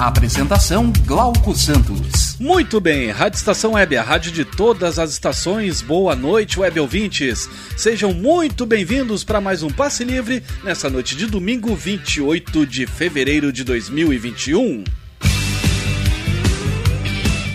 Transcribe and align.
Apresentação 0.00 0.90
Glauco 1.04 1.54
Santos. 1.54 2.34
Muito 2.40 2.80
bem, 2.80 3.10
Rádio 3.10 3.36
Estação 3.36 3.72
Web, 3.72 3.98
a 3.98 4.02
rádio 4.02 4.32
de 4.32 4.46
todas 4.46 4.98
as 4.98 5.10
estações. 5.10 5.82
Boa 5.82 6.16
noite, 6.16 6.58
web 6.58 6.80
ouvintes. 6.80 7.46
Sejam 7.76 8.14
muito 8.14 8.64
bem-vindos 8.64 9.24
para 9.24 9.42
mais 9.42 9.62
um 9.62 9.68
Passe 9.68 10.02
Livre 10.02 10.42
nessa 10.64 10.88
noite 10.88 11.14
de 11.14 11.26
domingo, 11.26 11.76
28 11.76 12.64
de 12.64 12.86
fevereiro 12.86 13.52
de 13.52 13.62
2021. 13.62 14.84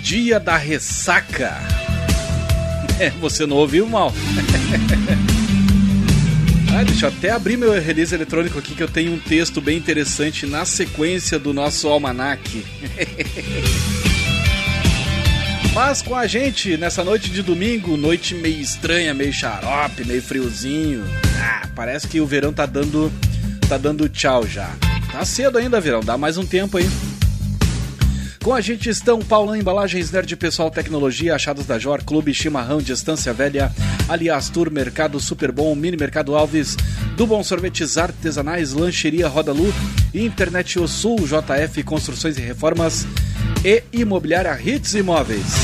Dia 0.03 0.39
da 0.39 0.55
ressaca. 0.55 1.51
É, 2.97 3.09
você 3.09 3.45
não 3.45 3.57
ouviu 3.57 3.85
mal. 3.85 4.13
Ah, 6.77 6.83
deixa 6.83 7.05
eu 7.05 7.09
até 7.09 7.31
abrir 7.31 7.55
meu 7.55 7.71
release 7.71 8.13
eletrônico 8.13 8.59
aqui 8.59 8.75
que 8.75 8.83
eu 8.83 8.87
tenho 8.89 9.13
um 9.13 9.17
texto 9.17 9.61
bem 9.61 9.77
interessante 9.77 10.45
na 10.45 10.65
sequência 10.65 11.39
do 11.39 11.53
nosso 11.53 11.87
almanac. 11.87 12.41
Mas 15.73 16.01
com 16.01 16.13
a 16.13 16.27
gente 16.27 16.75
nessa 16.75 17.01
noite 17.01 17.29
de 17.29 17.41
domingo, 17.41 17.95
noite 17.95 18.35
meio 18.35 18.59
estranha, 18.59 19.13
meio 19.13 19.31
xarope, 19.31 20.03
meio 20.03 20.21
friozinho. 20.21 21.05
Ah, 21.39 21.65
parece 21.73 22.09
que 22.09 22.19
o 22.19 22.25
verão 22.25 22.51
tá 22.51 22.65
dando 22.65 23.09
tá 23.69 23.77
dando 23.77 24.09
tchau 24.09 24.45
já. 24.45 24.69
Tá 25.13 25.23
cedo 25.23 25.57
ainda, 25.57 25.79
verão, 25.79 26.01
dá 26.01 26.17
mais 26.17 26.37
um 26.37 26.45
tempo 26.45 26.77
aí. 26.77 26.89
Com 28.45 28.53
a 28.53 28.61
gente 28.61 28.87
estão 28.87 29.19
Paulão 29.23 29.55
Embalagens, 29.55 30.11
Nerd 30.11 30.35
Pessoal 30.35 30.69
Tecnologia, 30.69 31.33
Achados 31.33 31.65
da 31.65 31.79
Jor, 31.79 32.03
Clube 32.03 32.31
Chimarrão, 32.31 32.79
Distância 32.79 33.33
Velha, 33.33 33.73
Aliás 34.07 34.51
Tour, 34.51 34.69
Mercado 34.69 35.19
Super 35.19 35.51
Bom, 35.51 35.73
Mini 35.73 35.97
Mercado 35.97 36.35
Alves, 36.35 36.77
do 37.17 37.25
Bom 37.25 37.43
Sorvetes 37.43 37.97
Artesanais, 37.97 38.71
Lancheria 38.71 39.27
Roda 39.27 39.51
Lu, 39.51 39.73
Internet 40.13 40.77
O 40.77 40.87
Sul, 40.87 41.21
JF 41.21 41.81
Construções 41.81 42.37
e 42.37 42.41
Reformas 42.41 43.07
e 43.63 43.81
Imobiliária 43.91 44.55
Hits 44.63 44.93
Imóveis. 44.93 45.55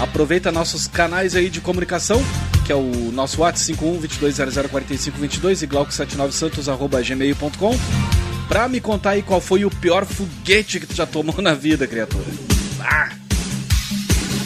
Aproveita 0.00 0.50
nossos 0.50 0.88
canais 0.88 1.36
aí 1.36 1.50
de 1.50 1.60
comunicação, 1.60 2.24
que 2.64 2.72
é 2.72 2.74
o 2.74 3.12
nosso 3.12 3.42
WhatsApp 3.42 3.66
51 3.66 4.00
22004522 4.00 5.60
e 5.60 5.66
glauco79santos.gmail.com 5.66 8.23
pra 8.48 8.68
me 8.68 8.80
contar 8.80 9.10
aí 9.10 9.22
qual 9.22 9.40
foi 9.40 9.64
o 9.64 9.70
pior 9.70 10.04
foguete 10.04 10.80
que 10.80 10.86
tu 10.86 10.94
já 10.94 11.06
tomou 11.06 11.40
na 11.40 11.54
vida, 11.54 11.86
criatura. 11.86 12.24
Ah, 12.80 13.10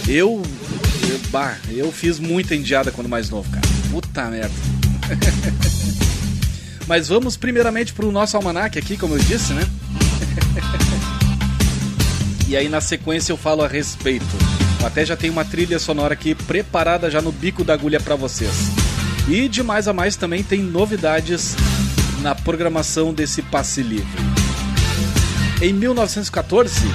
eu, 0.07 0.43
eu, 1.09 1.19
bah, 1.31 1.57
eu 1.69 1.93
fiz 1.93 2.19
muita 2.19 2.55
indiada 2.55 2.91
quando 2.91 3.09
mais 3.09 3.29
novo, 3.29 3.51
cara. 3.51 3.67
Puta 3.91 4.25
merda. 4.27 4.55
Mas 6.87 7.09
vamos 7.09 7.37
primeiramente 7.37 7.93
pro 7.93 8.11
nosso 8.11 8.37
almanac 8.37 8.79
aqui, 8.79 8.97
como 8.97 9.15
eu 9.15 9.19
disse, 9.19 9.53
né? 9.53 9.63
e 12.49 12.57
aí 12.57 12.69
na 12.69 12.81
sequência 12.81 13.33
eu 13.33 13.37
falo 13.37 13.63
a 13.63 13.69
respeito. 13.69 14.25
Eu 14.81 14.87
até 14.87 15.05
já 15.05 15.15
tem 15.15 15.29
uma 15.29 15.45
trilha 15.45 15.79
sonora 15.79 16.15
aqui 16.15 16.35
preparada 16.35 17.11
já 17.11 17.21
no 17.21 17.31
bico 17.31 17.63
da 17.63 17.75
agulha 17.75 18.01
para 18.01 18.17
vocês. 18.17 18.55
E 19.29 19.47
de 19.49 19.63
mais 19.63 19.87
a 19.87 19.93
mais 19.93 20.17
também 20.17 20.43
tem 20.43 20.63
novidades 20.63 21.55
na 22.23 22.35
programação 22.35 23.13
desse 23.13 23.43
passe 23.43 23.83
livre. 23.83 24.07
Em 25.61 25.73
1914, 25.73 26.87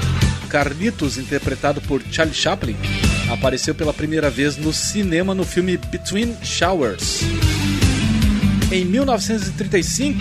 Carlitos, 0.50 1.18
interpretado 1.18 1.82
por 1.82 2.02
Charlie 2.12 2.36
Chaplin, 2.36 2.76
apareceu 3.30 3.74
pela 3.74 3.94
primeira 3.94 4.30
vez 4.30 4.56
no 4.58 4.72
cinema 4.72 5.34
no 5.34 5.44
filme 5.44 5.78
Between 5.78 6.36
Showers. 6.44 7.22
Em 8.72 8.86
1935, 8.86 10.20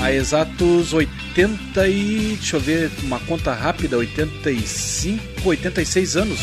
há 0.00 0.12
exatos 0.12 0.92
80 0.92 1.88
e. 1.88 2.36
deixa 2.36 2.56
eu 2.56 2.60
ver, 2.60 2.90
uma 3.02 3.18
conta 3.20 3.52
rápida, 3.52 3.96
85, 3.96 5.48
86 5.48 6.16
anos, 6.16 6.40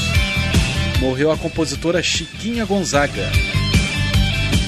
morreu 0.99 1.31
a 1.31 1.37
compositora 1.37 2.01
Chiquinha 2.03 2.65
Gonzaga. 2.65 3.29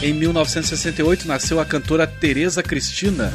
Em 0.03 0.13
1968 0.13 1.27
nasceu 1.27 1.59
a 1.59 1.65
cantora 1.65 2.07
Teresa 2.07 2.63
Cristina. 2.63 3.31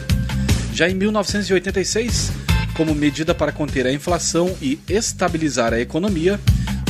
Já 0.73 0.89
em 0.89 0.95
1986, 0.95 2.33
como 2.77 2.93
medida 2.93 3.33
para 3.33 3.53
conter 3.53 3.87
a 3.87 3.93
inflação 3.93 4.53
e 4.61 4.77
estabilizar 4.89 5.73
a 5.73 5.79
economia, 5.79 6.41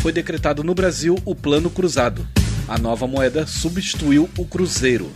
foi 0.01 0.13
decretado 0.13 0.65
no 0.65 0.75
Brasil 0.75 1.19
o 1.27 1.35
Plano 1.35 1.69
Cruzado. 1.69 2.27
A 2.67 2.79
nova 2.79 3.07
moeda 3.07 3.47
substituiu 3.47 4.31
o 4.39 4.47
cruzeiro, 4.47 5.13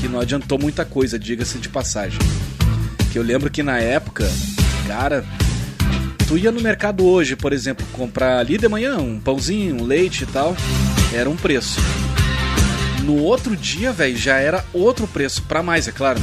que 0.00 0.08
não 0.08 0.18
adiantou 0.18 0.58
muita 0.58 0.84
coisa, 0.84 1.16
diga-se 1.16 1.58
de 1.58 1.68
passagem. 1.68 2.18
Que 3.12 3.20
eu 3.20 3.22
lembro 3.22 3.52
que 3.52 3.62
na 3.62 3.78
época, 3.78 4.28
cara, 4.88 5.24
tu 6.26 6.36
ia 6.36 6.50
no 6.50 6.60
mercado 6.60 7.06
hoje, 7.06 7.36
por 7.36 7.52
exemplo, 7.52 7.86
comprar 7.92 8.38
ali 8.38 8.58
de 8.58 8.66
manhã 8.66 8.98
um 8.98 9.20
pãozinho, 9.20 9.76
um 9.76 9.84
leite 9.84 10.24
e 10.24 10.26
tal, 10.26 10.56
era 11.14 11.30
um 11.30 11.36
preço. 11.36 11.80
No 13.02 13.16
outro 13.16 13.56
dia, 13.56 13.92
velho, 13.92 14.16
já 14.16 14.36
era 14.38 14.64
outro 14.72 15.06
preço, 15.08 15.42
para 15.42 15.62
mais, 15.62 15.88
é 15.88 15.92
claro. 15.92 16.20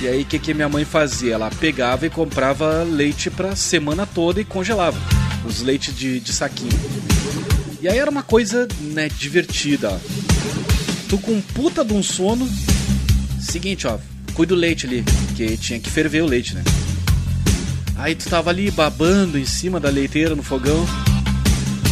E 0.00 0.06
aí, 0.06 0.22
o 0.22 0.24
que, 0.24 0.38
que 0.38 0.54
minha 0.54 0.68
mãe 0.68 0.84
fazia? 0.84 1.34
Ela 1.34 1.50
pegava 1.50 2.06
e 2.06 2.10
comprava 2.10 2.84
leite 2.84 3.28
pra 3.28 3.56
semana 3.56 4.06
toda 4.06 4.40
e 4.40 4.44
congelava. 4.44 4.96
Os 5.44 5.60
leites 5.60 5.96
de, 5.96 6.20
de 6.20 6.32
saquinho. 6.32 6.70
E 7.80 7.88
aí 7.88 7.98
era 7.98 8.10
uma 8.10 8.22
coisa, 8.22 8.68
né, 8.80 9.08
divertida. 9.08 10.00
Tu 11.08 11.18
com 11.18 11.40
puta 11.40 11.84
de 11.84 11.92
um 11.92 12.02
sono. 12.02 12.48
Seguinte, 13.40 13.86
ó, 13.88 13.98
cuida 14.34 14.54
do 14.54 14.60
leite 14.60 14.86
ali, 14.86 15.04
que 15.36 15.56
tinha 15.56 15.80
que 15.80 15.90
ferver 15.90 16.22
o 16.22 16.26
leite, 16.26 16.54
né? 16.54 16.62
Aí 17.96 18.14
tu 18.14 18.28
tava 18.28 18.50
ali 18.50 18.70
babando 18.70 19.36
em 19.36 19.44
cima 19.44 19.80
da 19.80 19.90
leiteira 19.90 20.36
no 20.36 20.42
fogão. 20.42 20.86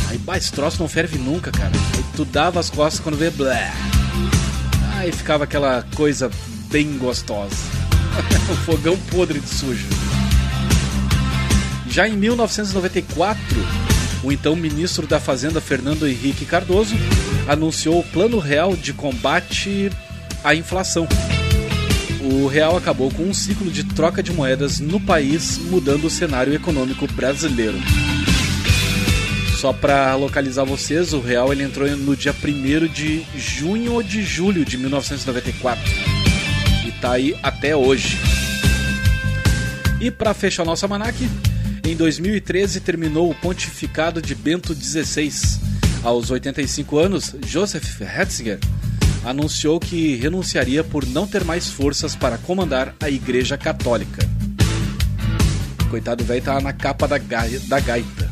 Aí, 0.09 0.19
bah, 0.19 0.37
esse 0.37 0.53
troço 0.53 0.81
não 0.81 0.89
ferve 0.89 1.19
nunca, 1.19 1.51
cara. 1.51 1.73
Aí 1.95 2.05
tu 2.15 2.25
dava 2.25 2.61
as 2.61 2.71
costas 2.71 3.01
quando 3.01 3.17
vê 3.17 3.31
blé. 3.31 3.73
Aí 4.95 5.13
ficava 5.13 5.45
aquela 5.45 5.85
coisa 5.95 6.31
bem 6.71 6.97
gostosa. 6.99 7.57
o 8.51 8.57
fogão 8.65 8.97
podre 9.11 9.41
de 9.41 9.49
sujo. 9.49 9.87
Já 11.89 12.09
em 12.09 12.17
1994, 12.17 13.39
o 14.23 14.33
então 14.33 14.57
ministro 14.57 15.07
da 15.07 15.21
Fazenda 15.21 15.61
Fernando 15.61 16.07
Henrique 16.07 16.45
Cardoso 16.45 16.95
anunciou 17.49 18.01
o 18.01 18.05
Plano 18.05 18.39
Real 18.39 18.77
de 18.77 18.93
Combate 18.93 19.91
à 20.43 20.55
Inflação. 20.55 21.07
O 22.21 22.49
real 22.49 22.77
acabou 22.77 23.11
com 23.11 23.23
um 23.23 23.33
ciclo 23.33 23.71
de 23.71 23.85
troca 23.85 24.23
de 24.23 24.33
moedas 24.33 24.81
no 24.81 25.01
país, 25.01 25.59
mudando 25.59 26.07
o 26.07 26.11
cenário 26.11 26.53
econômico 26.53 27.07
brasileiro. 27.13 27.79
Só 29.67 29.73
para 29.73 30.15
localizar 30.15 30.65
vocês, 30.65 31.13
o 31.13 31.19
real 31.19 31.53
ele 31.53 31.65
entrou 31.65 31.89
no 31.97 32.17
dia 32.17 32.33
1 32.33 32.87
de 32.87 33.27
junho 33.37 33.95
ou 33.95 34.01
de 34.01 34.23
julho 34.23 34.65
de 34.65 34.79
1994 34.79 35.83
e 36.87 36.93
tá 36.93 37.11
aí 37.11 37.37
até 37.43 37.75
hoje. 37.75 38.17
E 40.01 40.09
para 40.09 40.33
fechar 40.35 40.65
nosso 40.65 40.85
almanac, 40.85 41.19
em 41.85 41.97
2013 41.97 42.79
terminou 42.79 43.29
o 43.29 43.35
pontificado 43.35 44.23
de 44.23 44.37
Bento 44.37 44.73
XVI. 44.73 45.33
Aos 46.05 46.31
85 46.31 46.99
anos, 47.01 47.35
Joseph 47.45 48.01
Ratzinger 48.03 48.61
anunciou 49.25 49.81
que 49.81 50.15
renunciaria 50.15 50.85
por 50.85 51.05
não 51.05 51.27
ter 51.27 51.43
mais 51.43 51.69
forças 51.69 52.15
para 52.15 52.39
comandar 52.39 52.95
a 53.01 53.11
Igreja 53.11 53.59
Católica. 53.59 54.25
Coitado 55.91 56.23
velho 56.23 56.43
tá 56.43 56.61
na 56.61 56.73
capa 56.73 57.09
da, 57.09 57.19
gaia, 57.19 57.59
da 57.67 57.81
gaita. 57.81 58.26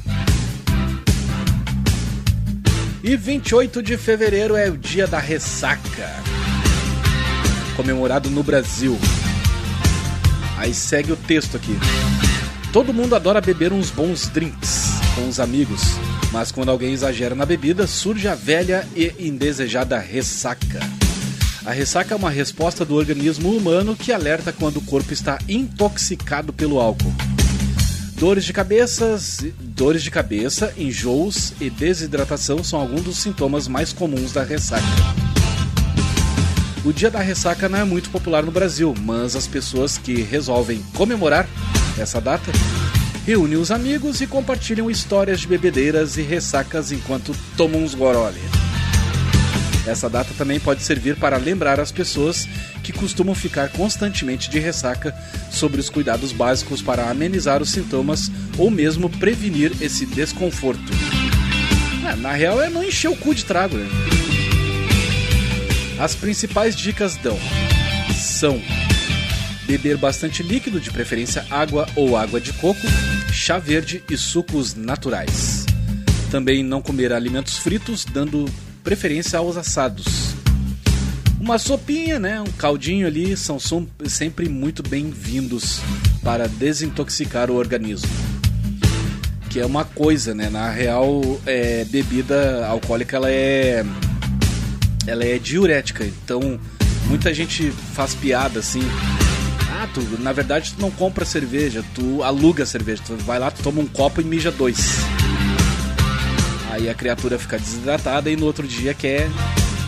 E 3.07 3.19
28 3.19 3.83
de 3.83 3.99
fevereiro 3.99 4.57
é 4.57 4.71
o 4.71 4.79
dia 4.79 5.07
da 5.07 5.19
ressaca, 5.19 6.09
comemorado 7.77 8.31
no 8.31 8.43
Brasil. 8.43 8.99
Aí 10.57 10.73
segue 10.73 11.13
o 11.13 11.17
texto 11.17 11.55
aqui. 11.55 11.77
Todo 12.73 12.95
mundo 12.95 13.15
adora 13.15 13.43
beber 13.43 13.75
uns 13.75 13.91
bons 13.91 14.27
drinks 14.29 14.93
com 15.15 15.29
os 15.29 15.39
amigos, 15.39 15.83
mas 16.33 16.51
quando 16.51 16.71
alguém 16.71 16.95
exagera 16.95 17.35
na 17.35 17.45
bebida, 17.45 17.87
surge 17.87 18.27
a 18.27 18.35
velha 18.35 18.89
e 18.97 19.13
indesejada 19.19 19.99
ressaca. 19.99 20.81
A 21.67 21.73
ressaca 21.73 22.15
é 22.15 22.17
uma 22.17 22.31
resposta 22.31 22.87
do 22.87 22.95
organismo 22.95 23.55
humano 23.55 23.95
que 23.95 24.13
alerta 24.13 24.51
quando 24.51 24.79
o 24.79 24.83
corpo 24.83 25.13
está 25.13 25.39
intoxicado 25.47 26.55
pelo 26.55 26.81
álcool. 26.81 27.13
Dores 28.17 28.45
de 28.45 28.53
cabeça, 28.53 29.19
dores 29.61 30.03
de 30.03 30.11
cabeça, 30.11 30.73
enjoos 30.79 31.53
e 31.61 31.69
desidratação 31.69 32.63
são 32.63 32.79
alguns 32.79 33.03
dos 33.03 33.19
sintomas 33.19 33.67
mais 33.67 33.93
comuns 33.93 34.33
da 34.33 34.45
ressaca. 34.45 34.87
O 36.85 36.93
dia 36.93 37.11
da 37.11 37.19
ressaca 37.19 37.69
não 37.69 37.79
é 37.79 37.85
muito 37.85 38.11
popular 38.11 38.45
no 38.45 38.53
Brasil, 38.53 38.95
mas 39.01 39.35
as 39.35 39.49
pessoas 39.49 39.99
que 39.99 40.23
resolvem 40.23 40.81
comemorar 40.95 41.49
essa 41.99 42.21
data 42.21 42.53
reúnem 43.27 43.57
os 43.57 43.71
amigos 43.71 44.21
e 44.21 44.27
compartilham 44.27 44.91
histórias 44.91 45.41
de 45.41 45.49
bebedeiras 45.49 46.17
e 46.17 46.23
ressacas 46.23 46.93
enquanto 46.93 47.35
tomam 47.57 47.83
uns 47.83 47.95
gorole. 47.95 48.41
Essa 49.87 50.09
data 50.09 50.33
também 50.37 50.59
pode 50.59 50.83
servir 50.83 51.17
para 51.17 51.37
lembrar 51.37 51.79
as 51.79 51.93
pessoas 51.93 52.49
que 52.83 52.93
costumam 52.93 53.35
ficar 53.35 53.69
constantemente 53.71 54.49
de 54.49 54.59
ressaca 54.59 55.15
sobre 55.51 55.81
os 55.81 55.91
cuidados 55.91 56.33
básicos 56.33 56.81
para 56.81 57.11
amenizar 57.11 57.61
os 57.61 57.71
sintomas 57.71 58.31
ou 58.57 58.71
mesmo 58.71 59.11
prevenir 59.11 59.73
esse 59.81 60.07
desconforto. 60.07 60.93
É, 62.11 62.17
na 62.17 62.33
real 62.33 62.63
é 62.63 62.71
não 62.71 62.83
encher 62.83 63.09
o 63.09 63.17
cu 63.17 63.35
de 63.35 63.45
trago, 63.45 63.77
né? 63.77 63.89
As 65.99 66.15
principais 66.15 66.75
dicas 66.75 67.17
dão 67.17 67.39
são 68.15 68.61
beber 69.67 69.97
bastante 69.97 70.43
líquido, 70.43 70.81
de 70.81 70.91
preferência 70.91 71.47
água 71.51 71.87
ou 71.95 72.17
água 72.17 72.41
de 72.41 72.53
coco, 72.55 72.87
chá 73.33 73.59
verde 73.59 74.03
e 74.11 74.17
sucos 74.17 74.75
naturais. 74.75 75.65
Também 76.31 76.63
não 76.63 76.83
comer 76.83 77.13
alimentos 77.13 77.59
fritos, 77.59 78.05
dando 78.05 78.45
preferência 78.85 79.39
aos 79.39 79.57
assados. 79.57 80.35
Uma 81.41 81.59
sopinha, 81.59 82.21
né, 82.21 82.41
um 82.41 82.53
caldinho 82.53 83.07
ali 83.07 83.37
são 83.37 83.59
sempre 84.07 84.49
muito 84.49 84.83
bem-vindos 84.83 85.81
para 86.23 86.47
desintoxicar 86.47 87.51
o 87.51 87.55
organismo. 87.55 88.11
Que 89.51 89.61
é 89.61 89.67
uma 89.67 89.85
coisa, 89.85 90.35
né? 90.35 90.51
Na 90.51 90.71
real, 90.71 91.23
é, 91.47 91.85
bebida 91.85 92.67
alcoólica 92.67 93.17
ela 93.17 93.31
é 93.31 93.85
ela 95.07 95.25
é 95.25 95.39
diurética, 95.39 96.05
então 96.05 96.59
muita 97.07 97.33
gente 97.33 97.71
faz 97.71 98.15
piada 98.15 98.59
assim. 98.59 98.83
Ah, 99.71 99.89
tu, 99.93 100.01
na 100.21 100.33
verdade 100.33 100.75
tu 100.75 100.81
não 100.81 100.91
compra 100.91 101.25
cerveja, 101.25 101.85
tu 101.95 102.23
aluga 102.23 102.67
cerveja, 102.67 103.03
tu 103.07 103.17
vai 103.19 103.39
lá, 103.39 103.51
tu 103.51 103.63
toma 103.63 103.81
um 103.81 103.87
copo 103.87 104.21
e 104.21 104.25
mija 104.25 104.51
dois. 104.51 104.99
Aí 106.75 106.91
a 106.91 106.95
criatura 106.95 107.39
fica 107.39 107.57
desidratada 107.57 108.29
e 108.29 108.35
no 108.35 108.47
outro 108.47 108.67
dia 108.67 108.93
quer 108.93 109.29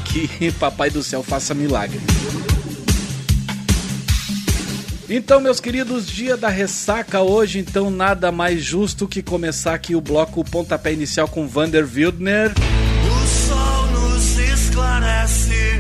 que 0.05 0.53
Papai 0.55 0.89
do 0.89 1.03
Céu 1.03 1.21
faça 1.21 1.53
milagre. 1.53 2.01
Então, 5.09 5.41
meus 5.41 5.59
queridos, 5.59 6.07
dia 6.07 6.37
da 6.37 6.49
ressaca 6.49 7.23
hoje, 7.23 7.59
então 7.59 7.91
nada 7.91 8.31
mais 8.31 8.63
justo 8.63 9.09
que 9.09 9.21
começar 9.21 9.75
aqui 9.75 9.97
o 9.97 10.01
bloco 10.01 10.45
pontapé 10.45 10.93
inicial 10.93 11.27
com 11.27 11.49
Vander 11.49 11.85
Wildner. 11.93 12.53
O 12.53 13.27
sol 13.27 13.87
nos 13.89 14.39
esclarece, 14.39 15.76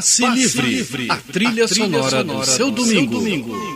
Passe, 0.00 0.22
Passe 0.22 0.34
livre, 0.34 0.66
livre, 0.66 1.06
a 1.10 1.16
trilha, 1.16 1.64
a 1.66 1.68
trilha 1.68 1.68
sonora, 1.68 2.20
sonora, 2.22 2.46
do 2.46 2.46
seu 2.46 2.70
domingo. 2.70 3.12
Seu 3.12 3.20
domingo. 3.20 3.69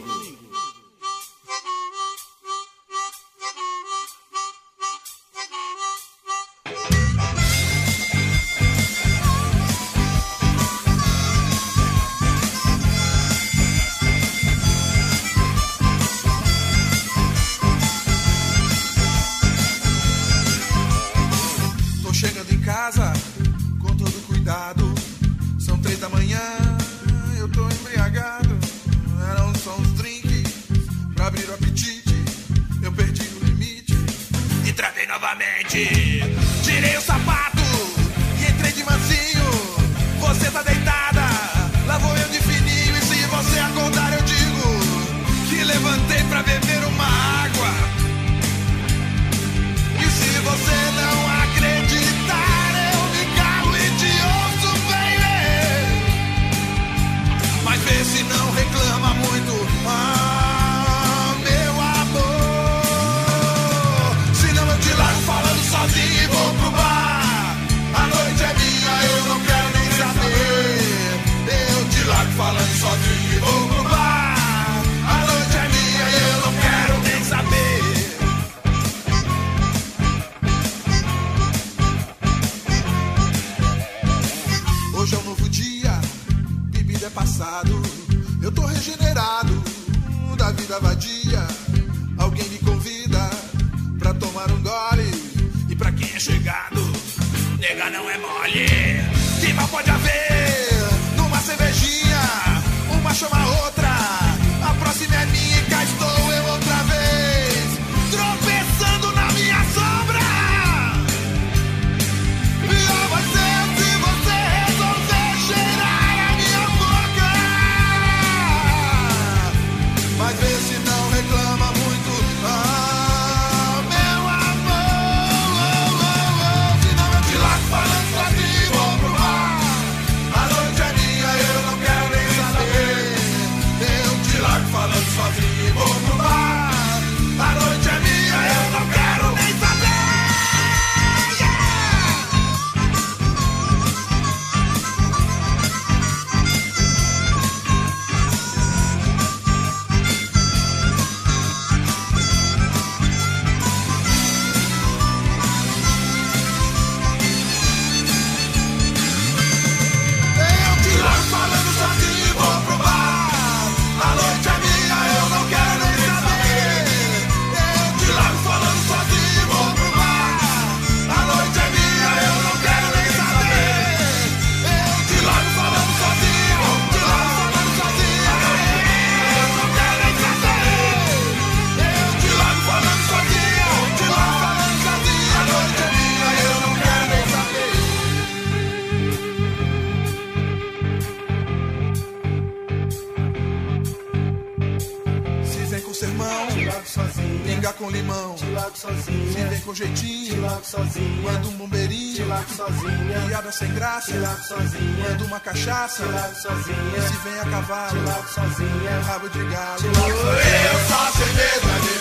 sozinha. 200.74 201.22
Manda 201.22 201.48
um 201.48 201.52
bombeirinho, 201.52 202.14
te 202.14 202.22
largo 202.24 202.50
sozinha. 202.50 203.26
Piada 203.28 203.52
sem 203.52 203.74
graça, 203.74 204.12
te 204.12 204.18
largo 204.18 204.42
sozinha. 204.42 205.08
Manda 205.08 205.24
uma 205.24 205.40
cachaça, 205.40 206.04
te 206.04 206.12
largo 206.12 206.34
sozinha. 206.34 207.02
Se 207.02 207.16
vem 207.24 207.40
a 207.40 207.44
cavalo, 207.44 207.90
te 207.90 208.04
largo 208.04 208.28
sozinha. 208.28 209.00
Rabo 209.06 209.28
de 209.28 209.44
galo, 209.44 209.78
te 209.78 209.86
largo 209.86 210.18
sozinha. 210.18 210.72
Eu 210.72 210.78
faço 210.80 211.18
medo 211.34 211.93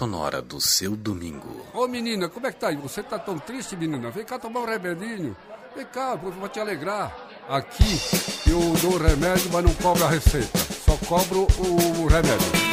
sonora 0.00 0.40
do 0.40 0.58
seu 0.58 0.96
domingo. 0.96 1.66
Ô 1.74 1.86
menina, 1.86 2.26
como 2.26 2.46
é 2.46 2.52
que 2.52 2.58
tá 2.58 2.68
aí? 2.68 2.76
Você 2.76 3.02
tá 3.02 3.18
tão 3.18 3.38
triste, 3.38 3.76
menina? 3.76 4.10
Vem 4.10 4.24
cá 4.24 4.38
tomar 4.38 4.60
um 4.60 4.64
remedinho. 4.64 5.36
Vem 5.76 5.84
cá, 5.84 6.14
vou 6.14 6.48
te 6.48 6.58
alegrar. 6.58 7.14
Aqui 7.46 8.00
eu 8.46 8.60
dou 8.80 8.96
remédio, 8.96 9.50
mas 9.52 9.62
não 9.62 9.74
cobro 9.74 10.02
a 10.06 10.08
receita. 10.08 10.58
Só 10.58 10.96
cobro 11.06 11.46
o 11.58 12.06
remédio. 12.06 12.69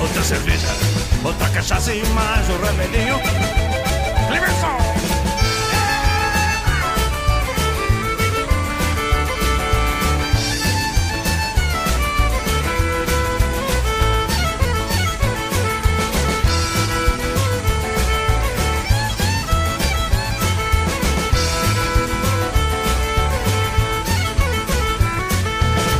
Outra 0.00 0.22
cerveja, 0.22 0.68
outra 1.24 1.48
cachaça 1.50 1.92
e 1.92 2.06
mais 2.08 2.48
um 2.48 2.58
remedinho. 2.64 3.16
Liberson! 4.30 4.78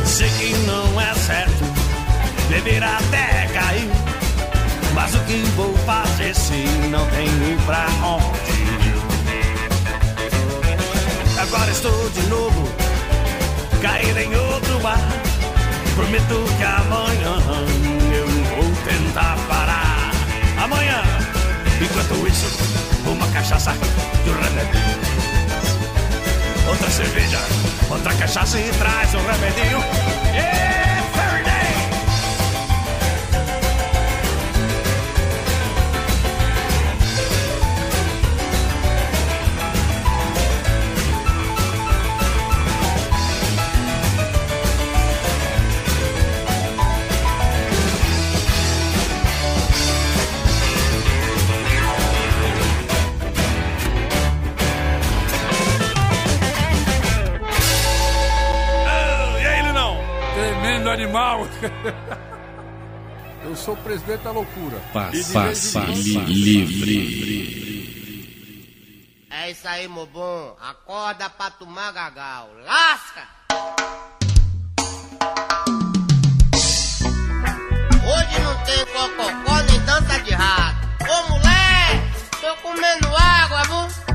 Sei 0.05 0.29
que 0.29 0.53
não 0.65 1.01
é 1.01 1.13
certo 1.15 1.63
beber 2.49 2.83
até. 2.83 3.38
Mas 5.11 5.21
o 5.21 5.23
que 5.25 5.41
vou 5.55 5.75
fazer 5.87 6.35
se 6.35 6.65
não 6.91 7.03
tenho 7.07 7.59
pra 7.65 7.87
onde? 8.05 8.93
Agora 11.41 11.71
estou 11.71 12.09
de 12.11 12.21
novo 12.27 12.71
cair 13.81 14.15
em 14.17 14.35
outro 14.35 14.79
bar. 14.81 14.99
Prometo 15.95 16.45
que 16.57 16.63
amanhã 16.63 17.39
eu 18.13 18.27
vou 18.27 18.71
tentar 18.85 19.35
parar. 19.47 20.11
Amanhã, 20.63 21.01
enquanto 21.81 22.27
isso, 22.27 22.45
uma 23.07 23.27
cachaça 23.29 23.73
e 23.73 24.29
um 24.29 24.39
remedinho. 24.39 24.99
Outra 26.69 26.89
cerveja, 26.91 27.39
outra 27.89 28.13
cachaça 28.13 28.59
e 28.59 28.69
traz 28.73 29.15
um 29.15 29.25
remedinho. 29.25 29.79
Yeah, 30.35 30.88
Eu 63.43 63.55
sou 63.55 63.73
o 63.73 63.77
presidente 63.77 64.23
da 64.23 64.31
loucura. 64.31 64.81
Vez 65.11 65.33
em 65.75 66.25
livre. 66.25 67.69
É 69.29 69.51
isso 69.51 69.67
aí, 69.67 69.87
meu 69.87 70.05
bom. 70.05 70.57
Acorda 70.61 71.29
pra 71.29 71.49
tomar 71.51 71.91
gagal. 71.91 72.49
Lasca! 72.65 73.27
Hoje 78.05 78.39
não 78.43 78.63
tem 78.65 78.85
cococó 78.85 79.61
nem 79.69 79.79
dança 79.85 80.19
de 80.19 80.31
rato. 80.31 80.87
Ô 81.03 81.29
mulher, 81.29 82.11
tô 82.41 82.55
comendo 82.61 83.07
água, 83.15 83.63
viu? 83.63 84.08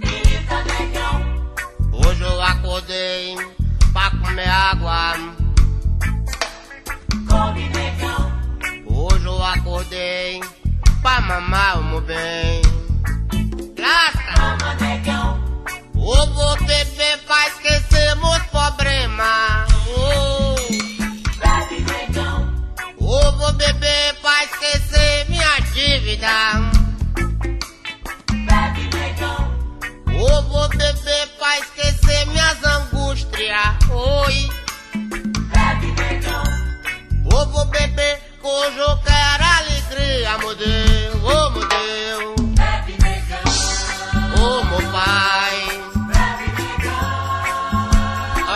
Biritar 0.00 0.64
o 0.64 0.68
modelo. 0.68 1.12
Hoje 1.92 2.22
eu 2.22 2.42
acordei 2.42 3.36
pra 3.92 4.10
comer 4.10 4.48
água. 4.48 5.12
Hoje 8.86 9.26
eu 9.26 9.42
acordei 9.42 10.40
pra 11.02 11.20
mamar 11.20 11.80
o 11.80 11.84
meu 11.84 12.00
bem. 12.00 12.62
Lasca! 13.78 14.56
Ou 15.94 16.26
vou 16.32 16.56
beber 16.64 17.18
pra 17.26 17.48
esquecer 17.48 18.16
meus 18.16 18.42
problemas. 18.44 19.68
Oh. 19.94 20.56
Ou 23.00 23.32
vou 23.38 23.52
beber 23.52 24.14
pra 24.22 24.44
esquecer 24.44 25.26
minha 25.28 25.60
dívida. 25.74 26.67
Angústias. 33.98 34.08
Oi. 34.26 34.48
Ou 37.32 37.46
vou 37.50 37.66
beber 37.66 38.20
que 38.40 38.48
quero 39.04 39.44
alegria, 39.58 40.38
meu 40.38 40.54
Deus. 40.54 41.16
Oh, 41.24 41.50
meu 41.50 41.68
Deus. 41.68 42.36
Oh, 44.40 44.64
meu 44.64 44.82
pai. 44.92 45.56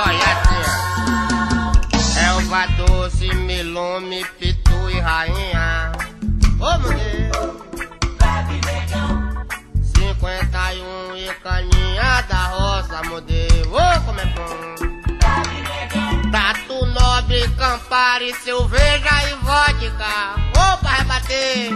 Olha 0.07 0.28
assim. 0.33 0.62
Elva 2.24 2.66
doce, 2.76 3.35
milome, 3.35 4.24
pitu 4.38 4.90
e 4.90 5.00
rainha. 5.00 5.31
Nobre, 17.92 18.33
campari, 18.33 18.35
cerveja 18.42 19.28
e 19.28 19.35
vodka. 19.44 20.35
Ô 20.57 20.78
pra 20.78 20.90
rebater. 20.90 21.70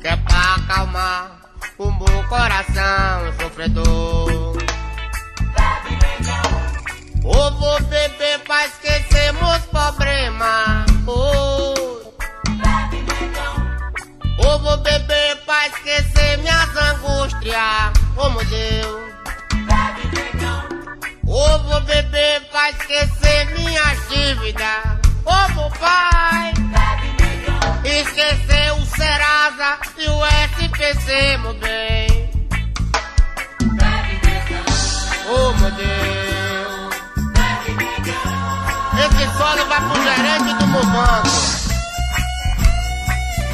Que 0.00 0.08
é 0.08 0.16
pra 0.16 0.54
acalmar 0.54 1.36
o 1.78 1.90
meu 1.92 2.24
coração 2.28 3.32
sofredor. 3.38 4.56
Ou 7.24 7.58
vou 7.58 7.82
beber 7.82 8.38
pra 8.40 8.66
esquecer 8.66 9.32
meus 9.34 9.62
problemas. 9.66 10.86
Oh. 11.06 11.74
Ou 14.44 14.58
vou 14.60 14.76
beber 14.78 15.36
pra 15.44 15.66
esquecer 15.68 16.38
minhas 16.38 16.76
angústias. 16.76 17.92
Oh 18.16 18.30
meu 18.30 18.44
Deus. 18.46 19.06
Ou 21.26 21.62
vou 21.64 21.80
beber 21.82 22.40
pra 22.48 22.70
esquecer 22.70 23.15
minhas 23.76 24.08
dívidas. 24.08 24.98
Oh, 25.26 25.70
pai. 25.78 26.54
Esqueceu 27.84 28.76
o 28.76 28.86
Serasa 28.86 29.78
e 29.98 30.08
o 30.08 30.26
SPC, 30.26 31.36
meu 31.38 31.54
bem. 31.54 32.30
Oh, 35.28 35.52
meu 35.60 35.70
Deus. 35.72 36.96
Esse 38.98 39.36
solo 39.36 39.66
vai 39.66 39.80
pro 39.80 40.02
gerente 40.02 40.54
do 40.54 40.66
meu 40.68 40.86
banco. 40.86 41.28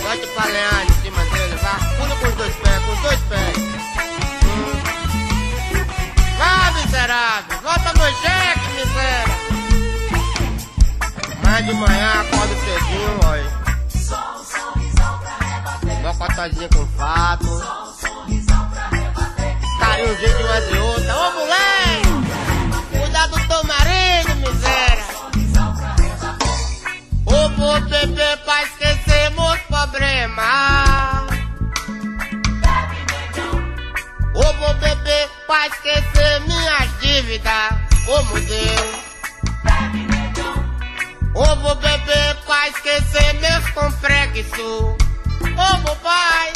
Bote 0.03 0.27
pra 0.35 0.85
em 0.85 1.03
cima 1.03 1.25
dele, 1.25 1.57
vá. 1.57 1.75
Pula 1.97 2.17
com 2.17 2.29
os 2.29 2.35
dois 2.35 2.55
pés, 2.57 2.85
com 2.85 2.93
os 2.93 3.01
dois 3.01 3.21
pés. 3.23 3.57
Vá, 6.39 6.71
miserável. 6.73 7.61
Volta 7.63 7.93
meu 7.99 8.13
cheque, 8.21 8.69
miséria. 8.77 9.42
Mas 11.53 11.67
de 11.67 11.75
manhã 11.75 12.23
acordo 12.23 12.55
cedinho, 12.61 13.21
olha. 13.27 13.45
Uma 16.01 16.15
cotazinha 16.15 16.69
com 16.71 16.87
fato. 16.97 17.47
Carinho 19.79 20.19
jeito 20.19 20.39
de 20.39 20.45
uma 20.45 20.61
de 20.63 20.79
outra. 20.79 21.15
Ô 21.15 21.33
moleque! 21.33 22.09
Cuidado 22.99 23.37
do 23.37 23.49
teu 23.49 23.65
marido, 23.65 24.35
miséria. 24.37 25.05
Ô 27.27 27.49
vou 27.51 27.81
beber 27.83 28.39
pra 28.39 28.63
esquecer 28.63 29.31
meus 29.33 29.61
problemas. 29.61 30.47
Ô 34.35 34.53
vou 34.55 34.75
beber 34.77 35.29
pra 35.47 35.67
esquecer 35.67 36.41
minhas 36.47 36.99
dívidas. 37.03 37.73
Ô 38.09 38.23
meu 38.23 38.41
Deus. 38.43 39.12
Ô 41.35 41.45
vou 41.57 41.75
beber 41.77 42.37
pra 42.45 42.69
esquecer 42.69 43.35
meus 43.41 43.71
complexos. 43.71 44.59
Ô 44.61 45.79
meu 45.85 45.97
pai. 45.97 46.53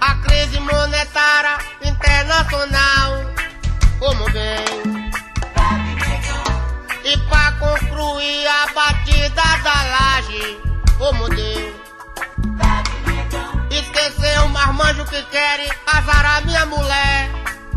A 0.00 0.14
crise 0.16 0.60
monetária 0.60 1.58
internacional. 1.82 3.12
Ô 4.00 4.14
meu 4.14 4.30
bem. 4.30 5.10
E 7.04 7.16
pra 7.28 7.52
concluir 7.52 8.46
a 8.46 8.66
batida 8.74 9.42
da 9.64 9.82
laje. 9.84 10.60
Ô 11.00 11.12
meu 11.14 11.28
Deus. 11.30 11.74
Esqueceu 13.70 14.44
o 14.44 14.48
marmanjo 14.50 15.04
que 15.06 15.22
querem 15.24 15.70
azarar 15.86 16.44
minha 16.44 16.66
mulher. 16.66 17.30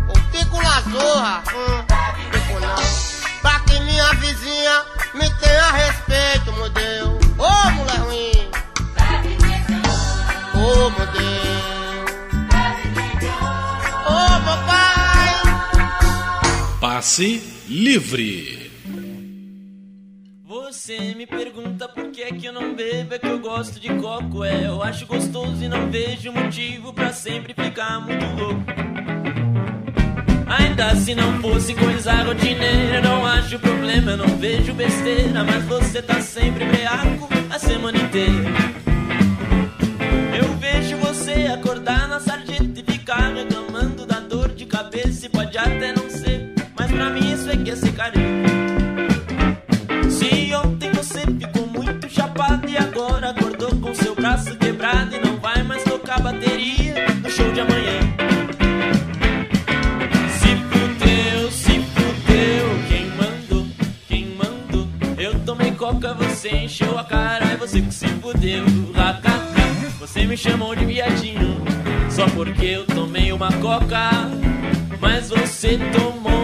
O 0.10 0.20
pico 0.30 0.62
na 0.62 0.82
zorra. 0.82 1.44
Hum, 1.56 1.86
pico 2.32 2.60
não. 2.60 3.11
Pra 3.42 3.60
que 3.62 3.80
minha 3.80 4.14
vizinha 4.14 4.84
me 5.14 5.30
tenha 5.40 5.72
respeito, 5.72 6.54
meu 6.54 6.70
Deus. 6.70 7.20
Ô 7.38 7.72
mulher 7.72 8.00
ruim. 8.00 8.32
Ô 10.54 10.90
meu 10.90 11.08
Deus. 11.08 11.52
Ô 14.08 14.40
meu 14.40 14.58
pai. 14.66 15.42
Passe 16.80 17.42
livre. 17.68 18.62
Você 20.46 21.16
me 21.16 21.26
pergunta 21.26 21.88
por 21.88 22.12
que 22.12 22.22
é 22.22 22.32
que 22.32 22.46
eu 22.46 22.54
não 22.54 22.74
bebo, 22.76 23.14
é 23.14 23.20
que 23.20 23.28
eu 23.28 23.40
gosto 23.40 23.80
de 23.80 23.90
coco, 23.96 24.44
é. 24.44 24.68
Eu 24.68 24.82
acho 24.84 25.06
gostoso 25.06 25.64
e 25.64 25.68
não 25.68 25.90
vejo 25.90 26.32
motivo 26.32 26.94
pra 26.94 27.12
sempre 27.12 27.54
ficar 27.54 28.00
muito 28.00 28.26
louco. 28.36 29.21
Ainda 30.60 30.94
se 30.98 31.16
não 31.16 31.40
fosse 31.40 31.74
coisa 31.74 32.12
rotineira, 32.24 33.00
não 33.00 33.26
acho 33.26 33.58
problema, 33.58 34.12
eu 34.12 34.18
não 34.18 34.38
vejo 34.38 34.74
besteira. 34.74 35.46
Mas 35.46 35.64
você 35.64 36.02
tá 36.02 36.20
sempre 36.20 36.66
breaco 36.66 37.30
a 37.50 37.58
semana 37.58 37.98
inteira. 37.98 38.50
Eu 40.38 40.54
vejo 40.58 40.98
você 40.98 41.48
acordar 41.48 42.06
na 42.10 42.20
sarjeta 42.20 42.82
e 42.82 42.92
ficar 42.92 43.34
reclamando 43.34 44.06
da 44.06 44.20
dor 44.20 44.50
de 44.50 44.66
cabeça. 44.66 45.26
E 45.26 45.30
pode 45.30 45.58
até 45.58 45.94
não 45.94 46.10
ser, 46.10 46.54
mas 46.78 46.92
pra 46.92 47.10
mim 47.12 47.32
isso 47.32 47.50
é 47.50 47.56
que 47.56 47.72
é 47.72 47.76
ser 47.78 47.94
careta. 47.94 48.52
Se 50.10 50.54
ontem 50.54 50.92
você 50.92 51.22
ficou 51.22 51.66
muito 51.68 52.10
chapado 52.10 52.70
e 52.70 52.78
agora 52.78 53.30
acordou 53.30 53.74
com 53.78 53.96
seu 53.96 54.14
braço 54.14 54.54
quebrado 54.58 55.21
você 66.42 66.56
encheu 66.56 66.98
a 66.98 67.04
cara 67.04 67.54
e 67.54 67.56
você 67.56 67.80
que 67.82 67.94
se 67.94 68.08
fudeu. 68.08 68.66
Você 70.00 70.26
me 70.26 70.36
chamou 70.36 70.76
de 70.76 70.84
viadinho 70.86 71.62
só 72.10 72.28
porque 72.30 72.66
eu 72.66 72.86
tomei 72.88 73.32
uma 73.32 73.52
coca, 73.60 74.28
mas 75.00 75.30
você 75.30 75.78
tomou 75.92 76.42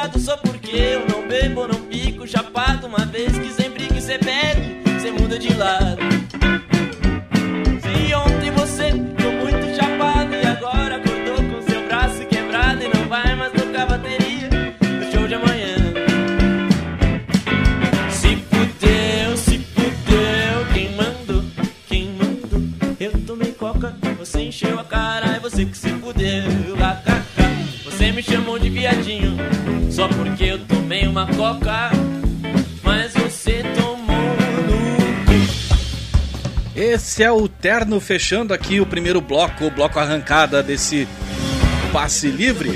viado 0.00 0.18
só 0.18 0.36
porque 0.38 0.74
eu 0.74 1.06
não 1.08 1.28
bebo, 1.28 1.66
não 1.68 1.78
fico 1.90 2.26
chapado. 2.26 2.86
Uma 2.86 3.04
vez 3.04 3.36
que 3.36 3.50
sempre 3.50 3.86
que 3.86 4.00
você 4.00 4.16
bebe, 4.18 4.80
você 4.98 5.10
muda 5.10 5.38
de 5.38 5.52
lado. 5.54 6.00
Se 7.82 8.14
ontem 8.14 8.50
você 8.52 8.92
ficou 8.92 9.32
muito 9.32 9.76
chapado 9.76 10.34
e 10.34 10.46
agora 10.46 10.96
acordou 10.96 11.36
com 11.36 11.70
seu 11.70 11.86
braço 11.86 12.24
quebrado 12.26 12.82
e 12.82 12.88
não 12.96 13.08
vai 13.08 13.34
mais 13.34 13.52
tocar 13.52 13.86
bateria 13.86 14.48
no 14.80 15.12
show 15.12 15.28
de 15.28 15.34
amanhã. 15.34 15.76
Se 18.10 18.36
fudeu, 18.36 19.36
se 19.36 19.58
fudeu, 19.58 20.66
quem 20.72 20.96
mandou, 20.96 21.44
quem 21.86 22.12
mandou? 22.12 22.62
Eu 22.98 23.12
tomei 23.26 23.52
coca, 23.52 23.94
você 24.18 24.44
encheu 24.44 24.78
a 24.80 24.84
cara, 24.84 25.36
é 25.36 25.40
você 25.40 25.66
que 25.66 25.76
se 25.76 25.90
fudeu. 25.90 26.70
Kkk. 26.80 27.40
Você 27.84 28.12
me 28.12 28.22
chamou 28.22 28.58
de 28.58 28.70
viadinho, 28.70 29.36
só 29.90 30.08
porque 30.08 30.44
eu 30.44 30.58
tomei 30.66 31.06
uma 31.06 31.26
coca, 31.26 31.90
mas 32.82 33.12
você 33.14 33.62
tomou 33.76 34.16
no 34.66 35.24
cu. 35.26 35.40
Esse 36.74 37.22
é 37.22 37.30
o 37.30 37.48
Terno 37.48 38.00
fechando 38.00 38.54
aqui 38.54 38.80
o 38.80 38.86
primeiro 38.86 39.20
bloco, 39.20 39.64
o 39.66 39.70
bloco 39.70 39.98
arrancada 39.98 40.62
desse 40.62 41.06
passe 41.92 42.28
livre. 42.28 42.70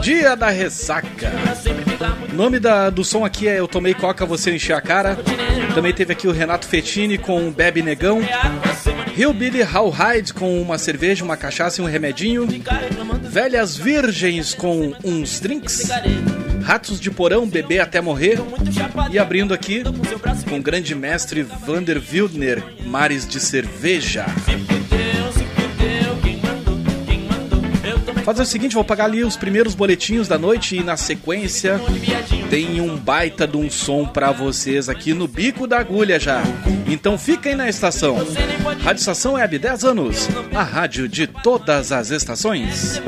Dia 0.00 0.36
da 0.36 0.50
ressaca. 0.50 1.32
O 2.30 2.34
nome 2.34 2.60
da- 2.60 2.90
do 2.90 3.02
som 3.04 3.24
aqui 3.24 3.48
é 3.48 3.58
Eu 3.58 3.66
Tomei 3.66 3.92
Coca, 3.94 4.24
Você 4.24 4.54
Encher 4.54 4.76
a 4.76 4.80
Cara. 4.80 5.18
Também 5.74 5.92
teve 5.92 6.12
aqui 6.12 6.28
o 6.28 6.32
Renato 6.32 6.66
Fettini 6.68 7.18
com 7.18 7.50
Bebe 7.50 7.82
Negão. 7.82 8.20
Semana 8.82 9.04
Hillbilly 9.16 9.62
Howhide 9.62 10.32
com 10.34 10.60
uma 10.60 10.76
cerveja, 10.78 11.24
uma 11.24 11.36
cachaça 11.36 11.80
e 11.80 11.84
um 11.84 11.88
remedinho. 11.88 12.46
Velhas 13.34 13.76
Virgens 13.76 14.54
com 14.54 14.92
uns 15.02 15.40
drinks. 15.40 15.88
Ratos 16.62 17.00
de 17.00 17.10
Porão, 17.10 17.48
Bebê 17.48 17.80
Até 17.80 18.00
Morrer. 18.00 18.38
E 19.10 19.18
abrindo 19.18 19.52
aqui 19.52 19.82
com 20.48 20.56
o 20.56 20.62
grande 20.62 20.94
mestre 20.94 21.42
Vander 21.42 22.00
Wildner, 22.00 22.62
Mares 22.86 23.26
de 23.26 23.40
Cerveja. 23.40 24.24
Fazer 28.24 28.40
o 28.40 28.46
seguinte, 28.46 28.74
vou 28.74 28.82
pagar 28.82 29.04
ali 29.04 29.22
os 29.22 29.36
primeiros 29.36 29.74
boletinhos 29.74 30.26
da 30.26 30.38
noite 30.38 30.76
e 30.76 30.82
na 30.82 30.96
sequência 30.96 31.78
tem 32.48 32.80
um 32.80 32.96
baita 32.96 33.46
de 33.46 33.58
um 33.58 33.70
som 33.70 34.06
pra 34.06 34.32
vocês 34.32 34.88
aqui 34.88 35.12
no 35.12 35.28
bico 35.28 35.66
da 35.66 35.78
agulha 35.78 36.18
já. 36.18 36.42
Então 36.86 37.18
fiquem 37.18 37.54
na 37.54 37.68
estação. 37.68 38.16
Rádio 38.82 39.00
Estação 39.00 39.34
Web 39.34 39.58
10 39.58 39.84
anos, 39.84 40.28
a 40.54 40.62
rádio 40.62 41.06
de 41.06 41.26
todas 41.26 41.92
as 41.92 42.10
estações. 42.10 43.02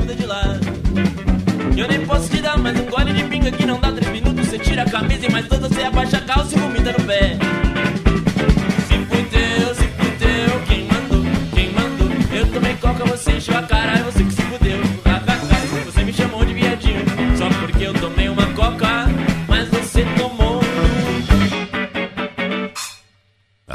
Eu 1.75 1.87
nem 1.87 2.05
posso 2.05 2.29
te 2.29 2.39
dar 2.39 2.57
mais 2.59 2.79
um 2.79 2.85
gole 2.85 3.11
de 3.11 3.23
pinga 3.23 3.51
que 3.51 3.65
não 3.65 3.79
dá 3.79 3.91
três 3.91 4.11
minutos. 4.11 4.47
Você 4.47 4.59
tira 4.59 4.83
a 4.83 4.89
camisa 4.89 5.25
e 5.25 5.31
mais 5.31 5.47
toda 5.47 5.67
você 5.67 5.81
abaixa 5.81 6.17
a 6.17 6.21
calça 6.21 6.55
e 6.55 6.59
vomita 6.59 6.91
no 6.91 7.03
pé. 7.05 7.37
Se 8.87 8.97
fudeu, 9.05 9.75
se 9.75 9.87
fudeu, 9.87 10.61
quem 10.67 10.83
mandou, 10.85 11.23
quem 11.55 11.71
mandou? 11.71 12.37
Eu 12.37 12.47
tomei 12.51 12.75
coca, 12.75 13.03
você 13.05 13.31
encheu 13.33 13.57
a 13.57 13.63
cara, 13.63 13.99
é 13.99 14.03
você 14.03 14.23
que 14.23 14.31
se 14.33 14.46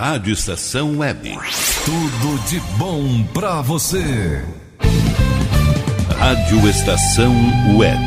Rádio 0.02 0.32
Estação 0.32 0.98
Web. 0.98 1.38
Tudo 1.84 2.44
de 2.48 2.58
bom 2.76 3.22
pra 3.32 3.60
você. 3.60 4.44
Rádio 6.18 6.68
Estação 6.68 7.32
Web. 7.76 8.04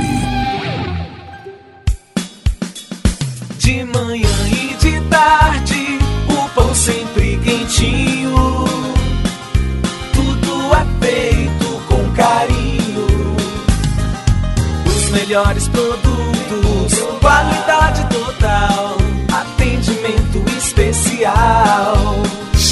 De 3.59 3.85
manhã 3.85 4.27
e 4.51 4.75
de 4.75 4.99
tarde, 5.09 5.97
o 6.27 6.49
pão 6.49 6.75
sempre 6.75 7.37
quentinho. 7.37 8.65
Tudo 10.11 10.75
é 10.75 11.05
feito 11.05 11.81
com 11.87 12.11
carinho. 12.11 13.37
Os 14.85 15.09
melhores 15.11 15.69
produtos, 15.69 16.99
qualidade 17.21 17.54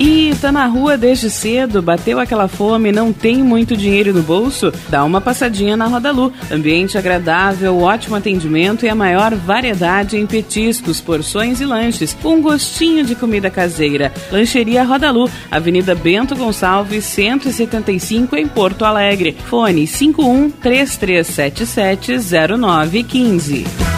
E 0.00 0.32
tá 0.40 0.52
na 0.52 0.64
rua 0.66 0.96
desde 0.96 1.28
cedo, 1.28 1.82
bateu 1.82 2.20
aquela 2.20 2.46
fome, 2.46 2.92
não 2.92 3.12
tem 3.12 3.42
muito 3.42 3.76
dinheiro 3.76 4.14
no 4.14 4.22
bolso? 4.22 4.72
Dá 4.88 5.04
uma 5.04 5.20
passadinha 5.20 5.76
na 5.76 5.86
Rodalu. 5.86 6.32
Ambiente 6.52 6.96
agradável, 6.96 7.76
ótimo 7.78 8.14
atendimento 8.14 8.86
e 8.86 8.88
a 8.88 8.94
maior 8.94 9.34
variedade 9.34 10.16
em 10.16 10.24
petiscos, 10.24 11.00
porções 11.00 11.60
e 11.60 11.64
lanches. 11.64 12.16
Um 12.24 12.40
gostinho 12.40 13.04
de 13.04 13.16
comida 13.16 13.50
caseira. 13.50 14.12
Lancheria 14.30 14.84
Rodalu, 14.84 15.28
Avenida 15.50 15.96
Bento 15.96 16.36
Gonçalves, 16.36 17.04
175 17.04 18.36
em 18.36 18.46
Porto 18.46 18.84
Alegre. 18.84 19.36
Fone 19.46 19.84
51 19.84 20.50
3377 20.50 22.12
0915. 22.56 23.97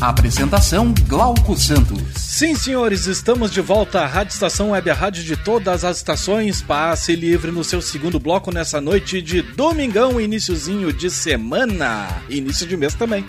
Apresentação 0.00 0.92
Glauco 1.08 1.56
Santos. 1.56 2.02
Sim, 2.16 2.54
senhores, 2.54 3.06
estamos 3.06 3.50
de 3.50 3.62
volta 3.62 4.00
à 4.00 4.06
Rádio 4.06 4.34
Estação 4.34 4.70
Web, 4.72 4.90
a 4.90 4.94
rádio 4.94 5.24
de 5.24 5.36
todas 5.36 5.84
as 5.84 5.96
estações. 5.96 6.60
Passe 6.60 7.16
livre 7.16 7.50
no 7.50 7.64
seu 7.64 7.80
segundo 7.80 8.20
bloco 8.20 8.52
nessa 8.52 8.78
noite 8.78 9.22
de 9.22 9.40
domingão, 9.40 10.20
iníciozinho 10.20 10.92
de 10.92 11.10
semana. 11.10 12.08
Início 12.28 12.66
de 12.66 12.76
mês 12.76 12.94
também. 12.94 13.24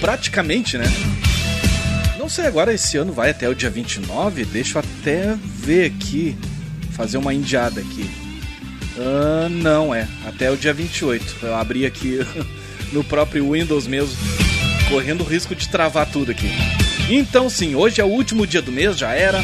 Praticamente, 0.00 0.76
né? 0.76 0.86
Não 2.18 2.28
sei 2.28 2.46
agora, 2.46 2.74
esse 2.74 2.96
ano 2.96 3.12
vai 3.12 3.30
até 3.30 3.48
o 3.48 3.54
dia 3.54 3.70
29. 3.70 4.44
Deixa 4.46 4.78
eu 4.78 4.82
até 4.82 5.36
ver 5.36 5.92
aqui, 5.92 6.36
fazer 6.90 7.18
uma 7.18 7.32
indiada 7.32 7.80
aqui. 7.80 8.10
Ah, 8.98 9.48
não, 9.48 9.94
é. 9.94 10.08
Até 10.26 10.50
o 10.50 10.56
dia 10.56 10.74
28. 10.74 11.36
Eu 11.40 11.54
abri 11.54 11.86
aqui 11.86 12.18
no 12.94 13.02
próprio 13.02 13.50
Windows 13.50 13.88
mesmo, 13.88 14.16
correndo 14.88 15.22
o 15.22 15.26
risco 15.26 15.54
de 15.54 15.68
travar 15.68 16.08
tudo 16.10 16.30
aqui. 16.30 16.48
Então, 17.10 17.50
sim, 17.50 17.74
hoje 17.74 18.00
é 18.00 18.04
o 18.04 18.08
último 18.08 18.46
dia 18.46 18.62
do 18.62 18.70
mês, 18.70 18.96
já 18.96 19.12
era. 19.12 19.42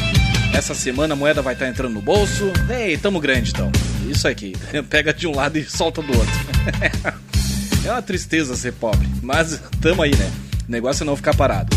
Essa 0.53 0.73
semana 0.73 1.13
a 1.13 1.17
moeda 1.17 1.41
vai 1.41 1.53
estar 1.53 1.67
entrando 1.67 1.93
no 1.93 2.01
bolso. 2.01 2.51
Ei, 2.69 2.97
tamo 2.97 3.19
grande 3.19 3.51
então. 3.51 3.69
Isso 4.09 4.27
aqui. 4.27 4.53
Pega 4.89 5.13
de 5.13 5.27
um 5.27 5.35
lado 5.35 5.57
e 5.57 5.65
solta 5.65 6.01
do 6.01 6.17
outro. 6.17 6.33
é 7.85 7.91
uma 7.91 8.01
tristeza 8.01 8.55
ser 8.55 8.71
pobre, 8.73 9.07
mas 9.21 9.61
tamo 9.81 10.01
aí, 10.01 10.15
né? 10.15 10.31
O 10.67 10.71
negócio 10.71 11.03
é 11.03 11.05
não 11.05 11.15
ficar 11.15 11.35
parado. 11.35 11.75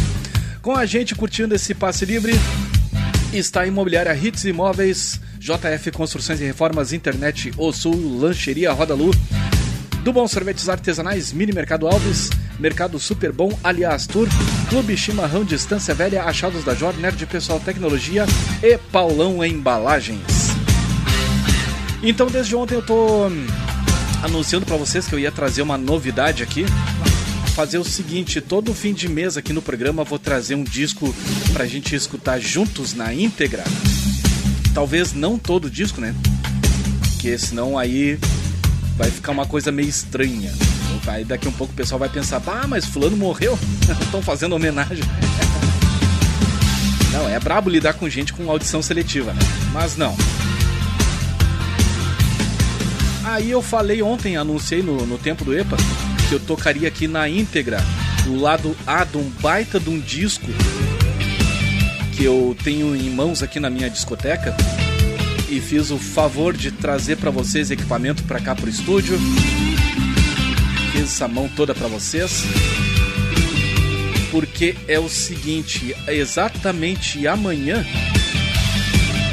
Com 0.63 0.73
a 0.77 0.87
gente 0.87 1.15
curtindo 1.15 1.55
esse 1.55 1.75
passe 1.75 2.05
livre, 2.05 2.33
está 3.33 3.63
a 3.63 3.67
imobiliária 3.67 4.17
Hits 4.17 4.45
Imóveis, 4.45 5.21
JF 5.39 5.91
Construções 5.91 6.41
e 6.41 6.45
Reformas, 6.45 6.93
Internet 6.93 7.53
O 7.59 7.73
Sul, 7.73 8.19
Lancheria 8.21 8.73
Roda 8.73 8.95
Lu, 8.95 9.11
do 10.05 10.13
Bom 10.13 10.29
Sorvetes 10.29 10.69
Artesanais, 10.69 11.33
Mini 11.33 11.51
Mercado 11.51 11.87
Alves, 11.89 12.29
Mercado 12.61 12.99
Super 12.99 13.33
Bom, 13.33 13.59
Aliás 13.65 14.07
Tour, 14.07 14.29
Clube 14.69 14.95
Chimarrão 14.99 15.43
Distância 15.43 15.95
Velha, 15.95 16.25
Achados 16.25 16.63
da 16.63 16.75
Jor, 16.75 16.95
Nerd 16.99 17.25
Pessoal 17.25 17.59
Tecnologia 17.59 18.27
e 18.63 18.77
Paulão 18.77 19.43
Embalagens. 19.43 20.21
Então, 22.03 22.27
desde 22.27 22.55
ontem 22.55 22.75
eu 22.75 22.83
tô 22.83 23.29
hum, 23.29 23.47
anunciando 24.23 24.67
para 24.67 24.77
vocês 24.77 25.07
que 25.09 25.15
eu 25.15 25.19
ia 25.19 25.33
trazer 25.33 25.63
uma 25.63 25.79
novidade 25.79 26.43
aqui. 26.43 26.67
Fazer 27.55 27.79
o 27.79 27.85
seguinte, 27.85 28.43
todo 28.43 28.75
fim 28.75 28.93
de 28.93 29.09
mês 29.09 29.39
aqui 29.39 29.55
no 29.55 29.63
programa 29.63 30.05
vou 30.05 30.19
trazer 30.19 30.55
um 30.55 30.65
disco 30.65 31.15
pra 31.55 31.65
gente 31.65 31.95
escutar 31.97 32.39
juntos 32.39 32.93
na 32.93 33.15
íntegra. 33.15 33.65
Talvez 34.75 35.15
não 35.15 35.39
todo 35.39 35.71
disco, 35.71 35.99
né? 35.99 36.15
Porque 37.15 37.39
senão 37.39 37.79
aí 37.79 38.19
vai 38.97 39.11
ficar 39.11 39.33
uma 39.33 39.47
coisa 39.47 39.73
meio 39.73 39.89
estranha. 39.89 40.53
Aí 41.07 41.25
daqui 41.25 41.47
a 41.47 41.51
um 41.51 41.53
pouco 41.53 41.73
o 41.73 41.77
pessoal 41.77 41.99
vai 41.99 42.09
pensar, 42.09 42.43
ah, 42.47 42.67
mas 42.67 42.87
fulano 42.87 43.17
morreu? 43.17 43.59
Estão 44.01 44.23
fazendo 44.23 44.55
homenagem. 44.55 45.05
Não, 47.13 47.29
é 47.29 47.39
brabo 47.39 47.71
lidar 47.71 47.95
com 47.95 48.09
gente 48.09 48.33
com 48.33 48.51
audição 48.51 48.83
seletiva, 48.83 49.33
né? 49.33 49.41
Mas 49.73 49.97
não. 49.97 50.17
Aí 53.25 53.51
eu 53.51 53.63
falei 53.63 54.03
ontem, 54.03 54.37
anunciei 54.37 54.83
no, 54.83 55.07
no 55.07 55.19
tempo 55.19 55.45
do 55.45 55.57
EPA, 55.57 55.77
que 56.29 56.35
eu 56.35 56.41
tocaria 56.41 56.89
aqui 56.89 57.09
na 57.09 57.29
íntegra 57.29 57.79
o 58.27 58.37
lado 58.37 58.77
A 58.87 59.05
de 59.05 59.17
um 59.17 59.31
baita 59.41 59.79
de 59.79 59.91
um 59.91 60.01
disco 60.01 60.47
que 62.17 62.25
eu 62.25 62.57
tenho 62.63 62.95
em 62.95 63.11
mãos 63.11 63.43
aqui 63.43 63.59
na 63.59 63.69
minha 63.69 63.91
discoteca 63.91 64.55
e 65.49 65.61
fiz 65.61 65.91
o 65.91 65.99
favor 65.99 66.57
de 66.57 66.71
trazer 66.71 67.17
para 67.17 67.31
vocês 67.31 67.71
equipamento 67.71 68.23
para 68.25 68.41
cá 68.41 68.55
pro 68.55 68.69
estúdio. 68.69 69.19
Fiz 70.93 71.03
essa 71.03 71.29
mão 71.29 71.49
toda 71.49 71.75
para 71.75 71.89
vocês. 71.89 72.43
Porque 74.31 74.77
é 74.89 74.99
o 74.99 75.09
seguinte, 75.09 75.95
exatamente 76.09 77.27
amanhã 77.27 77.85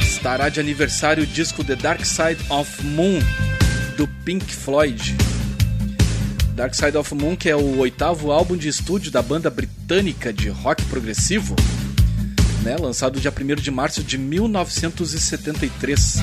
estará 0.01 0.49
de 0.49 0.59
aniversário 0.59 1.23
o 1.23 1.25
disco 1.25 1.63
The 1.63 1.75
Dark 1.75 2.05
Side 2.05 2.37
of 2.49 2.85
Moon 2.85 3.19
do 3.97 4.07
Pink 4.23 4.45
Floyd. 4.45 5.15
Dark 6.53 6.75
Side 6.75 6.95
of 6.95 7.15
Moon, 7.15 7.35
que 7.35 7.49
é 7.49 7.55
o 7.55 7.79
oitavo 7.79 8.31
álbum 8.31 8.55
de 8.55 8.67
estúdio 8.67 9.11
da 9.11 9.21
banda 9.21 9.49
britânica 9.49 10.31
de 10.31 10.49
rock 10.49 10.83
progressivo, 10.85 11.55
né, 12.61 12.77
lançado 12.77 13.19
dia 13.19 13.31
1 13.31 13.55
de 13.55 13.71
março 13.71 14.03
de 14.03 14.17
1973. 14.17 16.17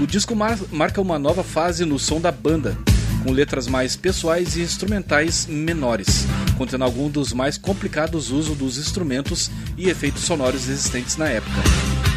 O 0.00 0.06
disco 0.06 0.34
mar 0.34 0.58
marca 0.72 1.00
uma 1.00 1.18
nova 1.18 1.44
fase 1.44 1.84
no 1.84 1.98
som 1.98 2.20
da 2.20 2.32
banda, 2.32 2.76
com 3.22 3.30
letras 3.30 3.68
mais 3.68 3.96
pessoais 3.96 4.56
e 4.56 4.62
instrumentais 4.62 5.46
menores, 5.46 6.26
contendo 6.58 6.84
algum 6.84 7.08
dos 7.08 7.32
mais 7.32 7.56
complicados 7.56 8.30
usos 8.30 8.56
dos 8.56 8.76
instrumentos 8.76 9.50
e 9.78 9.88
efeitos 9.88 10.24
sonoros 10.24 10.68
existentes 10.68 11.16
na 11.16 11.28
época, 11.28 11.62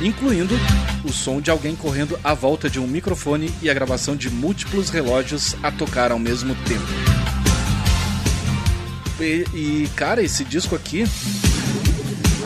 incluindo 0.02 0.56
o 1.04 1.14
som 1.14 1.40
de 1.40 1.52
alguém 1.52 1.76
correndo 1.76 2.20
à 2.24 2.34
volta 2.34 2.70
de 2.70 2.80
um 2.80 2.88
microfone 2.88 3.54
e 3.62 3.70
a 3.70 3.74
gravação 3.74 4.16
de 4.16 4.30
múltiplos 4.30 4.90
relógios 4.90 5.56
a 5.62 5.72
tocar 5.72 6.12
ao 6.12 6.20
mesmo 6.20 6.56
tempo. 6.66 6.88
E, 9.20 9.46
e 9.54 9.90
cara, 9.96 10.22
esse 10.22 10.44
disco 10.44 10.76
aqui 10.76 11.06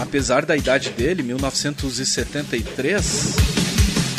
apesar 0.01 0.45
da 0.45 0.57
idade 0.57 0.89
dele, 0.89 1.21
1973. 1.21 3.35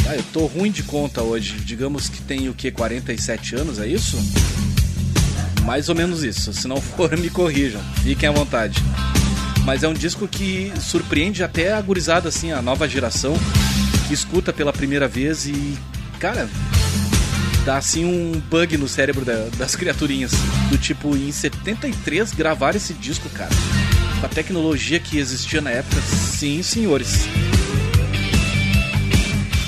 Ah, 0.09 0.15
eu 0.15 0.23
tô 0.33 0.47
ruim 0.47 0.71
de 0.71 0.85
conta 0.85 1.23
hoje. 1.23 1.57
Digamos 1.65 2.09
que 2.09 2.23
tem 2.23 2.49
o 2.49 2.55
que 2.55 2.71
47 2.71 3.57
anos, 3.57 3.81
é 3.81 3.87
isso? 3.87 4.17
Mais 5.65 5.89
ou 5.89 5.95
menos 5.95 6.23
isso. 6.23 6.53
Se 6.53 6.69
não 6.69 6.79
for, 6.81 7.15
me 7.19 7.29
corrijam. 7.29 7.81
Fiquem 8.03 8.29
à 8.29 8.33
vontade. 8.33 8.81
Mas 9.65 9.83
é 9.83 9.89
um 9.89 9.95
disco 9.95 10.29
que 10.29 10.73
surpreende 10.81 11.43
até 11.43 11.73
a 11.73 11.81
gurizada, 11.81 12.29
assim, 12.29 12.53
a 12.53 12.63
nova 12.63 12.89
geração, 12.89 13.35
que 14.07 14.15
escuta 14.15 14.53
pela 14.53 14.73
primeira 14.73 15.07
vez 15.07 15.47
e, 15.47 15.79
cara, 16.19 16.49
dá 17.65 17.77
assim 17.77 18.05
um 18.05 18.43
bug 18.51 18.77
no 18.77 18.89
cérebro 18.89 19.25
da, 19.25 19.49
das 19.57 19.77
criaturinhas. 19.77 20.33
Do 20.69 20.77
tipo, 20.79 21.17
em 21.17 21.31
73 21.31 22.33
gravar 22.33 22.75
esse 22.75 22.93
disco, 22.93 23.29
cara 23.31 23.53
com 24.23 24.27
a 24.27 24.29
tecnologia 24.29 25.01
que 25.01 25.19
existia 25.19 25.61
na 25.61 25.71
época, 25.71 26.01
sim, 26.01 26.63
senhores. 26.63 27.27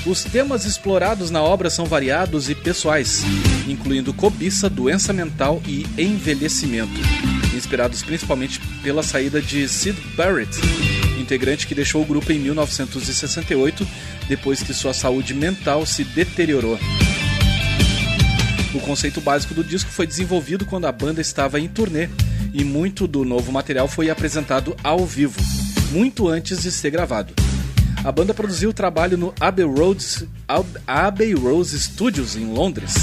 Os 0.05 0.23
temas 0.23 0.63
explorados 0.63 1.29
na 1.29 1.43
obra 1.43 1.69
são 1.69 1.85
variados 1.85 2.49
e 2.49 2.55
pessoais, 2.55 3.21
incluindo 3.67 4.13
cobiça, 4.13 4.69
doença 4.69 5.11
mental 5.11 5.61
e 5.67 5.85
envelhecimento, 5.97 7.01
inspirados 7.53 8.01
principalmente 8.01 8.61
pela 8.81 9.03
saída 9.03 9.41
de 9.41 9.67
Sid 9.67 9.99
Barrett, 10.15 10.57
integrante 11.19 11.67
que 11.67 11.75
deixou 11.75 12.01
o 12.01 12.05
grupo 12.05 12.31
em 12.31 12.39
1968, 12.39 13.85
depois 14.29 14.63
que 14.63 14.73
sua 14.73 14.93
saúde 14.93 15.33
mental 15.33 15.85
se 15.85 16.05
deteriorou. 16.05 16.79
O 18.75 18.79
conceito 18.81 19.21
básico 19.21 19.53
do 19.53 19.63
disco 19.63 19.89
foi 19.89 20.05
desenvolvido 20.05 20.65
quando 20.65 20.83
a 20.83 20.91
banda 20.91 21.21
estava 21.21 21.57
em 21.61 21.67
turnê 21.67 22.09
e 22.53 22.65
muito 22.65 23.07
do 23.07 23.23
novo 23.23 23.49
material 23.49 23.87
foi 23.87 24.09
apresentado 24.09 24.75
ao 24.83 25.05
vivo, 25.05 25.39
muito 25.91 26.27
antes 26.27 26.61
de 26.61 26.69
ser 26.69 26.89
gravado. 26.89 27.33
A 28.03 28.11
banda 28.11 28.33
produziu 28.33 28.71
o 28.71 28.73
trabalho 28.73 29.17
no 29.17 29.33
Abbey 29.39 29.65
Road, 29.65 30.27
Abbey 30.85 31.33
Rose 31.33 31.79
Studios 31.79 32.35
em 32.35 32.45
Londres, 32.45 32.93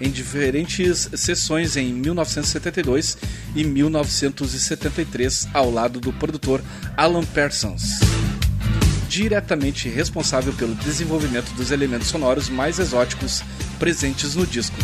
em 0.00 0.10
diferentes 0.10 1.10
sessões 1.14 1.76
em 1.76 1.92
1972 1.92 3.18
e 3.54 3.62
1973, 3.62 5.48
ao 5.52 5.70
lado 5.70 6.00
do 6.00 6.14
produtor 6.14 6.64
Alan 6.96 7.24
Parsons, 7.26 8.00
diretamente 9.08 9.88
responsável 9.88 10.52
pelo 10.52 10.74
desenvolvimento 10.74 11.52
dos 11.54 11.70
elementos 11.70 12.08
sonoros 12.08 12.48
mais 12.48 12.78
exóticos 12.78 13.42
presentes 13.78 14.34
no 14.34 14.46
disco 14.46 14.76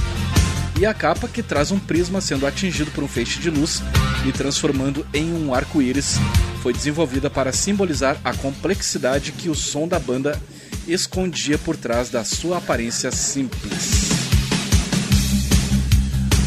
e 0.81 0.87
a 0.87 0.95
capa 0.95 1.29
que 1.29 1.43
traz 1.43 1.71
um 1.71 1.79
prisma 1.79 2.23
sendo 2.23 2.47
atingido 2.47 2.91
por 2.93 3.05
um 3.05 3.09
feixe 3.09 3.39
de 3.39 3.51
luz 3.51 3.83
e 4.27 4.33
transformando 4.33 5.07
em 5.12 5.31
um 5.35 5.55
arco-íris 5.55 6.16
foi 6.62 6.73
desenvolvida 6.73 7.29
para 7.29 7.53
simbolizar 7.53 8.18
a 8.25 8.33
complexidade 8.33 9.33
que 9.33 9.51
o 9.51 9.55
som 9.55 9.87
da 9.87 9.99
banda 9.99 10.41
escondia 10.89 11.59
por 11.59 11.77
trás 11.77 12.09
da 12.09 12.25
sua 12.25 12.57
aparência 12.57 13.11
simples. 13.12 14.09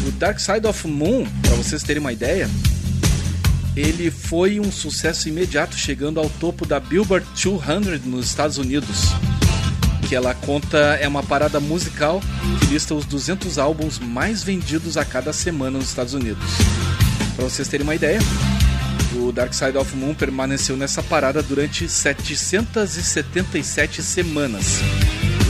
O 0.08 0.10
Dark 0.12 0.40
Side 0.40 0.66
of 0.66 0.86
Moon, 0.88 1.24
para 1.40 1.54
vocês 1.54 1.84
terem 1.84 2.00
uma 2.00 2.12
ideia, 2.12 2.50
ele 3.76 4.10
foi 4.10 4.60
um 4.60 4.70
sucesso 4.70 5.28
imediato, 5.28 5.76
chegando 5.76 6.20
ao 6.20 6.28
topo 6.28 6.66
da 6.66 6.78
Billboard 6.78 7.26
200 7.34 8.04
nos 8.04 8.26
Estados 8.26 8.58
Unidos 8.58 9.14
que 10.04 10.14
ela 10.14 10.34
conta 10.34 10.78
é 11.00 11.08
uma 11.08 11.22
parada 11.22 11.58
musical 11.58 12.20
que 12.60 12.66
lista 12.66 12.94
os 12.94 13.06
200 13.06 13.58
álbuns 13.58 13.98
mais 13.98 14.42
vendidos 14.42 14.96
a 14.96 15.04
cada 15.04 15.32
semana 15.32 15.78
nos 15.78 15.88
Estados 15.88 16.14
Unidos. 16.14 16.44
Para 17.34 17.46
vocês 17.46 17.66
terem 17.68 17.84
uma 17.84 17.94
ideia, 17.94 18.20
o 19.16 19.32
Dark 19.32 19.54
Side 19.54 19.78
of 19.78 19.96
Moon 19.96 20.14
permaneceu 20.14 20.76
nessa 20.76 21.02
parada 21.02 21.42
durante 21.42 21.88
777 21.88 24.02
semanas, 24.02 24.80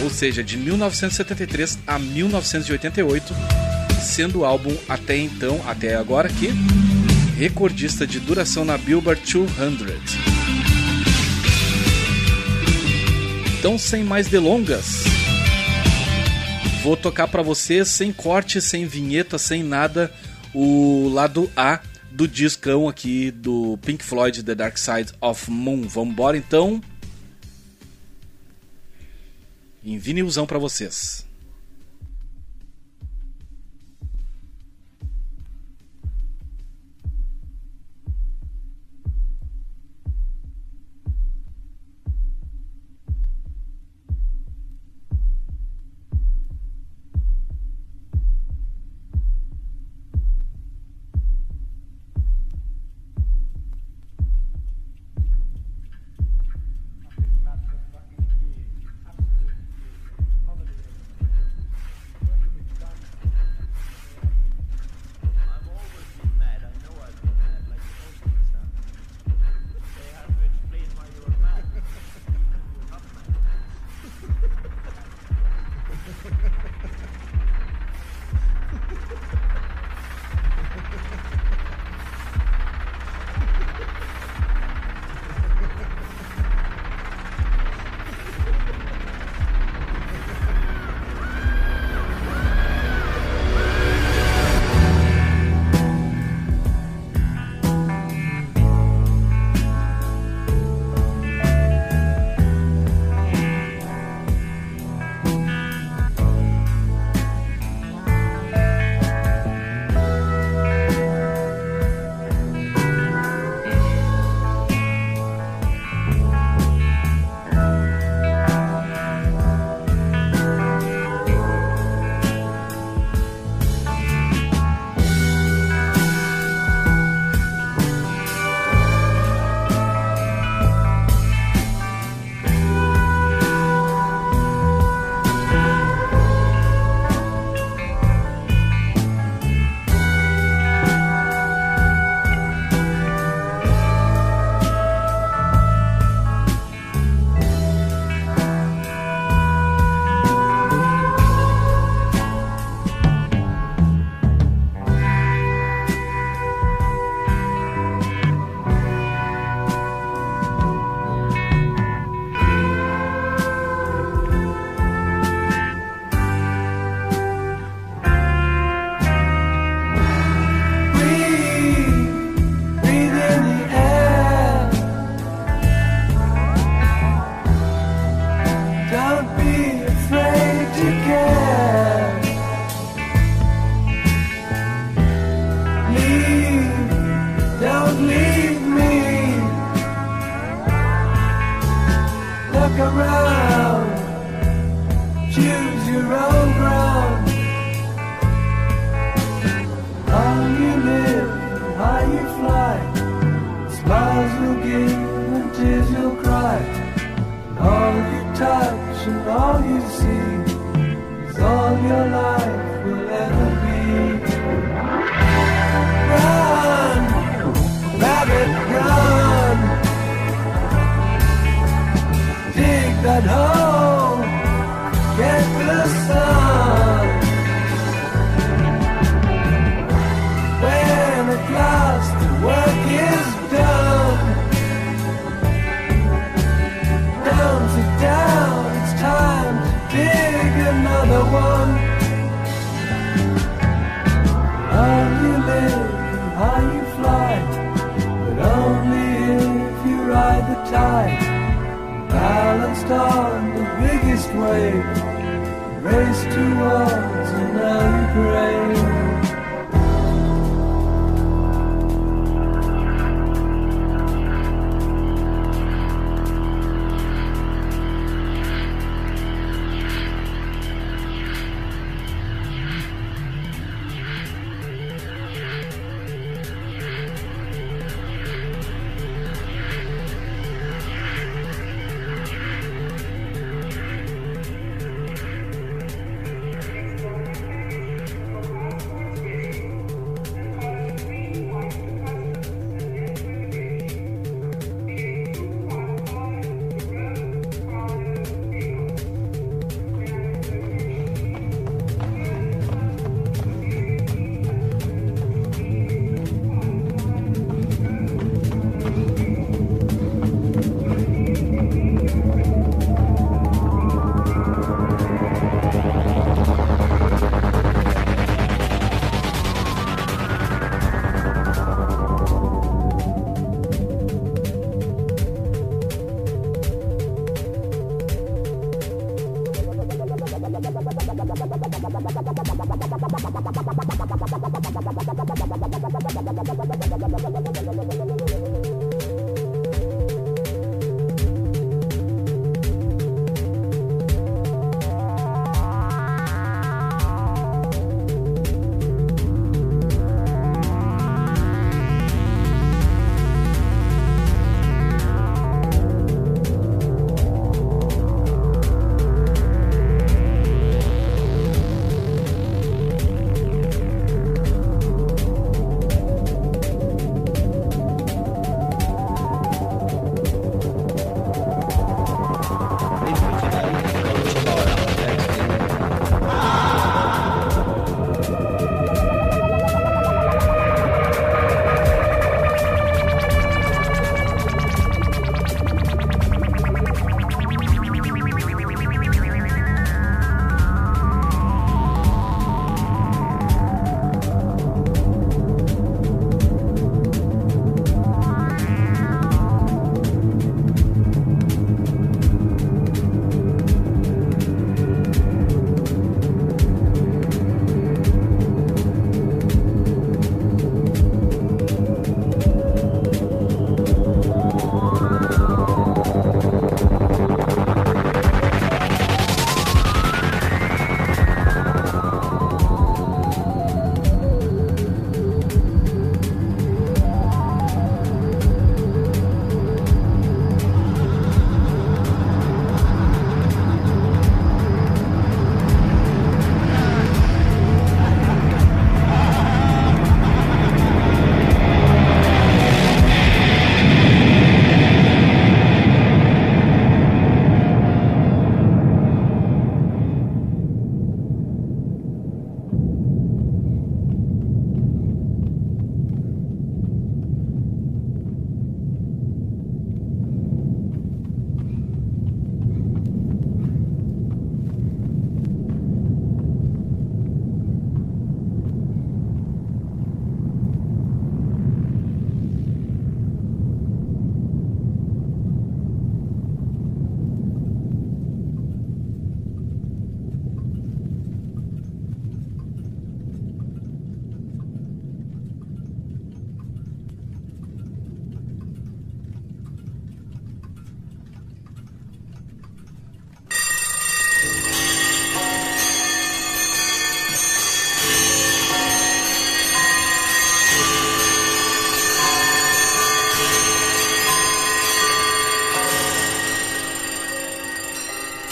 ou 0.03 0.11
seja, 0.11 0.43
de 0.43 0.57
1973 0.57 1.79
a 1.87 1.99
1988, 1.99 3.35
sendo 4.03 4.41
o 4.41 4.45
álbum 4.45 4.77
até 4.89 5.17
então, 5.17 5.61
até 5.67 5.95
agora 5.97 6.29
aqui, 6.29 6.51
recordista 7.45 8.07
de 8.07 8.19
duração 8.21 8.65
na 8.65 8.79
Billboard 8.79 9.21
200. 9.21 9.93
Então, 13.59 13.77
sem 13.77 14.03
mais 14.03 14.29
delongas, 14.29 15.05
vou 16.83 16.97
tocar 16.97 17.29
para 17.29 17.43
vocês 17.43 17.89
sem 17.89 18.15
corte, 18.15 18.63
sem 18.63 18.87
vinheta, 18.87 19.37
sem 19.37 19.63
nada, 19.63 20.11
o 20.55 21.11
lado 21.13 21.51
A 21.55 21.81
do 22.11 22.27
discão 22.27 22.89
aqui 22.89 23.31
do 23.31 23.79
Pink 23.83 24.03
Floyd 24.03 24.43
The 24.43 24.55
Dark 24.55 24.79
Side 24.79 25.13
of 25.21 25.51
Moon. 25.51 25.87
Vamos 25.87 26.15
embora 26.15 26.39
então. 26.39 26.81
Em 29.85 29.99
vinilzão 29.99 30.47
para 30.47 30.59
vocês. 30.59 31.27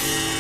you 0.05 0.32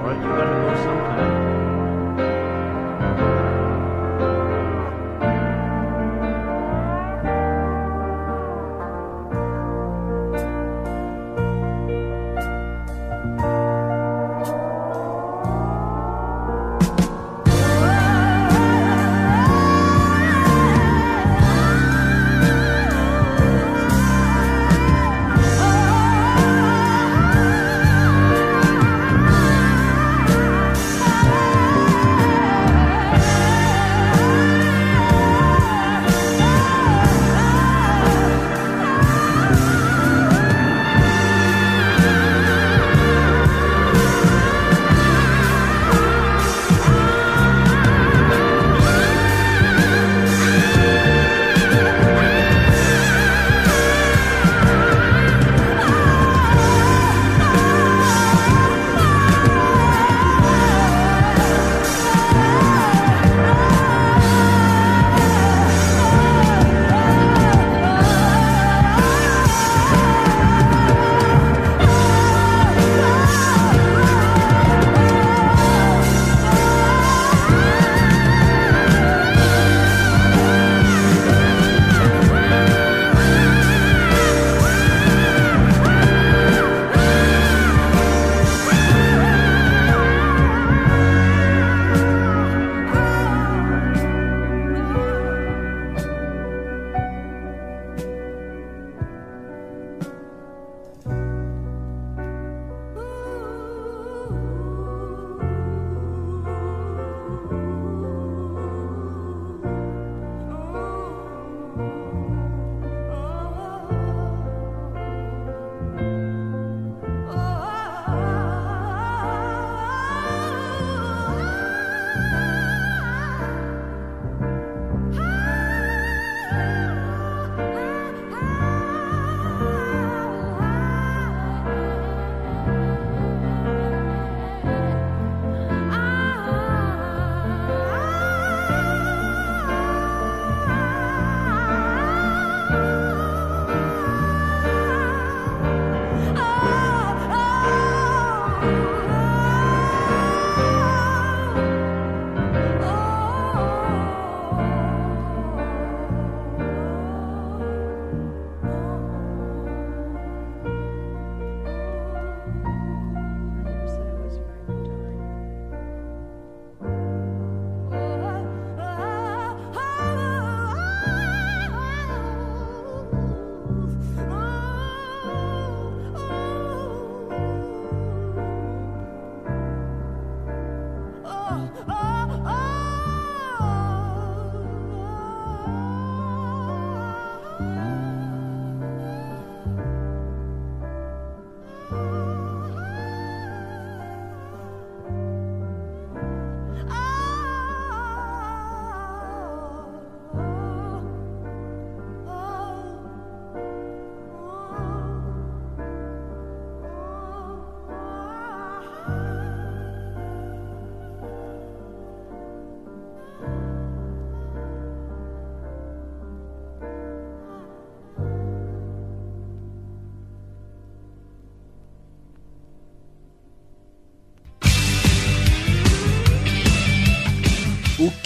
for 0.00 0.12
it. 0.12 0.16
You 0.16 0.22
gotta 0.22 0.54
go 0.54 0.74
sometime. 0.84 1.47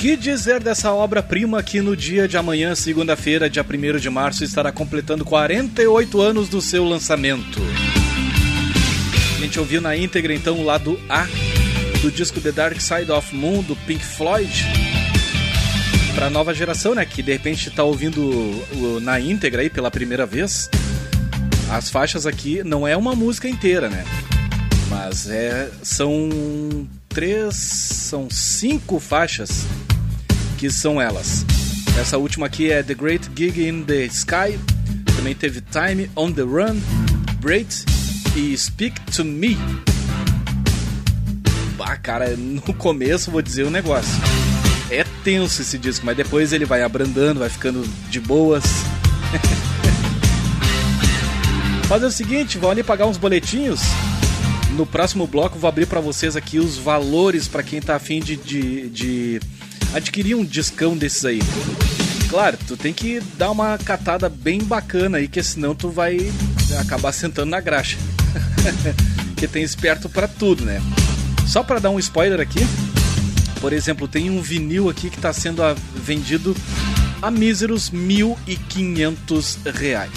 Que 0.03 0.17
dizer 0.17 0.61
dessa 0.61 0.93
obra-prima 0.93 1.63
que 1.63 1.81
no 1.81 1.97
dia 1.97 2.27
de 2.27 2.37
amanhã, 2.37 2.75
segunda-feira, 2.75 3.49
dia 3.49 3.65
1 3.65 3.99
de 4.01 4.11
março, 4.11 4.43
estará 4.43 4.73
completando 4.73 5.25
48 5.25 6.21
anos 6.21 6.49
do 6.49 6.61
seu 6.61 6.85
lançamento? 6.85 7.61
A 9.37 9.41
gente 9.41 9.61
ouviu 9.61 9.81
na 9.81 9.97
íntegra 9.97 10.35
então 10.35 10.59
o 10.59 10.65
lado 10.65 10.99
A 11.09 11.29
do 12.01 12.11
disco 12.11 12.41
The 12.41 12.51
Dark 12.51 12.81
Side 12.81 13.13
of 13.13 13.33
Moon 13.33 13.63
do 13.63 13.77
Pink 13.77 14.05
Floyd. 14.05 14.67
Pra 16.17 16.29
nova 16.29 16.53
geração, 16.53 16.97
né? 16.97 17.05
Que 17.05 17.23
de 17.23 17.31
repente 17.31 17.71
tá 17.71 17.85
ouvindo 17.85 18.21
na 19.03 19.21
íntegra 19.21 19.63
aí 19.63 19.71
pela 19.71 19.89
primeira 19.89 20.27
vez. 20.27 20.69
As 21.71 21.91
faixas 21.91 22.27
aqui 22.27 22.65
não 22.65 22.89
é 22.89 22.97
uma 22.97 23.15
música 23.15 23.49
inteira, 23.49 23.89
né? 23.89 24.05
Mas 24.91 25.31
é, 25.31 25.71
são 25.81 26.89
três, 27.09 27.55
são 27.55 28.29
cinco 28.29 28.99
faixas 28.99 29.65
que 30.63 30.71
são 30.71 31.01
elas. 31.01 31.45
Essa 32.01 32.19
última 32.19 32.47
aqui 32.47 32.71
é 32.71 32.85
The 32.85 32.95
Great 32.95 33.29
Gig 33.35 33.69
in 33.69 33.83
the 33.83 34.05
Sky. 34.05 34.57
Também 35.17 35.35
teve 35.35 35.61
Time 35.61 36.09
on 36.15 36.31
the 36.31 36.43
Run, 36.43 36.81
Braid 37.41 37.67
e 38.37 38.57
Speak 38.57 39.01
to 39.11 39.25
Me. 39.25 39.59
Bah, 41.77 41.97
cara, 41.97 42.29
no 42.39 42.73
começo 42.75 43.29
vou 43.29 43.43
dizer 43.43 43.67
um 43.67 43.71
negócio. 43.71 44.13
É 44.89 45.05
tenso 45.25 45.63
esse 45.63 45.77
disco, 45.77 46.07
mas 46.07 46.17
depois 46.17 46.53
ele 46.53 46.65
vai 46.65 46.85
abrandando, 46.85 47.41
vai 47.41 47.49
ficando 47.49 47.85
de 48.09 48.21
boas. 48.21 48.63
Fazer 51.89 52.07
o 52.07 52.11
seguinte, 52.13 52.57
vou 52.57 52.71
ali 52.71 52.85
pagar 52.85 53.09
uns 53.09 53.19
boletinhos. 53.19 53.81
No 54.77 54.87
próximo 54.87 55.27
bloco 55.27 55.59
vou 55.59 55.67
abrir 55.67 55.87
para 55.87 56.01
vocês 56.01 56.37
aqui 56.37 56.61
os 56.61 56.77
valores 56.77 57.49
para 57.49 57.65
quem 57.65 57.81
tá 57.81 57.97
afim 57.97 58.21
de, 58.21 58.37
de, 58.37 58.89
de 58.91 59.41
adquirir 59.95 60.35
um 60.35 60.45
discão 60.45 60.97
desses 60.97 61.25
aí. 61.25 61.41
Claro, 62.29 62.59
tu 62.67 62.77
tem 62.77 62.93
que 62.93 63.21
dar 63.37 63.51
uma 63.51 63.77
catada 63.79 64.29
bem 64.29 64.65
bacana 64.65 65.19
aí, 65.19 65.29
que 65.29 65.43
senão 65.43 65.75
tu 65.75 65.91
vai 65.91 66.33
acabar 66.81 67.13
sentando 67.13 67.51
na 67.51 67.61
graxa. 67.61 67.99
que 69.37 69.47
tem 69.47 69.63
esperto 69.63 70.09
para 70.09 70.27
tudo, 70.27 70.65
né? 70.65 70.81
Só 71.47 71.63
para 71.63 71.79
dar 71.79 71.91
um 71.91 71.99
spoiler 71.99 72.41
aqui, 72.41 72.61
por 73.61 73.73
exemplo, 73.73 74.09
tem 74.09 74.31
um 74.31 74.41
vinil 74.41 74.89
aqui 74.89 75.11
que 75.11 75.17
está 75.17 75.33
sendo 75.33 75.63
vendido 75.95 76.57
a 77.21 77.31
míseros 77.31 77.91
1.500 77.91 79.71
reais. 79.73 80.11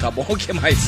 Tá 0.00 0.10
bom? 0.10 0.26
O 0.28 0.36
que 0.36 0.52
mais? 0.52 0.78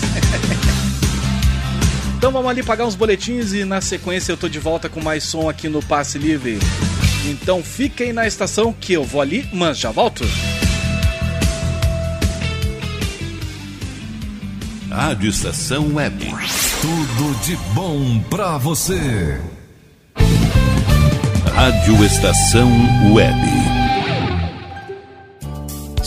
então 2.17 2.33
vamos 2.33 2.51
ali 2.51 2.63
pagar 2.63 2.87
uns 2.87 2.95
boletins 2.95 3.53
e 3.53 3.65
na 3.65 3.81
sequência 3.81 4.33
eu 4.33 4.37
tô 4.37 4.49
de 4.49 4.59
volta 4.59 4.89
com 4.89 5.01
mais 5.01 5.23
som 5.23 5.49
aqui 5.49 5.69
no 5.69 5.83
Passe 5.83 6.19
Livre. 6.19 6.59
Então 7.27 7.63
fiquem 7.63 8.13
na 8.13 8.27
estação 8.27 8.73
que 8.73 8.93
eu 8.93 9.05
vou 9.05 9.21
ali, 9.21 9.49
mas 9.53 9.79
já 9.79 9.91
volto. 9.91 10.25
Rádio 14.91 15.31
Estação 15.31 15.95
Web. 15.95 16.27
Tudo 16.81 17.45
de 17.45 17.57
bom 17.75 18.21
pra 18.29 18.59
você. 18.59 19.39
Rádio 21.55 22.05
Estação 22.05 22.69
Web. 23.13 23.70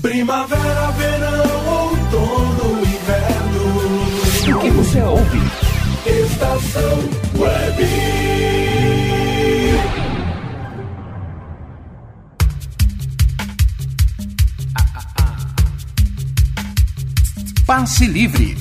Primavera, 0.00 0.90
verão, 0.92 1.66
outono, 1.68 2.80
inverno. 2.80 4.56
O 4.56 4.60
que 4.60 4.70
você 4.70 5.02
ouve? 5.02 5.38
Estação 6.06 6.98
Web. 7.36 7.84
Passe 17.66 18.06
Livre. 18.06 18.56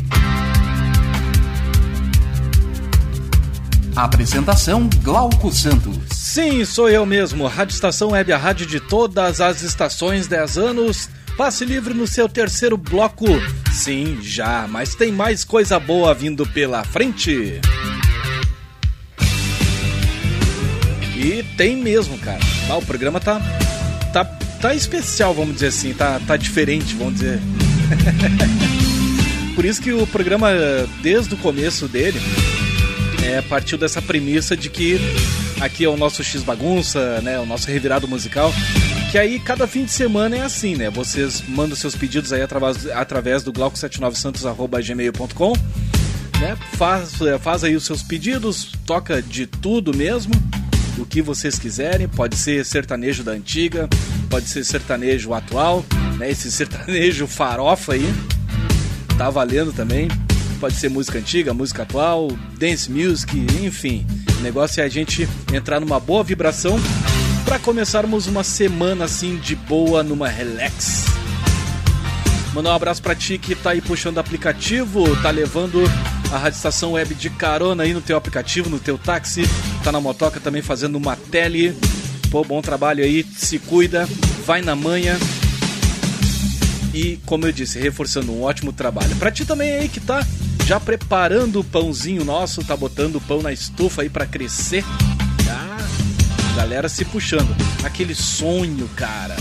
Apresentação 3.95 4.89
Glauco 5.01 5.51
Santos. 5.53 6.03
Sim, 6.34 6.65
sou 6.65 6.89
eu 6.89 7.05
mesmo. 7.05 7.45
Rádio 7.45 7.75
Estação 7.75 8.09
Web, 8.09 8.34
a 8.34 8.38
rádio 8.39 8.65
de 8.65 8.79
todas 8.79 9.39
as 9.39 9.61
estações, 9.61 10.25
10 10.25 10.57
anos. 10.57 11.07
Passe 11.38 11.63
livre 11.63 11.93
no 11.93 12.07
seu 12.07 12.27
terceiro 12.27 12.75
bloco. 12.75 13.27
Sim, 13.71 14.17
já, 14.19 14.67
mas 14.67 14.95
tem 14.95 15.11
mais 15.11 15.43
coisa 15.43 15.79
boa 15.79 16.11
vindo 16.11 16.43
pela 16.47 16.84
frente. 16.84 17.61
E 21.15 21.43
tem 21.55 21.77
mesmo, 21.77 22.17
cara. 22.17 22.39
Ah, 22.67 22.77
o 22.77 22.81
programa 22.84 23.19
tá, 23.19 23.39
tá, 24.11 24.25
tá 24.59 24.73
especial, 24.73 25.36
vamos 25.36 25.53
dizer 25.53 25.67
assim. 25.67 25.93
Tá, 25.93 26.19
tá 26.25 26.36
diferente, 26.36 26.95
vamos 26.95 27.13
dizer. 27.13 27.39
Por 29.53 29.65
isso 29.65 29.79
que 29.79 29.93
o 29.93 30.07
programa, 30.07 30.49
desde 31.03 31.36
o 31.36 31.38
começo 31.38 31.88
dele, 31.88 32.19
é, 33.23 33.39
partiu 33.43 33.77
dessa 33.77 34.01
premissa 34.01 34.57
de 34.57 34.67
que 34.67 34.99
aqui 35.66 35.86
é 35.86 35.89
o 35.89 35.97
nosso 35.97 36.24
X 36.24 36.43
Bagunça, 36.43 37.22
né? 37.22 37.39
O 37.39 37.45
nosso 37.45 37.68
revirado 37.68 38.07
musical. 38.07 38.53
Que 39.11 39.18
aí 39.18 39.39
cada 39.39 39.68
fim 39.68 39.86
de 39.86 39.91
semana 39.91 40.38
é 40.38 40.41
assim, 40.41 40.76
né? 40.76 40.89
Vocês 40.89 41.43
mandam 41.47 41.76
seus 41.76 41.95
pedidos 41.95 42.34
aí 42.34 42.41
através, 42.41 42.88
através 42.88 43.43
do 43.43 43.53
glauco79santos.gmail.com 43.53 45.53
né? 46.43 46.57
Faz, 46.74 47.14
faz 47.39 47.64
aí 47.64 47.76
os 47.76 47.86
seus 47.86 48.03
pedidos, 48.03 48.74
toca 48.86 49.22
de 49.22 49.47
tudo 49.47 49.95
mesmo, 49.95 50.34
o 50.97 51.05
que 51.05 51.22
vocês 51.22 51.57
quiserem. 51.57 52.07
Pode 52.07 52.36
ser 52.36 52.66
sertanejo 52.66 53.24
da 53.24 53.32
antiga, 53.32 53.88
pode 54.30 54.47
ser 54.47 54.66
sertanejo 54.66 55.34
atual, 55.34 55.86
né? 56.18 56.30
Esse 56.30 56.51
sertanejo 56.51 57.28
farofa 57.28 57.93
aí, 57.93 58.14
tá 59.18 59.30
valendo 59.30 59.72
também. 59.72 60.09
Pode 60.64 60.76
ser 60.76 60.89
música 60.89 61.20
antiga, 61.20 61.53
música 61.53 61.84
atual, 61.84 62.30
dance 62.57 62.89
music, 62.89 63.38
enfim. 63.61 64.07
O 64.39 64.41
negócio 64.41 64.80
é 64.80 64.86
a 64.86 64.88
gente 64.88 65.28
entrar 65.53 65.82
numa 65.82 65.99
boa 65.99 66.24
vibração 66.24 66.80
para 67.43 67.59
começarmos 67.59 68.28
uma 68.28 68.45
semana 68.45 69.03
assim 69.03 69.36
de 69.36 69.57
boa, 69.57 70.01
numa 70.03 70.30
relax. 70.30 71.03
Mandar 72.53 72.70
um 72.70 72.76
abraço 72.76 73.01
pra 73.01 73.14
ti 73.14 73.38
que 73.38 73.55
tá 73.55 73.72
aí 73.72 73.82
puxando 73.82 74.20
aplicativo, 74.20 75.03
tá 75.18 75.30
levando 75.32 75.84
a 76.32 76.38
Rádio 76.38 76.55
Estação 76.55 76.93
Web 76.93 77.14
de 77.14 77.30
carona 77.30 77.84
aí 77.84 77.93
no 77.93 77.99
teu 77.99 78.16
aplicativo, 78.16 78.70
no 78.70 78.80
teu 78.80 78.97
táxi, 78.97 79.43
tá 79.84 79.91
na 79.91 79.99
motoca 79.99 80.39
também 80.39 80.61
fazendo 80.61 80.95
uma 80.95 81.18
tele. 81.18 81.78
Pô, 82.32 82.41
bom 82.41 82.61
trabalho 82.61 83.03
aí, 83.03 83.26
se 83.36 83.59
cuida, 83.59 84.07
vai 84.45 84.61
na 84.61 84.78
manhã. 84.78 85.20
E, 86.93 87.20
como 87.26 87.45
eu 87.45 87.51
disse, 87.51 87.78
reforçando 87.80 88.32
um 88.32 88.43
ótimo 88.43 88.72
trabalho. 88.72 89.14
Pra 89.18 89.30
ti 89.30 89.43
também 89.43 89.74
aí 89.74 89.89
que 89.89 89.99
tá 89.99 90.26
já 90.66 90.80
preparando 90.80 91.59
o 91.59 91.64
pãozinho 91.64 92.24
nosso, 92.24 92.64
tá 92.64 92.76
botando 92.76 93.18
o 93.18 93.22
pão 93.22 93.41
na 93.41 93.51
estufa 93.51 94.01
aí 94.01 94.09
para 94.09 94.26
crescer. 94.26 94.84
Já, 95.43 95.78
galera 96.55 96.88
se 96.88 97.03
puxando. 97.05 97.53
Aquele 97.84 98.16
sonho, 98.16 98.88
cara. 98.95 99.36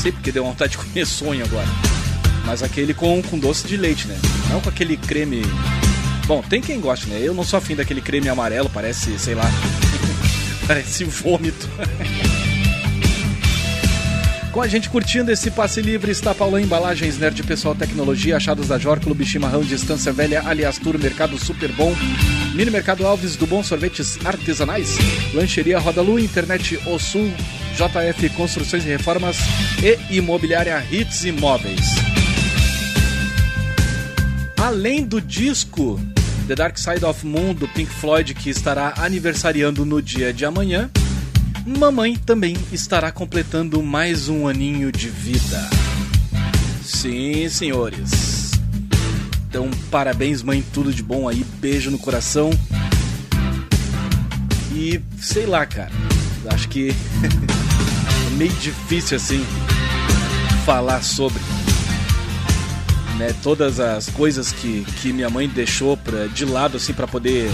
Sei 0.00 0.12
porque 0.12 0.32
deu 0.32 0.44
vontade 0.44 0.72
de 0.72 0.78
comer 0.78 1.06
sonho 1.06 1.44
agora. 1.44 1.66
Mas 2.46 2.62
aquele 2.62 2.94
com, 2.94 3.20
com 3.22 3.38
doce 3.38 3.66
de 3.66 3.76
leite, 3.76 4.06
né? 4.06 4.18
Não 4.48 4.60
com 4.60 4.68
aquele 4.68 4.96
creme. 4.96 5.42
Bom, 6.26 6.42
tem 6.42 6.60
quem 6.60 6.80
goste, 6.80 7.08
né? 7.08 7.18
Eu 7.20 7.34
não 7.34 7.44
sou 7.44 7.58
afim 7.58 7.74
daquele 7.74 8.00
creme 8.00 8.28
amarelo, 8.28 8.70
parece, 8.70 9.18
sei 9.18 9.34
lá. 9.34 9.44
parece 10.66 11.04
vômito. 11.04 11.68
Com 14.52 14.60
a 14.60 14.66
gente 14.66 14.90
curtindo 14.90 15.30
esse 15.30 15.48
passe 15.48 15.80
livre 15.80 16.10
está 16.10 16.34
Paulão 16.34 16.58
Embalagens, 16.58 17.16
Nerd 17.16 17.40
Pessoal 17.44 17.72
Tecnologia, 17.72 18.36
Achados 18.36 18.66
da 18.66 18.78
Jor, 18.78 18.98
Clube 18.98 19.24
Chimarrão, 19.24 19.62
Distância 19.62 20.12
Velha, 20.12 20.42
Aliás 20.44 20.76
Tour, 20.76 20.98
Mercado 20.98 21.38
Super 21.38 21.70
Bom, 21.70 21.94
Mini 22.52 22.68
Mercado 22.68 23.06
Alves 23.06 23.36
do 23.36 23.46
Bom 23.46 23.62
Sorvetes 23.62 24.18
Artesanais, 24.26 24.98
Lancheria 25.32 25.78
Roda 25.78 26.02
Lu, 26.02 26.18
Internet 26.18 26.80
O 26.84 26.98
Sul, 26.98 27.32
JF 27.76 28.28
Construções 28.30 28.84
e 28.84 28.88
Reformas 28.88 29.36
e 29.82 30.16
Imobiliária 30.16 30.84
Hits 30.90 31.24
Imóveis. 31.24 31.86
Além 34.56 35.04
do 35.04 35.20
disco 35.20 36.00
The 36.48 36.56
Dark 36.56 36.76
Side 36.76 37.04
of 37.04 37.24
Moon 37.24 37.54
do 37.54 37.68
Pink 37.68 37.92
Floyd, 37.92 38.34
que 38.34 38.50
estará 38.50 38.94
aniversariando 38.98 39.84
no 39.86 40.02
dia 40.02 40.32
de 40.32 40.44
amanhã, 40.44 40.90
mamãe 41.66 42.16
também 42.16 42.56
estará 42.72 43.10
completando 43.12 43.82
mais 43.82 44.28
um 44.28 44.48
aninho 44.48 44.90
de 44.90 45.08
vida. 45.08 45.68
Sim, 46.82 47.48
senhores. 47.48 48.52
Então, 49.48 49.70
parabéns, 49.90 50.42
mãe, 50.42 50.64
tudo 50.72 50.92
de 50.92 51.02
bom 51.02 51.28
aí, 51.28 51.44
beijo 51.60 51.90
no 51.90 51.98
coração. 51.98 52.50
E 54.72 55.00
sei 55.20 55.46
lá, 55.46 55.66
cara, 55.66 55.90
acho 56.52 56.68
que 56.68 56.90
é 58.26 58.30
meio 58.36 58.52
difícil 58.54 59.16
assim 59.16 59.44
falar 60.64 61.02
sobre 61.02 61.40
né, 63.18 63.34
todas 63.42 63.80
as 63.80 64.08
coisas 64.08 64.52
que, 64.52 64.84
que 65.00 65.12
minha 65.12 65.28
mãe 65.28 65.48
deixou 65.48 65.96
pra, 65.96 66.26
de 66.26 66.44
lado 66.44 66.76
assim 66.76 66.94
para 66.94 67.06
poder 67.06 67.50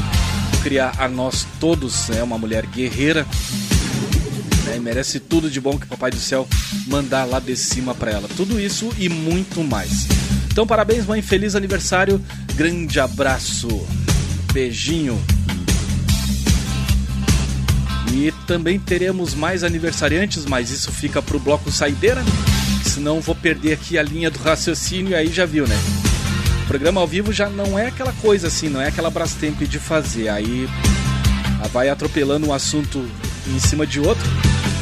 criar 0.63 0.95
a 0.99 1.09
nós 1.09 1.47
todos, 1.59 2.11
é 2.11 2.17
né, 2.17 2.23
uma 2.23 2.39
mulher 2.39 2.67
guerreira 2.67 3.27
né, 4.77 4.81
merece 4.83 5.19
tudo 5.19 5.51
de 5.51 5.61
bom 5.61 5.79
que 5.79 5.87
Papai 5.87 6.11
do 6.11 6.19
Céu 6.19 6.47
mandar 6.87 7.25
lá 7.25 7.41
de 7.41 7.57
cima 7.57 7.95
para 7.95 8.11
ela. 8.11 8.29
Tudo 8.37 8.61
isso 8.61 8.93
e 8.99 9.09
muito 9.09 9.63
mais. 9.65 10.07
Então, 10.51 10.67
parabéns, 10.67 11.07
mãe, 11.07 11.21
feliz 11.23 11.55
aniversário, 11.55 12.23
grande 12.55 13.01
abraço, 13.01 13.69
beijinho. 14.53 15.21
E 18.13 18.33
também 18.47 18.79
teremos 18.79 19.35
mais 19.35 19.63
aniversariantes, 19.65 20.47
mas 20.47 20.71
isso 20.71 20.91
fica 20.91 21.21
pro 21.21 21.39
bloco 21.39 21.71
saideira, 21.71 22.25
senão 22.85 23.21
vou 23.21 23.35
perder 23.35 23.75
aqui 23.75 23.99
a 23.99 24.03
linha 24.03 24.31
do 24.31 24.39
raciocínio 24.39 25.11
e 25.11 25.15
aí 25.15 25.31
já 25.31 25.45
viu, 25.45 25.67
né? 25.67 25.77
O 26.63 26.67
programa 26.67 27.01
ao 27.01 27.07
vivo 27.07 27.33
já 27.33 27.49
não 27.51 27.79
é 27.79 27.89
aquela 27.89 28.13
coisa 28.15 28.47
assim, 28.47 28.69
não 28.69 28.81
é 28.81 28.89
aquela 28.89 29.11
Brastemp 29.11 29.61
de 29.63 29.79
fazer. 29.79 30.29
Aí 30.29 30.69
vai 31.73 31.89
atropelando 31.89 32.47
um 32.47 32.53
assunto 32.53 33.05
em 33.47 33.59
cima 33.59 33.87
de 33.87 34.01
outro. 34.01 34.25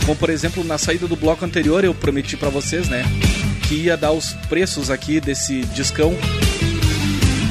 Como 0.04 0.16
por 0.16 0.28
exemplo, 0.28 0.62
na 0.62 0.76
saída 0.76 1.06
do 1.06 1.16
bloco 1.16 1.44
anterior 1.44 1.82
eu 1.82 1.94
prometi 1.94 2.36
para 2.36 2.50
vocês, 2.50 2.88
né, 2.88 3.04
que 3.66 3.74
ia 3.74 3.96
dar 3.96 4.12
os 4.12 4.34
preços 4.48 4.90
aqui 4.90 5.18
desse 5.18 5.62
discão 5.66 6.14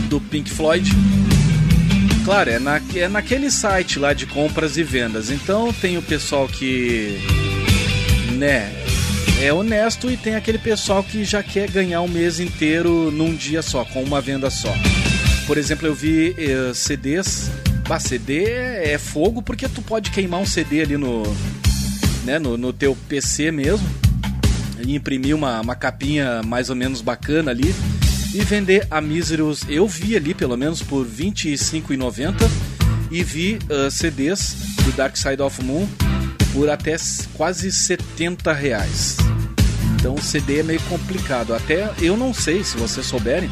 do 0.08 0.22
Pink 0.22 0.52
Floyd. 0.52 0.90
Claro, 2.24 2.52
é, 2.52 2.60
na, 2.60 2.80
é 2.96 3.08
naquele 3.08 3.50
site 3.50 3.98
lá 3.98 4.14
de 4.14 4.28
compras 4.28 4.78
e 4.78 4.84
vendas. 4.84 5.32
Então 5.32 5.74
tem 5.74 5.98
o 5.98 6.02
pessoal 6.02 6.48
que, 6.48 7.20
né, 8.34 8.72
é 9.42 9.52
honesto 9.52 10.12
e 10.12 10.16
tem 10.16 10.36
aquele 10.36 10.60
pessoal 10.60 11.04
que 11.04 11.26
já 11.26 11.42
quer 11.42 11.70
ganhar 11.70 12.02
um 12.02 12.08
mês 12.08 12.40
inteiro 12.40 13.12
num 13.12 13.36
dia 13.36 13.62
só, 13.64 13.84
com 13.84 14.04
uma 14.04 14.22
venda 14.22 14.50
só. 14.52 14.74
Por 15.48 15.58
exemplo, 15.58 15.88
eu 15.88 15.96
vi 15.96 16.36
eh, 16.38 16.72
CDs. 16.74 17.50
Bah, 17.88 18.00
CD 18.00 18.46
é 18.46 18.98
fogo 18.98 19.42
porque 19.42 19.68
tu 19.68 19.82
pode 19.82 20.12
queimar 20.12 20.40
um 20.40 20.46
CD 20.46 20.82
ali 20.82 20.96
no, 20.96 21.24
né, 22.24 22.40
no, 22.40 22.58
no 22.58 22.74
teu 22.74 22.96
PC 23.08 23.52
mesmo 23.52 23.88
e 24.86 24.96
imprimir 24.96 25.36
uma, 25.36 25.62
uma 25.62 25.76
capinha 25.76 26.42
mais 26.44 26.70
ou 26.70 26.76
menos 26.76 27.02
bacana 27.02 27.52
ali 27.52 27.74
e 28.34 28.42
vender 28.42 28.88
a 28.90 29.00
míseros. 29.00 29.64
Eu 29.68 29.88
vi 29.88 30.16
ali 30.16 30.34
pelo 30.34 30.58
menos 30.58 30.82
por 30.82 31.06
R$ 31.06 31.12
25,90 31.32 32.34
e 33.12 33.24
vi 33.24 33.60
uh, 33.70 33.92
CDs 33.92 34.56
do 34.84 34.92
Dark 34.94 35.16
Side 35.16 35.42
of 35.42 35.64
Moon 35.64 35.88
por 36.52 36.70
até 36.70 36.96
quase 37.34 37.72
70 37.72 38.52
reais. 38.54 39.18
Então 39.96 40.16
o 40.16 40.22
CD 40.22 40.60
é 40.60 40.64
meio 40.64 40.82
complicado. 40.82 41.54
Até 41.54 41.90
eu 42.02 42.18
não 42.18 42.34
sei 42.34 42.64
se 42.64 42.78
vocês 42.78 43.06
souberem 43.06 43.50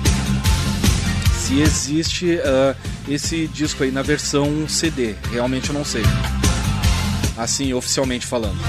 se 1.41 1.59
existe 1.59 2.39
ah, 2.45 2.75
esse 3.09 3.47
disco 3.47 3.83
aí 3.83 3.91
na 3.91 4.01
versão 4.01 4.67
CD. 4.67 5.15
Realmente 5.31 5.69
eu 5.69 5.73
não 5.73 5.83
sei. 5.83 6.03
Assim, 7.37 7.73
oficialmente 7.73 8.25
falando. 8.25 8.59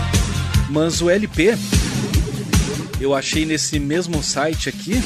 Mas 0.70 1.00
o 1.02 1.10
LP 1.10 1.56
eu 3.00 3.14
achei 3.14 3.44
nesse 3.44 3.78
mesmo 3.78 4.22
site 4.22 4.68
aqui 4.68 5.02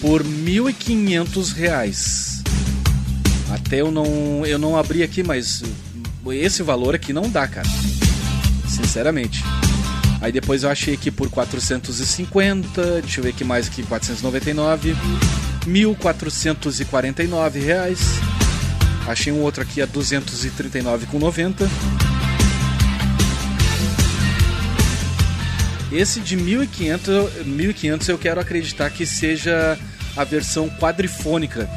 por 0.00 0.24
1.500 0.24 1.52
reais. 1.52 2.42
Até 3.50 3.80
eu 3.80 3.90
não, 3.90 4.44
eu 4.46 4.58
não 4.58 4.76
abri 4.76 5.02
aqui, 5.02 5.22
mas 5.22 5.62
esse 6.28 6.62
valor 6.62 6.94
aqui 6.94 7.12
não 7.12 7.30
dá, 7.30 7.46
cara. 7.46 7.68
Sinceramente. 8.68 9.44
Aí 10.20 10.32
depois 10.32 10.62
eu 10.62 10.70
achei 10.70 10.94
aqui 10.94 11.10
por 11.10 11.28
450, 11.28 13.02
deixa 13.02 13.20
eu 13.20 13.24
ver 13.24 13.30
aqui 13.30 13.44
mais 13.44 13.68
aqui, 13.68 13.82
499, 13.82 14.96
1.449 15.66 17.62
reais. 17.62 18.00
Achei 19.06 19.32
um 19.32 19.40
outro 19.40 19.62
aqui 19.62 19.80
a 19.80 19.86
239,90. 19.86 21.68
Esse 25.92 26.20
de 26.20 26.36
1.500, 26.36 27.44
1.500 27.44 28.08
eu 28.08 28.18
quero 28.18 28.40
acreditar 28.40 28.90
que 28.90 29.06
seja 29.06 29.78
a 30.16 30.24
versão 30.24 30.68
quadrifônica 30.68 31.68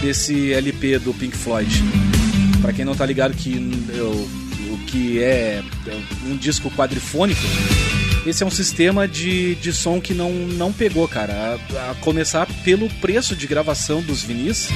desse 0.00 0.52
LP 0.52 0.98
do 0.98 1.12
Pink 1.12 1.36
Floyd. 1.36 1.84
Pra 2.62 2.72
quem 2.72 2.84
não 2.84 2.94
tá 2.94 3.04
ligado 3.04 3.34
que 3.34 3.56
o 4.70 4.78
que 4.86 5.22
é 5.22 5.62
um 6.26 6.36
disco 6.36 6.70
quadrifônico, 6.70 7.40
esse 8.26 8.42
é 8.42 8.46
um 8.46 8.50
sistema 8.50 9.06
de, 9.06 9.54
de 9.56 9.72
som 9.72 10.00
que 10.00 10.14
não, 10.14 10.32
não 10.32 10.72
pegou, 10.72 11.06
cara. 11.06 11.58
A, 11.76 11.90
a 11.90 11.94
começar 11.96 12.46
pelo 12.64 12.88
preço 12.94 13.36
de 13.36 13.46
gravação 13.46 14.00
dos 14.00 14.22
vinis 14.22 14.68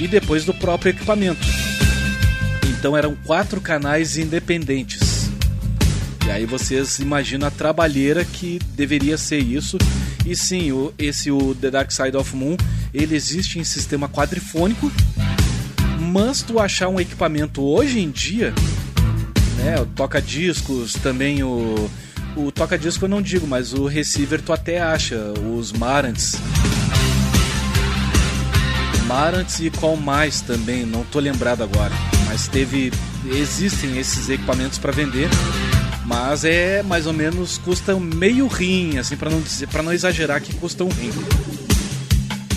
e 0.00 0.08
depois 0.08 0.44
do 0.44 0.52
próprio 0.54 0.90
equipamento. 0.90 1.46
Então 2.68 2.96
eram 2.96 3.16
quatro 3.24 3.60
canais 3.60 4.16
independentes. 4.16 5.30
E 6.26 6.30
aí 6.30 6.46
vocês 6.46 6.98
imaginam 6.98 7.48
a 7.48 7.50
trabalheira 7.50 8.24
que 8.24 8.58
deveria 8.74 9.18
ser 9.18 9.38
isso. 9.38 9.78
E 10.24 10.34
sim, 10.34 10.72
o, 10.72 10.92
esse 10.98 11.30
o 11.30 11.54
The 11.54 11.70
Dark 11.70 11.90
Side 11.90 12.16
of 12.16 12.34
Moon, 12.34 12.56
ele 12.92 13.14
existe 13.14 13.58
em 13.58 13.64
sistema 13.64 14.08
quadrifônico, 14.08 14.90
mas 15.98 16.42
tu 16.42 16.58
achar 16.58 16.88
um 16.88 16.98
equipamento 16.98 17.62
hoje 17.62 18.00
em 18.00 18.10
dia, 18.10 18.54
né, 19.58 19.80
o 19.80 19.86
toca-discos, 19.86 20.94
também 20.94 21.42
o 21.42 21.90
o 22.36 22.50
toca-disco 22.50 23.04
eu 23.04 23.08
não 23.08 23.22
digo, 23.22 23.46
mas 23.46 23.72
o 23.72 23.86
receiver 23.86 24.42
tu 24.42 24.52
até 24.52 24.80
acha, 24.80 25.32
os 25.56 25.72
Marantz. 25.72 26.36
Marantz 29.06 29.60
e 29.60 29.70
qual 29.70 29.96
mais 29.96 30.40
também, 30.40 30.86
não 30.86 31.04
tô 31.04 31.18
lembrado 31.18 31.62
agora, 31.62 31.92
mas 32.26 32.48
teve 32.48 32.92
existem 33.26 33.98
esses 33.98 34.28
equipamentos 34.28 34.78
para 34.78 34.92
vender. 34.92 35.28
Mas 36.06 36.44
é 36.44 36.82
mais 36.82 37.06
ou 37.06 37.12
menos 37.12 37.56
custa 37.58 37.98
meio 37.98 38.46
rim, 38.46 38.98
assim, 38.98 39.16
para 39.16 39.30
não 39.30 39.40
dizer, 39.40 39.68
para 39.68 39.82
não 39.82 39.92
exagerar 39.92 40.40
que 40.40 40.54
custa 40.54 40.84
um 40.84 40.88
rim. 40.88 41.10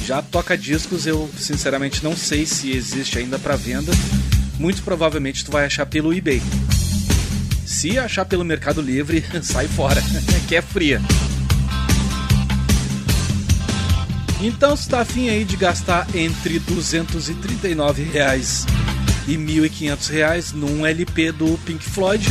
Já 0.05 0.21
toca 0.21 0.57
discos, 0.57 1.05
eu 1.05 1.29
sinceramente 1.37 2.03
não 2.03 2.15
sei 2.15 2.45
se 2.45 2.71
existe 2.71 3.19
ainda 3.19 3.37
para 3.39 3.55
venda. 3.55 3.91
Muito 4.59 4.81
provavelmente 4.81 5.45
tu 5.45 5.51
vai 5.51 5.65
achar 5.65 5.85
pelo 5.85 6.13
eBay. 6.13 6.41
Se 7.65 7.99
achar 7.99 8.25
pelo 8.25 8.43
Mercado 8.43 8.81
Livre, 8.81 9.23
sai 9.43 9.67
fora, 9.67 10.01
que 10.47 10.55
é 10.55 10.61
fria. 10.61 11.01
Então, 14.39 14.75
se 14.75 14.88
tá 14.88 15.01
afim 15.01 15.29
aí 15.29 15.43
de 15.43 15.57
gastar 15.57 16.07
entre 16.15 16.59
239 16.59 18.03
reais 18.03 18.65
e 19.27 19.35
1.500 19.35 20.09
reais 20.11 20.51
num 20.53 20.85
LP 20.85 21.31
do 21.31 21.57
Pink 21.65 21.83
Floyd, 21.83 22.27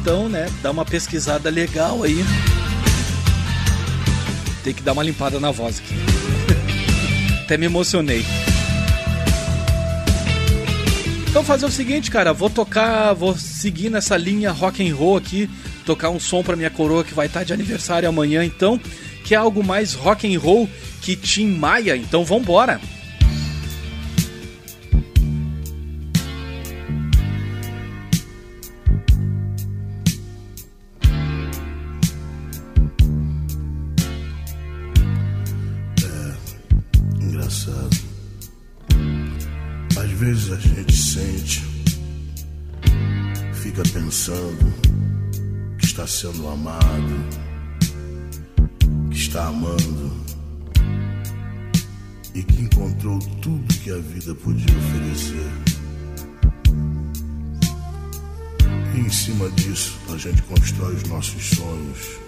então, 0.00 0.28
né, 0.28 0.50
dá 0.62 0.70
uma 0.70 0.84
pesquisada 0.84 1.48
legal 1.50 2.02
aí. 2.02 2.24
Tem 4.64 4.74
que 4.74 4.82
dar 4.82 4.92
uma 4.92 5.02
limpada 5.02 5.38
na 5.38 5.50
voz 5.50 5.78
aqui. 5.78 5.94
Até 7.44 7.56
me 7.56 7.66
emocionei. 7.66 8.24
Então 11.28 11.44
fazer 11.44 11.66
o 11.66 11.70
seguinte, 11.70 12.10
cara, 12.10 12.32
vou 12.32 12.50
tocar, 12.50 13.12
vou 13.12 13.36
seguir 13.36 13.90
nessa 13.90 14.16
linha 14.16 14.50
rock 14.50 14.86
and 14.86 14.94
roll 14.94 15.16
aqui, 15.16 15.48
tocar 15.84 16.10
um 16.10 16.18
som 16.18 16.42
pra 16.42 16.56
minha 16.56 16.70
coroa 16.70 17.04
que 17.04 17.14
vai 17.14 17.26
estar 17.26 17.44
de 17.44 17.52
aniversário 17.52 18.08
amanhã, 18.08 18.44
então, 18.44 18.80
que 19.28 19.34
é 19.34 19.38
algo 19.38 19.62
mais 19.62 19.92
rock 19.92 20.26
and 20.26 20.40
roll 20.40 20.66
que 21.02 21.14
Tim 21.14 21.48
Maia, 21.48 21.94
então 21.94 22.24
vambora. 22.24 22.80
Engraçado. 37.20 37.98
Às 39.94 40.10
vezes 40.12 40.52
a 40.52 40.56
gente 40.56 40.96
sente, 40.96 41.62
fica 43.52 43.82
pensando 43.92 44.72
que 45.78 45.84
está 45.84 46.06
sendo 46.06 46.48
amado, 46.48 47.47
está 49.38 49.46
amando 49.46 50.10
e 52.34 52.42
que 52.42 52.62
encontrou 52.62 53.20
tudo 53.40 53.74
que 53.74 53.90
a 53.90 53.98
vida 53.98 54.34
podia 54.34 54.76
oferecer. 54.76 55.52
E 58.96 59.00
em 59.00 59.10
cima 59.10 59.48
disso 59.50 59.96
a 60.12 60.16
gente 60.16 60.42
constrói 60.42 60.96
os 60.96 61.04
nossos 61.04 61.50
sonhos, 61.50 62.18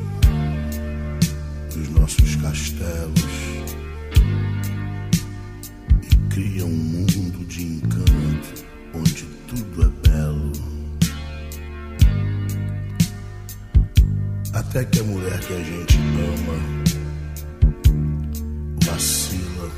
os 1.77 1.89
nossos 1.89 2.37
castelos 2.37 3.25
cria 6.31 6.65
um 6.65 6.69
mundo 6.69 7.45
de 7.47 7.65
encanto 7.65 8.65
onde 8.95 9.25
tudo 9.49 9.83
é 9.83 10.09
belo. 10.09 10.53
Até 14.53 14.85
que 14.85 15.01
a 15.01 15.05
mulher 15.05 15.41
que 15.41 15.55
a 15.55 15.63
gente 15.65 15.97
ama 15.97 16.90
vacila 18.91 19.71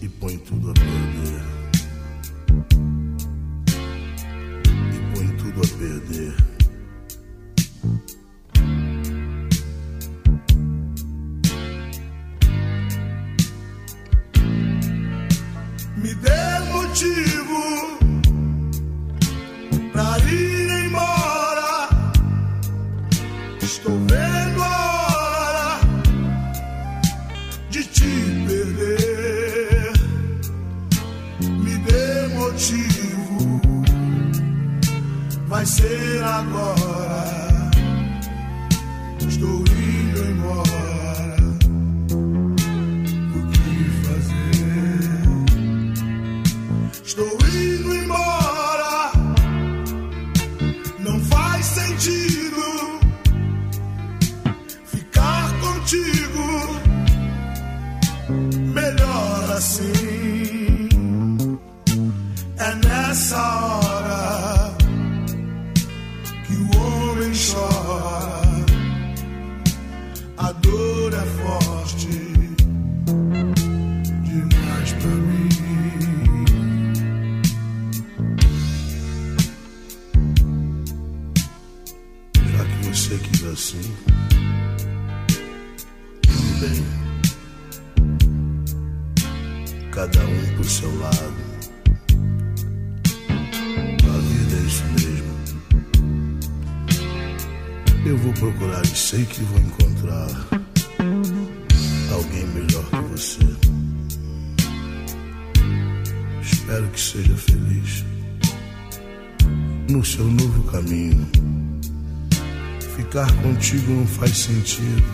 e 0.00 0.08
põe 0.08 0.38
tudo 0.38 0.70
a 0.70 0.74
perder. 0.74 1.42
E 4.94 5.14
põe 5.14 5.26
tudo 5.36 5.60
a 5.60 5.78
perder. 5.78 6.57
Vai 35.78 35.88
ser 35.88 36.24
agora. 36.24 36.77
que 99.38 99.44
vou 99.44 99.60
encontrar 99.60 100.28
alguém 102.12 102.44
melhor 102.48 102.84
que 102.90 103.00
você. 103.12 103.38
Espero 106.42 106.88
que 106.88 107.00
seja 107.00 107.36
feliz 107.36 108.04
no 109.88 110.04
seu 110.04 110.24
novo 110.24 110.62
caminho. 110.64 111.24
Ficar 112.96 113.32
contigo 113.42 113.92
não 113.92 114.06
faz 114.08 114.36
sentido, 114.36 115.04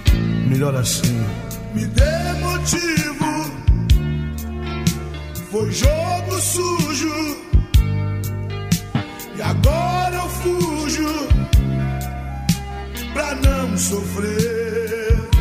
melhor 0.49 0.75
assim. 0.75 1.21
Me 1.75 1.85
dê 1.85 2.33
motivo, 2.41 3.27
foi 5.51 5.71
jogo 5.71 6.41
sujo, 6.41 7.37
e 9.37 9.43
agora 9.43 10.17
eu 10.17 10.29
fujo 10.31 11.34
pra 13.25 13.35
não 13.37 13.79
sofrer. 13.79 15.34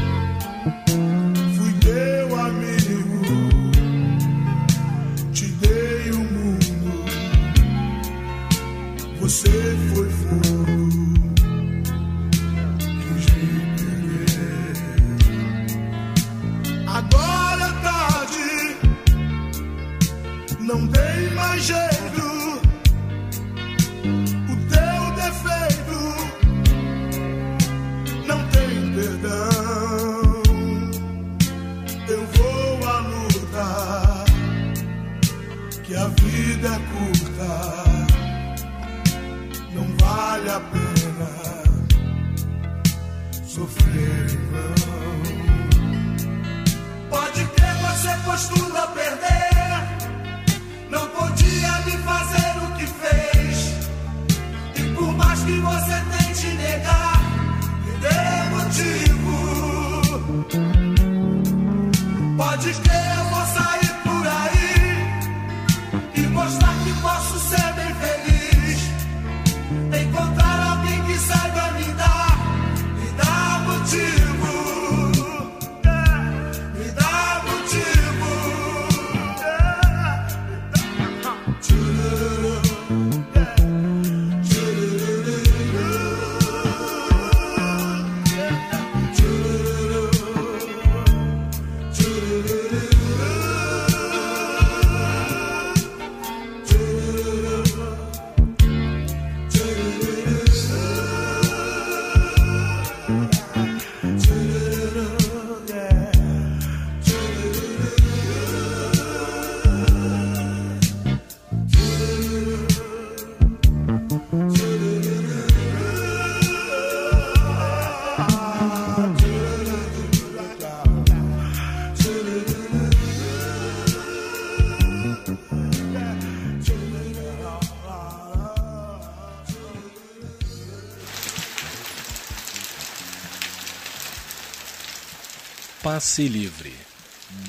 Passe 135.93 136.27
Livre. 136.27 136.71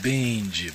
Bem 0.02 0.44
de 0.44 0.70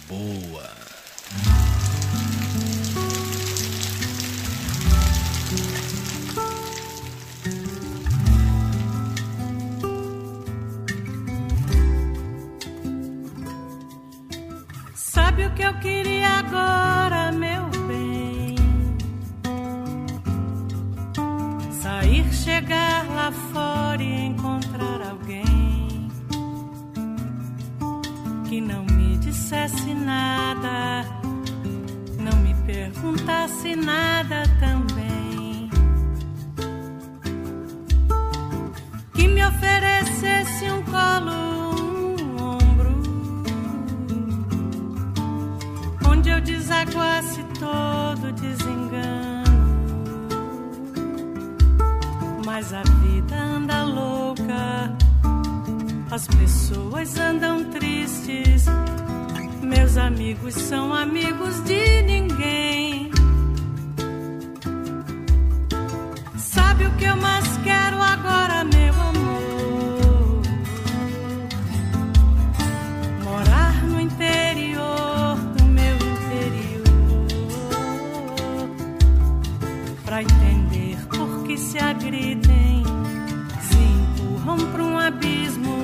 abismo. 85.10 85.84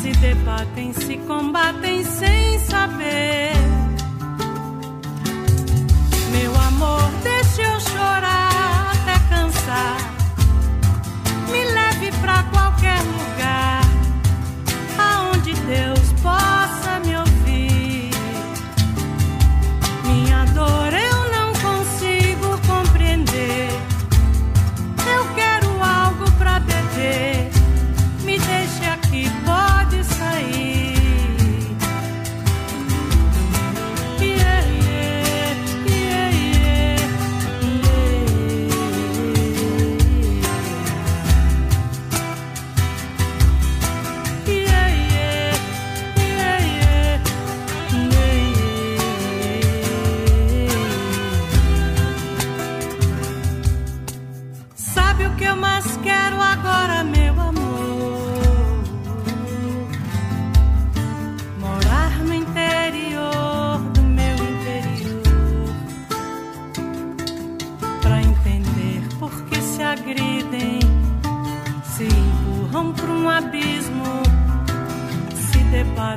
Se 0.00 0.10
debatem, 0.12 0.92
se 0.92 1.18
combatem 1.18 2.04
sem 2.04 2.58
saber. 2.60 3.52
Meu 6.32 6.54
amor, 6.56 7.10
deixe 7.22 7.62
eu 7.62 7.80
chorar 7.80 8.92
até 8.92 9.18
cansar. 9.28 9.96
Me 11.50 11.64
leve 11.64 12.10
pra 12.20 12.42
qualquer 12.44 13.00
lugar. 13.02 13.27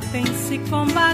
debatem, 0.00 0.24
se 0.48 0.58
combatem 0.70 1.11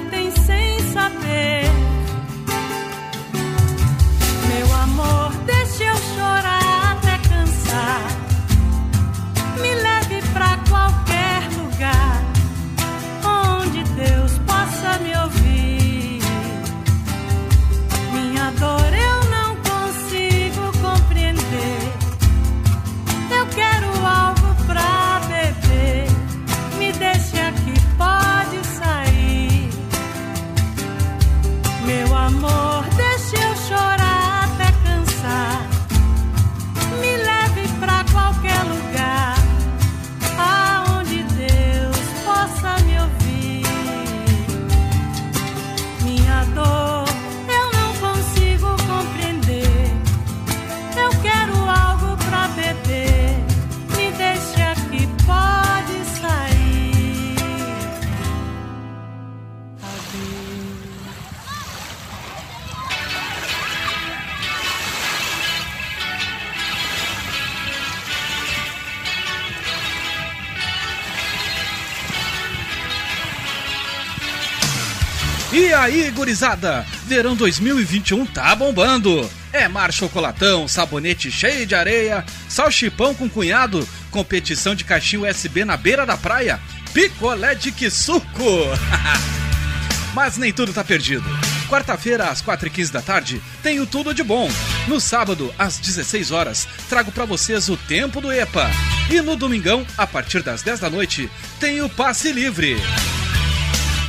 gurizada? 76.29 76.85
Verão 77.07 77.35
2021 77.35 78.27
tá 78.27 78.55
bombando. 78.55 79.29
É 79.51 79.67
mar 79.67 79.91
chocolatão, 79.91 80.69
sabonete 80.69 81.31
cheio 81.31 81.67
de 81.67 81.75
areia, 81.75 82.23
salchipão 82.47 83.15
com 83.15 83.31
cunhado, 83.31 83.89
competição 84.11 84.75
de 84.75 84.85
caixinha 84.85 85.23
USB 85.23 85.65
na 85.65 85.75
beira 85.75 86.05
da 86.05 86.19
praia, 86.19 86.61
picolé 86.93 87.55
de 87.55 87.73
que 87.73 87.89
suco. 87.89 88.29
Mas 90.13 90.37
nem 90.37 90.53
tudo 90.53 90.71
tá 90.71 90.85
perdido. 90.85 91.25
Quarta-feira, 91.67 92.29
às 92.29 92.43
4h15 92.43 92.91
da 92.91 93.01
tarde, 93.01 93.41
tenho 93.63 93.87
tudo 93.87 94.13
de 94.13 94.23
bom. 94.23 94.51
No 94.87 95.01
sábado, 95.01 95.55
às 95.59 95.79
16 95.79 96.31
horas, 96.31 96.69
trago 96.91 97.11
pra 97.11 97.25
vocês 97.25 97.71
o 97.71 97.77
tempo 97.77 98.21
do 98.21 98.31
EPA. 98.31 98.71
E 99.11 99.23
no 99.23 99.35
domingão, 99.35 99.87
a 99.97 100.07
partir 100.07 100.43
das 100.43 100.63
10 100.63 100.81
da 100.81 100.91
noite, 100.91 101.31
tem 101.59 101.81
o 101.81 101.89
passe 101.89 102.33
livre. 102.33 102.77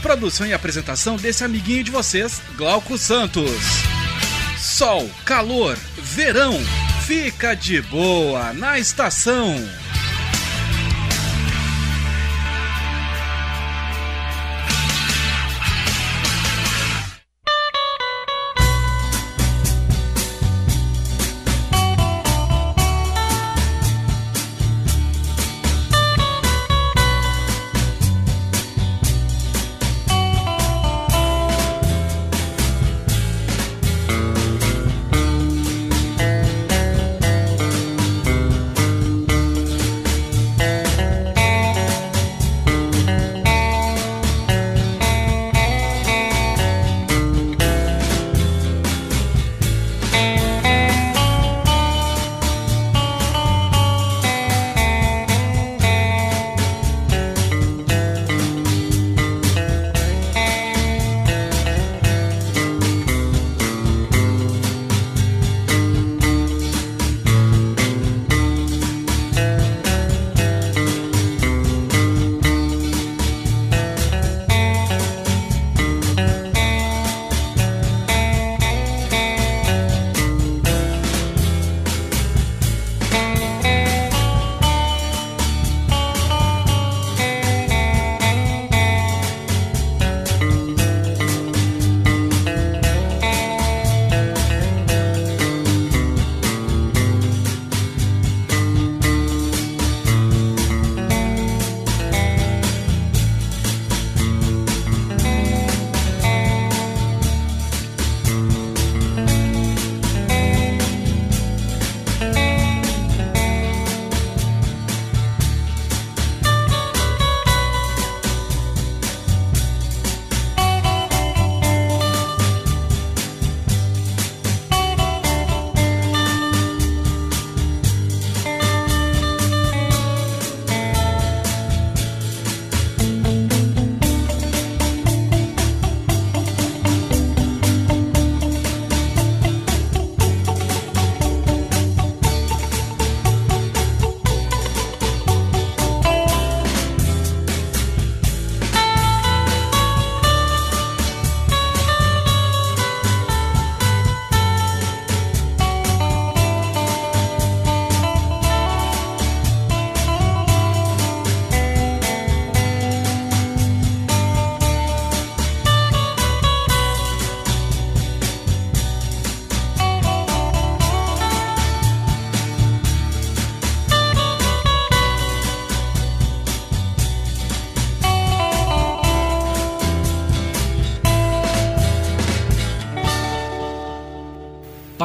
Produção 0.01 0.47
e 0.47 0.53
apresentação 0.53 1.17
desse 1.17 1.43
amiguinho 1.43 1.83
de 1.83 1.91
vocês, 1.91 2.41
Glauco 2.55 2.97
Santos. 2.97 3.51
Sol, 4.57 5.09
calor, 5.25 5.77
verão, 5.97 6.57
fica 7.05 7.53
de 7.53 7.81
boa 7.81 8.53
na 8.53 8.79
estação. 8.79 9.55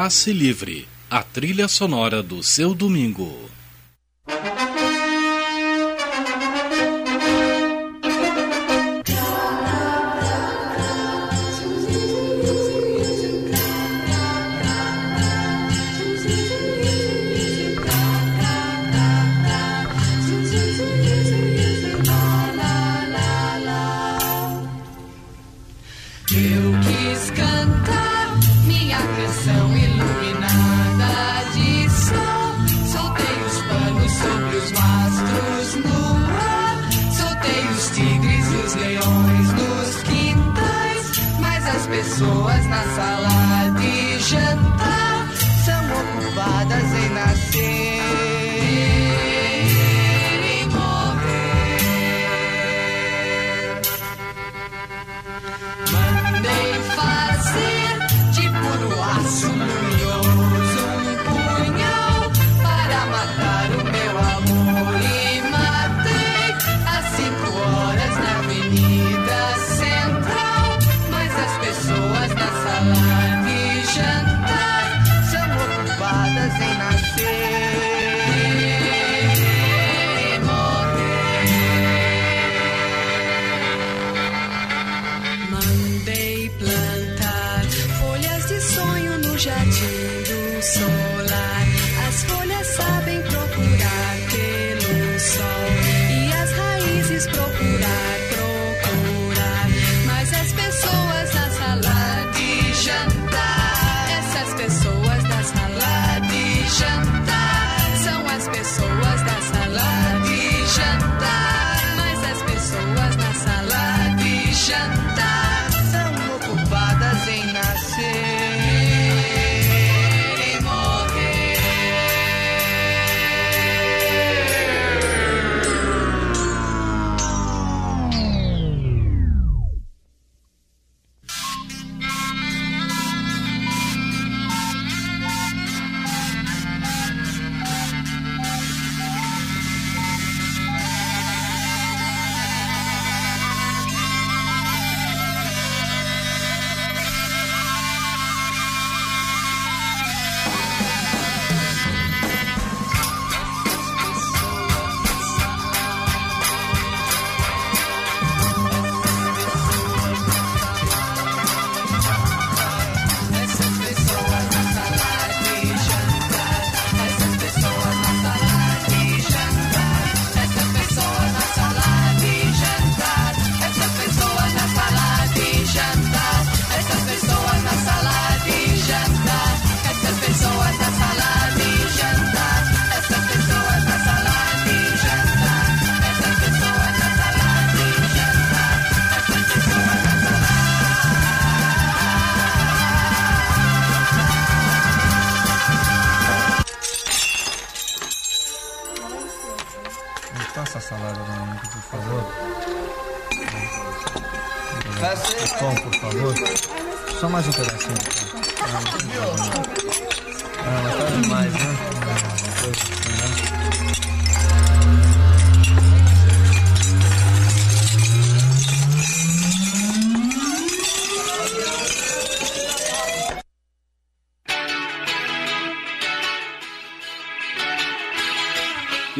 Passe 0.04 0.34
Livre, 0.34 0.86
a 1.08 1.22
trilha 1.22 1.66
sonora 1.66 2.22
do 2.22 2.42
seu 2.42 2.74
domingo. 2.74 3.43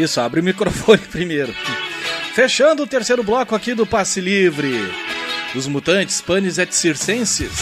Isso, 0.04 0.20
abre 0.20 0.40
o 0.40 0.44
microfone 0.44 0.98
primeiro. 1.10 1.54
Fechando 2.34 2.82
o 2.82 2.86
terceiro 2.86 3.22
bloco 3.22 3.54
aqui 3.54 3.74
do 3.74 3.86
Passe 3.86 4.20
Livre. 4.20 4.92
Os 5.54 5.66
Mutantes, 5.66 6.20
Panis 6.20 6.58
et 6.58 6.74
Circenses. 6.74 7.52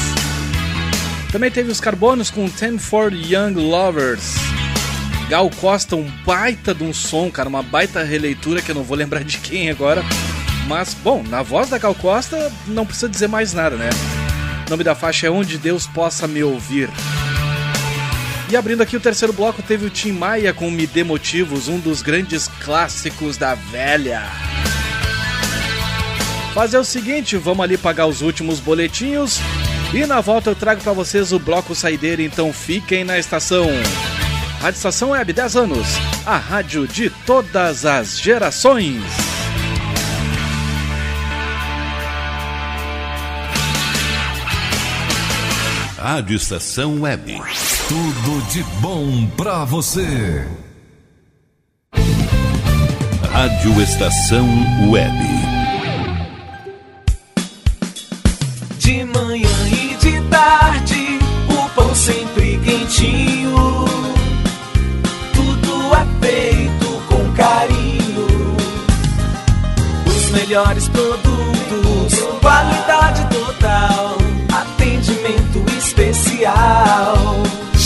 Também 1.30 1.52
teve 1.52 1.70
os 1.70 1.80
Carbonos 1.80 2.30
com 2.30 2.48
Ten 2.48 2.78
for 2.78 3.12
Young 3.12 3.54
Lovers. 3.54 4.34
Gal 5.28 5.48
Costa, 5.50 5.94
um 5.94 6.10
baita 6.26 6.74
de 6.74 6.82
um 6.82 6.92
som, 6.92 7.30
cara, 7.30 7.48
uma 7.48 7.62
baita 7.62 8.02
releitura 8.02 8.60
que 8.60 8.72
eu 8.72 8.74
não 8.74 8.82
vou 8.82 8.96
lembrar 8.96 9.22
de 9.22 9.38
quem 9.38 9.70
agora. 9.70 10.02
Mas, 10.66 10.94
bom, 10.94 11.22
na 11.22 11.42
voz 11.42 11.70
da 11.70 11.78
Gal 11.78 11.94
Costa 11.94 12.52
não 12.66 12.84
precisa 12.84 13.08
dizer 13.08 13.28
mais 13.28 13.52
nada, 13.52 13.76
né? 13.76 13.88
O 14.66 14.70
nome 14.70 14.82
da 14.82 14.96
faixa 14.96 15.28
é 15.28 15.30
Onde 15.30 15.58
Deus 15.58 15.86
Possa 15.86 16.26
Me 16.26 16.42
Ouvir. 16.42 16.90
E 18.52 18.56
abrindo 18.56 18.82
aqui 18.82 18.98
o 18.98 19.00
terceiro 19.00 19.32
bloco, 19.32 19.62
teve 19.62 19.86
o 19.86 19.88
Tim 19.90 20.12
Maia 20.12 20.52
com 20.52 20.70
Me 20.70 20.86
Dê 20.86 21.02
Motivos, 21.02 21.68
um 21.68 21.78
dos 21.78 22.02
grandes 22.02 22.48
clássicos 22.62 23.38
da 23.38 23.54
velha. 23.54 24.24
Fazer 26.52 26.76
o 26.76 26.84
seguinte, 26.84 27.34
vamos 27.38 27.64
ali 27.64 27.78
pagar 27.78 28.06
os 28.06 28.20
últimos 28.20 28.60
boletinhos 28.60 29.40
e 29.94 30.04
na 30.04 30.20
volta 30.20 30.50
eu 30.50 30.54
trago 30.54 30.82
para 30.82 30.92
vocês 30.92 31.32
o 31.32 31.38
bloco 31.38 31.74
saideira, 31.74 32.20
então 32.20 32.52
fiquem 32.52 33.04
na 33.04 33.18
estação. 33.18 33.68
Rádio 34.60 34.76
Estação 34.76 35.10
Web 35.12 35.32
10 35.32 35.56
anos, 35.56 35.86
a 36.26 36.36
rádio 36.36 36.86
de 36.86 37.08
todas 37.08 37.86
as 37.86 38.20
gerações. 38.20 39.02
Rádio 45.96 46.36
Estação 46.36 47.00
Web. 47.00 47.40
Tudo 47.88 48.42
de 48.50 48.62
bom 48.80 49.26
para 49.36 49.64
você. 49.64 50.46
Rádio 53.30 53.82
Estação 53.82 54.46
Web. 54.90 55.12
De 58.78 59.04
manhã 59.04 59.68
e 59.68 59.96
de 59.96 60.20
tarde, 60.28 61.18
o 61.48 61.68
pão 61.70 61.94
sempre 61.94 62.58
quentinho. 62.64 63.84
Tudo 65.34 65.94
é 65.94 66.26
feito 66.26 66.86
com 67.08 67.32
carinho. 67.32 68.56
Os 70.06 70.30
melhores 70.30 70.88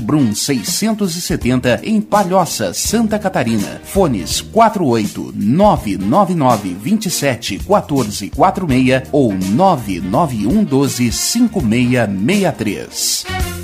Brum 0.00 0.34
670 0.34 1.80
em 1.84 2.00
Palhoça, 2.00 2.74
Santa 2.74 3.16
Catarina. 3.18 3.80
Fones 3.84 4.40
48 4.40 5.32
999 5.34 6.74
27 6.74 7.58
14 7.58 8.30
46 8.30 9.02
ou 9.12 9.32
991 9.32 10.64
12 10.64 11.12
5663. 11.12 13.63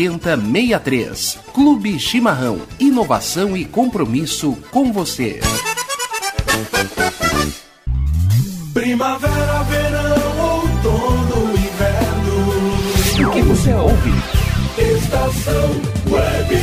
7063. 0.00 1.38
Clube 1.52 1.98
Chimarrão. 1.98 2.62
Inovação 2.78 3.54
e 3.54 3.66
compromisso 3.66 4.56
com 4.70 4.90
você. 4.90 5.40
Primavera, 8.72 9.62
verão, 9.64 10.40
outono, 10.40 11.52
inverno. 11.52 13.28
O 13.28 13.32
que 13.32 13.42
você 13.42 13.74
ouve? 13.74 14.10
Estação 14.78 15.82
Web. 16.10 16.56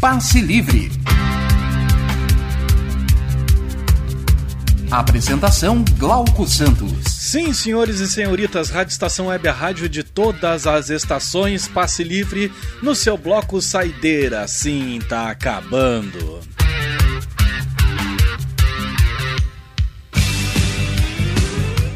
Passe 0.00 0.40
Livre. 0.40 0.90
Apresentação 4.92 5.82
Glauco 5.96 6.46
Santos. 6.46 6.92
Sim, 7.06 7.54
senhores 7.54 7.98
e 8.00 8.06
senhoritas, 8.06 8.68
Rádio 8.68 8.92
Estação 8.92 9.28
Web, 9.28 9.48
a 9.48 9.52
rádio 9.52 9.88
de 9.88 10.02
todas 10.02 10.66
as 10.66 10.90
estações, 10.90 11.66
passe 11.66 12.04
livre 12.04 12.52
no 12.82 12.94
seu 12.94 13.16
bloco 13.16 13.58
Saideira. 13.62 14.46
Sim, 14.46 15.00
tá 15.08 15.30
acabando. 15.30 16.40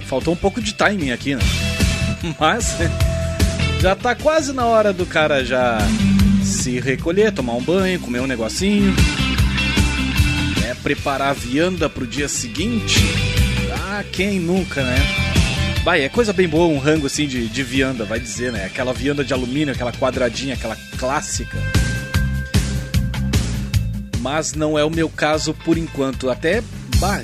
Faltou 0.07 0.33
um 0.33 0.39
pouco 0.39 0.59
de 0.63 0.73
timing 0.73 1.11
aqui, 1.11 1.35
né? 1.35 1.43
Mas 2.41 2.79
já 3.79 3.95
tá 3.95 4.15
quase 4.15 4.55
na 4.55 4.65
hora 4.65 4.95
do 4.95 5.05
cara 5.05 5.45
já 5.45 5.77
se 6.43 6.81
recolher, 6.81 7.31
tomar 7.31 7.57
um 7.57 7.63
banho, 7.63 8.01
comer 8.01 8.21
um 8.21 8.27
negocinho? 8.27 8.95
Preparar 10.87 11.31
a 11.31 11.33
vianda 11.33 11.91
pro 11.91 12.07
dia 12.07 12.29
seguinte. 12.29 13.01
Ah, 13.73 14.05
quem 14.13 14.39
nunca, 14.39 14.85
né? 14.85 14.97
Vai, 15.83 16.03
é 16.03 16.09
coisa 16.09 16.33
bem 16.33 16.47
boa 16.47 16.69
um 16.69 16.79
rango 16.79 17.09
assim 17.09 17.27
de, 17.27 17.49
de 17.49 17.63
vianda, 17.65 18.05
vai 18.05 18.21
dizer, 18.21 18.53
né? 18.53 18.67
Aquela 18.67 18.93
vianda 18.93 19.25
de 19.25 19.33
alumínio, 19.33 19.75
aquela 19.75 19.91
quadradinha, 19.91 20.55
aquela 20.55 20.77
clássica. 20.97 21.59
Mas 24.21 24.53
não 24.53 24.79
é 24.79 24.85
o 24.85 24.91
meu 24.91 25.09
caso 25.09 25.53
por 25.53 25.77
enquanto. 25.77 26.31
Até, 26.31 26.63
bah, 26.99 27.19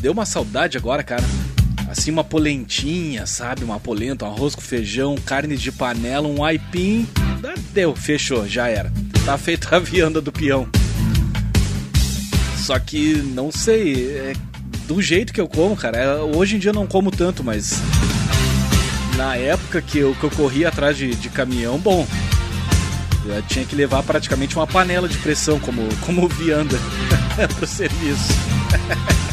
deu 0.00 0.12
uma 0.12 0.24
saudade 0.24 0.78
agora, 0.78 1.02
cara. 1.02 1.24
Assim, 1.90 2.10
uma 2.10 2.24
polentinha, 2.24 3.26
sabe? 3.26 3.62
Uma 3.62 3.78
polenta, 3.78 4.24
um 4.24 4.28
arroz 4.28 4.54
com 4.54 4.62
feijão, 4.62 5.16
carne 5.16 5.58
de 5.58 5.70
panela, 5.70 6.26
um 6.26 6.42
aipim. 6.42 7.06
Deu, 7.74 7.94
fechou, 7.94 8.48
já 8.48 8.68
era. 8.68 8.90
Tá 9.26 9.36
feita 9.36 9.76
a 9.76 9.78
vianda 9.78 10.18
do 10.18 10.32
peão. 10.32 10.66
Só 12.62 12.78
que, 12.78 13.14
não 13.34 13.50
sei, 13.50 14.10
é 14.16 14.32
do 14.86 15.02
jeito 15.02 15.32
que 15.32 15.40
eu 15.40 15.48
como, 15.48 15.76
cara. 15.76 15.98
é- 15.98 16.16
hoje 16.36 16.56
em 16.56 16.58
dia 16.58 16.70
eu 16.70 16.74
não 16.74 16.86
como 16.86 17.10
tanto, 17.10 17.42
mas 17.42 17.74
na 19.16 19.36
época 19.36 19.82
que 19.82 19.98
eu, 19.98 20.14
que 20.14 20.24
eu 20.24 20.30
corria 20.30 20.68
atrás 20.68 20.96
de, 20.96 21.14
de 21.14 21.28
caminhão, 21.28 21.78
bom, 21.78 22.06
eu 23.26 23.42
tinha 23.42 23.64
que 23.64 23.74
levar 23.74 24.02
praticamente 24.02 24.54
uma 24.56 24.66
panela 24.66 25.08
de 25.08 25.18
pressão 25.18 25.58
como, 25.58 25.82
como 26.06 26.28
vianda 26.28 26.78
pro 27.58 27.66
serviço. 27.66 28.32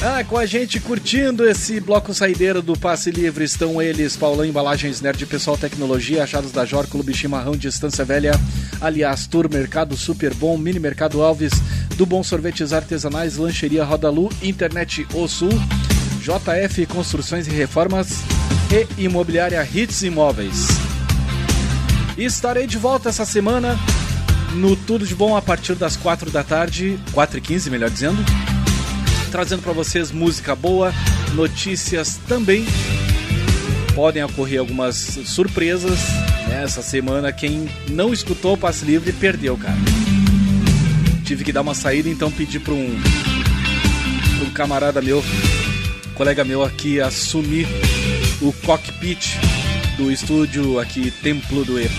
Ah, 0.00 0.22
com 0.22 0.38
a 0.38 0.46
gente 0.46 0.78
curtindo 0.78 1.44
esse 1.44 1.80
bloco 1.80 2.14
saideira 2.14 2.62
do 2.62 2.78
Passe 2.78 3.10
Livre 3.10 3.42
estão 3.44 3.82
eles, 3.82 4.16
Paulão 4.16 4.44
Embalagens 4.44 5.00
Nerd 5.00 5.26
Pessoal 5.26 5.58
Tecnologia, 5.58 6.22
Achados 6.22 6.52
da 6.52 6.64
Jor, 6.64 6.86
Clube 6.86 7.12
Chimarrão 7.12 7.56
de 7.56 7.66
Estância 7.66 8.04
Velha, 8.04 8.30
Aliás 8.80 9.26
Tour, 9.26 9.50
Mercado 9.50 9.96
Super 9.96 10.32
Bom, 10.34 10.56
Mini 10.56 10.78
Mercado 10.78 11.20
Alves, 11.20 11.52
do 11.98 12.06
Bom 12.06 12.22
Sorvetes 12.22 12.72
Artesanais, 12.72 13.36
Lancheria 13.36 13.84
Rodalu, 13.84 14.30
Internet 14.40 15.04
O 15.12 15.26
Sul, 15.26 15.50
JF 16.20 16.86
Construções 16.86 17.48
e 17.48 17.50
Reformas 17.50 18.20
e 18.70 19.02
Imobiliária 19.02 19.68
Hits 19.74 20.02
Imóveis. 20.04 20.68
E 22.16 22.24
estarei 22.24 22.68
de 22.68 22.78
volta 22.78 23.08
essa 23.08 23.24
semana 23.24 23.76
no 24.54 24.76
Tudo 24.76 25.04
de 25.04 25.14
Bom 25.14 25.36
a 25.36 25.42
partir 25.42 25.74
das 25.74 25.96
4 25.96 26.30
da 26.30 26.44
tarde, 26.44 27.00
4 27.12 27.38
e 27.38 27.40
15 27.40 27.68
melhor 27.68 27.90
dizendo, 27.90 28.24
trazendo 29.32 29.62
para 29.62 29.72
vocês 29.72 30.12
música 30.12 30.54
boa, 30.54 30.94
notícias 31.34 32.16
também. 32.28 32.64
Podem 33.96 34.22
ocorrer 34.22 34.60
algumas 34.60 34.94
surpresas. 35.24 35.98
né? 36.46 36.64
Semana, 36.68 37.32
quem 37.32 37.68
não 37.88 38.12
escutou 38.12 38.54
o 38.54 38.56
Passe 38.56 38.84
Livre 38.84 39.12
perdeu, 39.12 39.56
cara. 39.56 39.97
Tive 41.28 41.44
que 41.44 41.52
dar 41.52 41.60
uma 41.60 41.74
saída, 41.74 42.08
então 42.08 42.32
pedi 42.32 42.58
para 42.58 42.72
um, 42.72 42.98
um 44.42 44.50
camarada 44.54 45.02
meu, 45.02 45.22
colega 46.14 46.42
meu 46.42 46.62
aqui, 46.62 47.02
assumir 47.02 47.68
o 48.40 48.50
cockpit 48.64 49.36
do 49.98 50.10
estúdio 50.10 50.80
aqui, 50.80 51.10
Templo 51.10 51.66
do 51.66 51.78
EPA. 51.78 51.90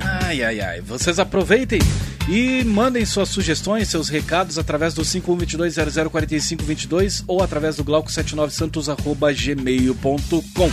Ai, 0.00 0.42
ai, 0.42 0.60
ai. 0.60 0.80
Vocês 0.82 1.18
aproveitem 1.18 1.80
e 2.28 2.62
mandem 2.64 3.06
suas 3.06 3.30
sugestões, 3.30 3.88
seus 3.88 4.10
recados 4.10 4.58
através 4.58 4.92
do 4.92 5.00
5122004522 5.02 7.24
ou 7.26 7.42
através 7.42 7.76
do 7.76 7.84
glauco79santos.gmail.com. 7.84 10.70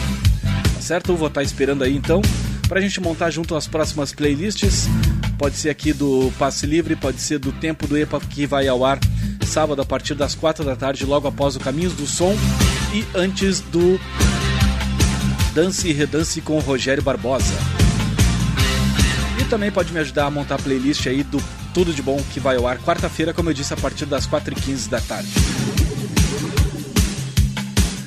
Tá 0.74 0.82
certo? 0.82 1.16
Vou 1.16 1.30
estar 1.30 1.42
esperando 1.42 1.86
aí 1.86 1.96
então 1.96 2.22
pra 2.68 2.82
gente 2.82 3.00
montar 3.00 3.30
junto 3.32 3.56
as 3.56 3.68
próximas 3.68 4.12
playlists. 4.12 4.88
Pode 5.38 5.56
ser 5.56 5.70
aqui 5.70 5.94
do 5.94 6.32
Passe 6.38 6.66
Livre, 6.66 6.96
pode 6.96 7.22
ser 7.22 7.40
do 7.40 7.52
Tempo 7.52 7.88
do 7.88 7.98
EPA 7.98 8.20
que 8.20 8.46
vai 8.46 8.68
ao 8.68 8.86
ar 8.86 9.00
sábado 9.46 9.82
a 9.82 9.86
partir 9.86 10.16
das 10.16 10.34
4 10.34 10.66
da 10.66 10.76
tarde, 10.76 11.06
logo 11.06 11.28
após 11.28 11.56
o 11.56 11.60
Caminhos 11.60 11.94
do 11.94 12.08
Som 12.08 12.36
e 12.94 13.06
antes 13.14 13.60
do 13.60 14.00
Dance 15.54 15.88
e 15.88 15.94
Redance 15.94 16.42
com 16.42 16.60
Rogério 16.60 17.04
Barbosa. 17.04 17.54
E 19.40 19.46
também 19.46 19.72
pode 19.72 19.94
me 19.94 20.00
ajudar 20.00 20.26
a 20.26 20.32
montar 20.32 20.56
a 20.56 20.58
playlist 20.58 21.06
aí 21.08 21.24
do 21.24 21.42
Tudo 21.74 21.94
de 21.94 22.02
Bom 22.02 22.22
que 22.34 22.40
vai 22.40 22.56
ao 22.56 22.68
ar 22.68 22.80
quarta-feira, 22.80 23.34
como 23.34 23.50
eu 23.50 23.54
disse, 23.54 23.74
a 23.74 23.78
partir 23.78 24.06
das 24.06 24.28
4h15 24.28 24.90
da 24.90 25.02
tarde. 25.02 25.30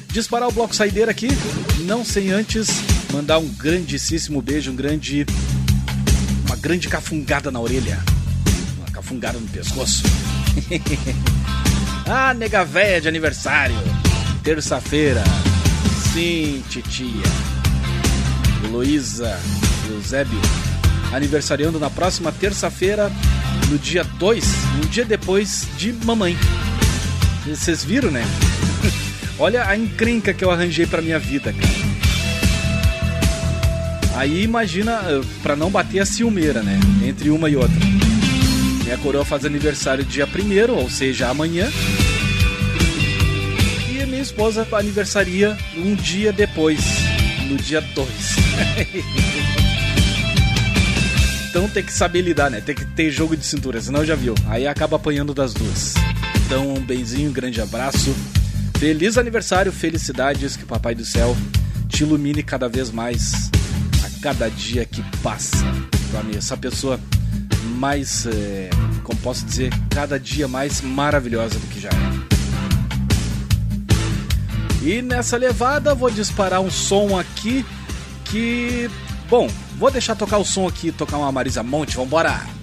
Disparar 0.08 0.48
o 0.48 0.52
bloco 0.52 0.74
saideira 0.74 1.10
aqui, 1.10 1.28
não 1.86 2.04
sem 2.04 2.30
antes 2.30 2.97
mandar 3.12 3.38
um 3.38 3.48
grandíssimo 3.48 4.40
beijo, 4.42 4.70
um 4.70 4.76
grande. 4.76 5.26
uma 6.46 6.56
grande 6.56 6.88
cafungada 6.88 7.50
na 7.50 7.60
orelha. 7.60 7.98
Uma 8.78 8.90
cafungada 8.90 9.38
no 9.38 9.48
pescoço. 9.48 10.02
ah, 12.06 12.34
nega 12.34 12.64
véia 12.64 13.00
de 13.00 13.08
aniversário. 13.08 13.76
Terça-feira. 14.42 15.22
Sim, 16.12 16.62
titia. 16.68 17.08
Heloísa 18.64 19.38
Eusébio. 19.90 20.40
Aniversariando 21.12 21.78
na 21.78 21.88
próxima 21.88 22.30
terça-feira, 22.30 23.10
no 23.70 23.78
dia 23.78 24.04
2, 24.04 24.44
um 24.76 24.88
dia 24.88 25.06
depois 25.06 25.66
de 25.78 25.92
mamãe. 26.04 26.36
Vocês 27.46 27.82
viram, 27.82 28.10
né? 28.10 28.22
Olha 29.38 29.66
a 29.66 29.76
encrenca 29.76 30.34
que 30.34 30.44
eu 30.44 30.50
arranjei 30.50 30.86
pra 30.86 31.00
minha 31.00 31.18
vida, 31.18 31.50
cara. 31.52 32.07
Aí 34.18 34.42
imagina, 34.42 35.00
eh, 35.06 35.20
pra 35.44 35.54
não 35.54 35.70
bater 35.70 36.00
a 36.00 36.04
ciumeira, 36.04 36.60
né? 36.60 36.80
Entre 37.04 37.30
uma 37.30 37.48
e 37.48 37.54
outra. 37.54 37.78
Minha 38.82 38.98
coroa 38.98 39.24
faz 39.24 39.44
aniversário 39.44 40.04
dia 40.04 40.26
1 40.26 40.72
ou 40.72 40.90
seja, 40.90 41.28
amanhã. 41.28 41.70
E 43.88 44.04
minha 44.06 44.20
esposa 44.20 44.66
aniversaria 44.72 45.56
um 45.76 45.94
dia 45.94 46.32
depois, 46.32 46.80
no 47.48 47.56
dia 47.58 47.80
2. 47.80 48.08
então 51.50 51.68
tem 51.68 51.84
que 51.84 51.92
saber 51.92 52.22
lidar, 52.22 52.50
né? 52.50 52.60
Tem 52.60 52.74
que 52.74 52.84
ter 52.84 53.12
jogo 53.12 53.36
de 53.36 53.46
cintura, 53.46 53.80
senão 53.80 54.04
já 54.04 54.16
viu. 54.16 54.34
Aí 54.48 54.66
acaba 54.66 54.96
apanhando 54.96 55.32
das 55.32 55.54
duas. 55.54 55.94
Então, 56.44 56.74
um 56.74 56.80
beijinho, 56.80 57.30
um 57.30 57.32
grande 57.32 57.60
abraço. 57.60 58.12
Feliz 58.80 59.16
aniversário, 59.16 59.70
felicidades, 59.70 60.56
que 60.56 60.64
o 60.64 60.66
Papai 60.66 60.96
do 60.96 61.04
Céu 61.04 61.36
te 61.88 62.02
ilumine 62.02 62.42
cada 62.42 62.68
vez 62.68 62.90
mais 62.90 63.48
cada 64.20 64.50
dia 64.50 64.84
que 64.84 65.02
passa. 65.22 65.64
Pra 66.10 66.22
mim, 66.22 66.36
essa 66.36 66.56
pessoa 66.56 66.98
mais, 67.76 68.26
é, 68.26 68.70
como 69.04 69.18
posso 69.20 69.44
dizer, 69.44 69.72
cada 69.90 70.18
dia 70.18 70.48
mais 70.48 70.80
maravilhosa 70.80 71.58
do 71.58 71.66
que 71.68 71.80
já 71.80 71.90
é. 71.90 72.38
E 74.82 75.02
nessa 75.02 75.36
levada 75.36 75.94
vou 75.94 76.10
disparar 76.10 76.60
um 76.60 76.70
som 76.70 77.18
aqui 77.18 77.64
que, 78.24 78.90
bom, 79.28 79.48
vou 79.76 79.90
deixar 79.90 80.14
tocar 80.14 80.38
o 80.38 80.44
som 80.44 80.66
aqui, 80.68 80.92
tocar 80.92 81.18
uma 81.18 81.32
Marisa 81.32 81.62
Monte, 81.62 81.96
vambora! 81.96 82.40
Um 82.54 82.57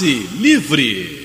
Passe 0.00 0.26
Livre. 0.40 1.19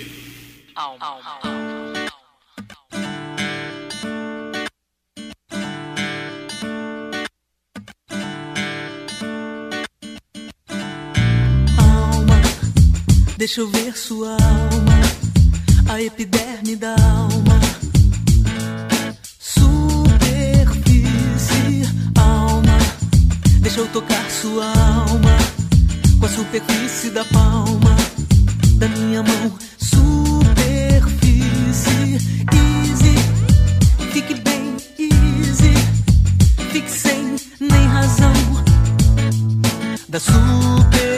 Da 40.16 40.20
superfície 40.22 41.15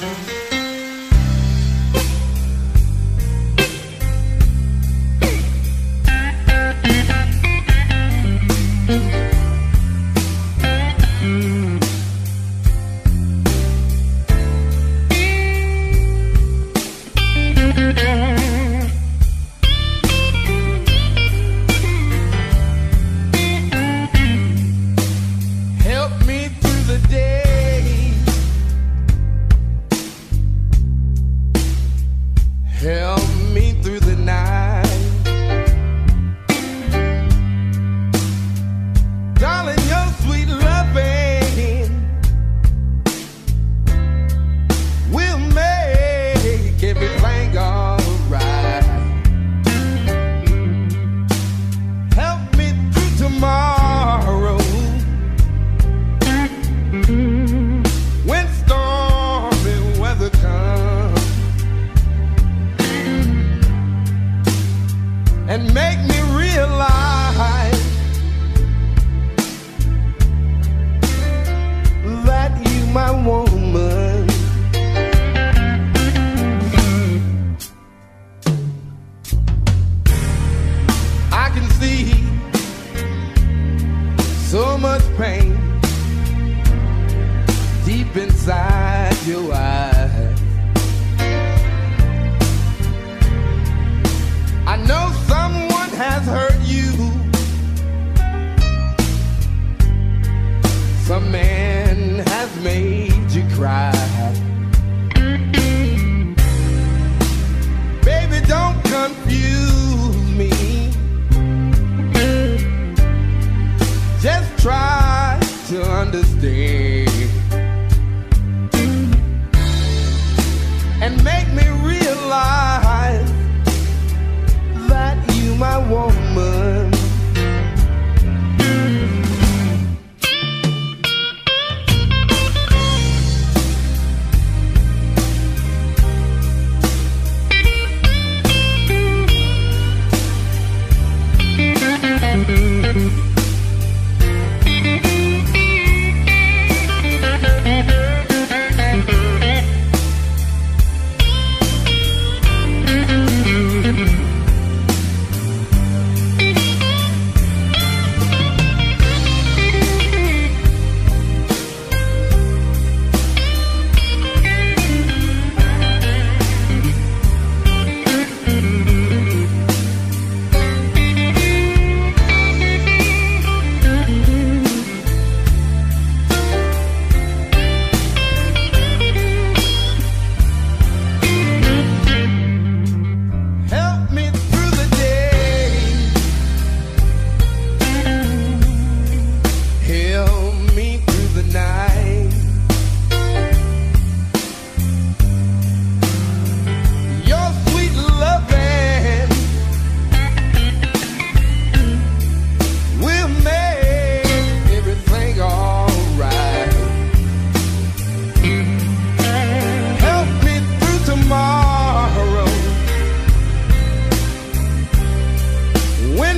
Mm-hmm. 0.00 0.37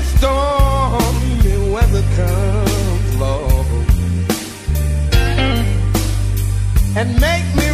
stormy 0.02 1.70
weather 1.72 2.04
comes, 2.16 2.70
and 6.96 7.20
make 7.20 7.46
me 7.56 7.69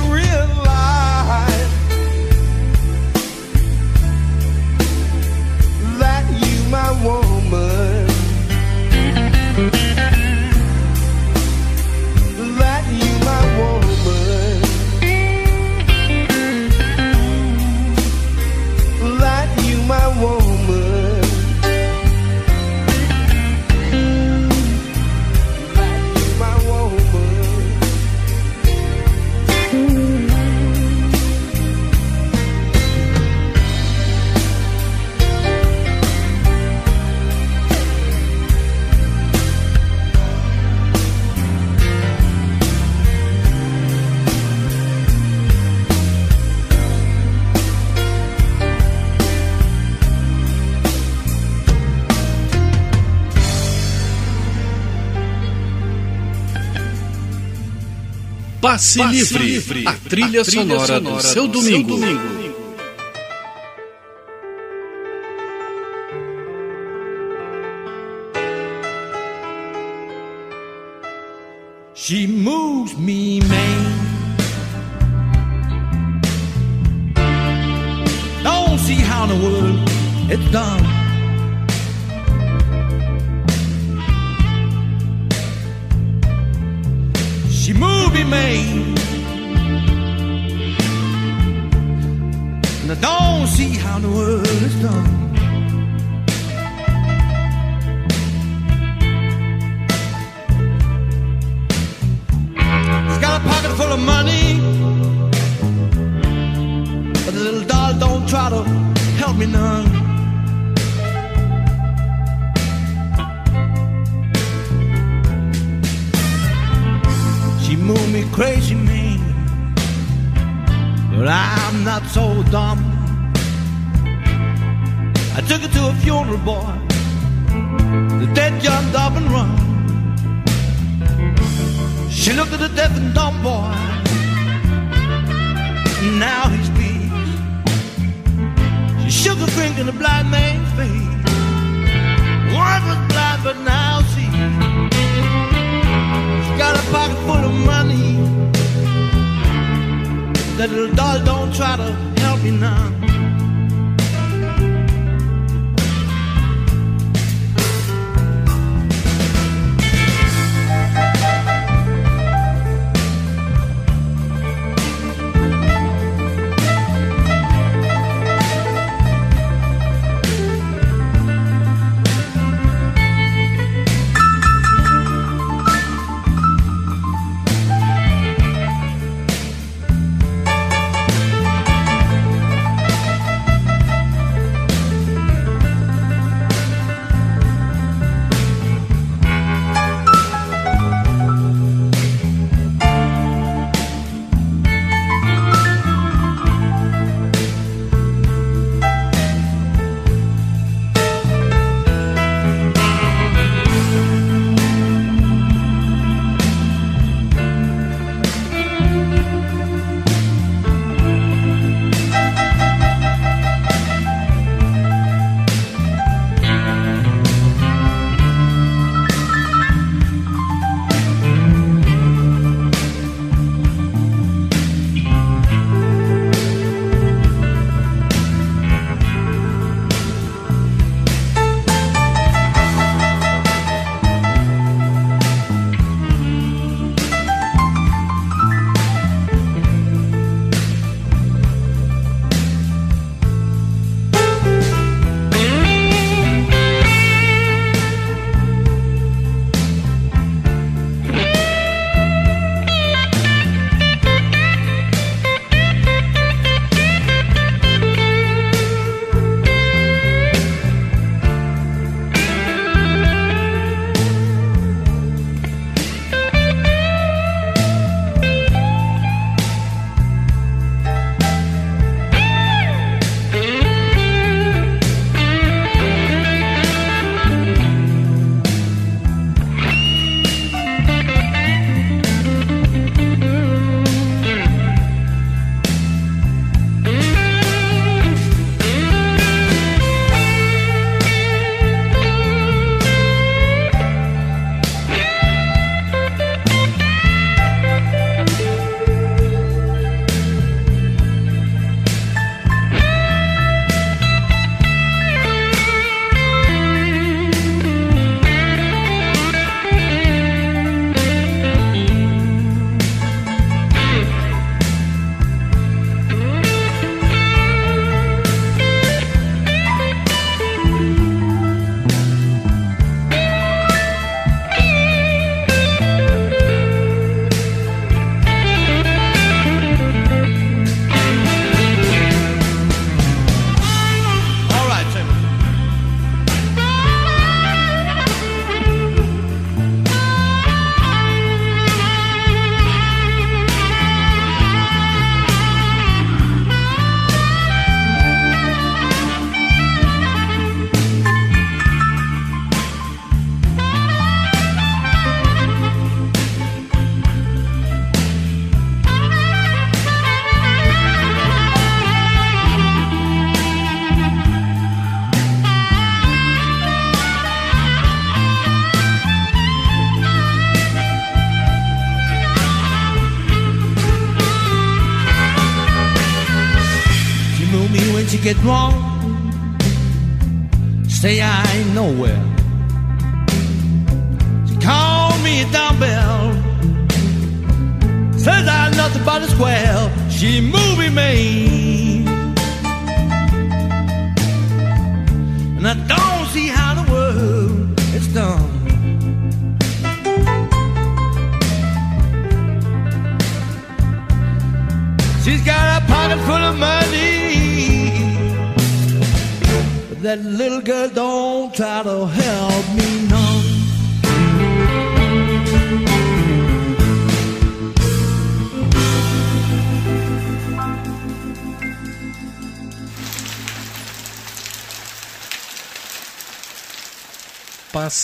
Passe, 58.77 58.99
Passe 58.99 59.11
livre, 59.11 59.45
livre, 59.45 59.85
a 59.89 59.93
trilha, 59.95 60.43
a 60.43 60.45
trilha 60.45 60.45
sonora, 60.45 60.87
sonora, 60.99 61.23
do 61.23 61.23
seu 61.23 61.49
domingo. 61.49 61.99
Seu 61.99 62.09
domingo. 62.13 62.46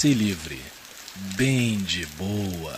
se 0.02 0.14
livre, 0.14 0.58
bem 1.36 1.78
de 1.78 2.04
boa. 2.18 2.76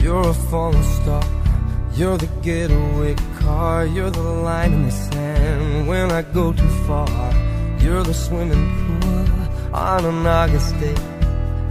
You're 0.00 0.28
a 0.28 0.34
falling 0.50 0.82
star, 0.82 1.22
you're 1.94 2.18
the 2.18 2.26
getaway 2.42 3.14
car, 3.38 3.86
you're 3.86 4.10
the 4.10 4.20
line 4.20 4.72
in 4.72 4.86
the 4.86 5.09
sand 5.50 5.88
when 5.88 6.10
I 6.10 6.22
go 6.22 6.52
too 6.52 6.72
far. 6.86 7.08
You're 7.82 8.04
the 8.04 8.14
swimming 8.14 8.66
pool 8.78 9.74
on 9.74 10.04
an 10.04 10.26
August 10.26 10.78
day. 10.80 10.98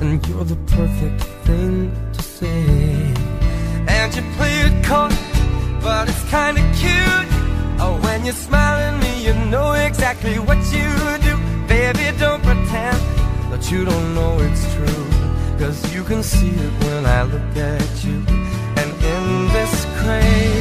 And 0.02 0.16
you're 0.28 0.48
the 0.54 0.60
perfect 0.78 1.22
thing 1.46 1.92
to 2.14 2.22
say. 2.22 3.14
And 3.98 4.10
you 4.16 4.24
play 4.38 4.56
it 4.68 4.76
coy, 4.90 5.12
but 5.86 6.04
it's 6.12 6.24
kinda 6.36 6.62
cute. 6.82 7.30
Oh, 7.84 7.96
when 8.06 8.20
you 8.28 8.34
smile 8.48 8.78
at 8.88 8.96
me, 9.04 9.12
you 9.26 9.34
know 9.54 9.72
exactly 9.88 10.36
what 10.48 10.62
you 10.78 10.90
do. 11.28 11.34
Baby, 11.74 12.06
don't 12.24 12.44
pretend 12.50 13.00
that 13.52 13.64
you 13.72 13.80
don't 13.92 14.10
know 14.18 14.32
it's 14.48 14.64
true. 14.76 15.06
Cause 15.60 15.80
you 15.94 16.04
can 16.10 16.22
see 16.24 16.54
it 16.66 16.74
when 16.84 17.02
I 17.20 17.22
look 17.34 17.56
at 17.76 17.94
you. 18.06 18.18
And 18.80 18.90
in 19.14 19.24
this 19.56 19.74
crazy 20.00 20.59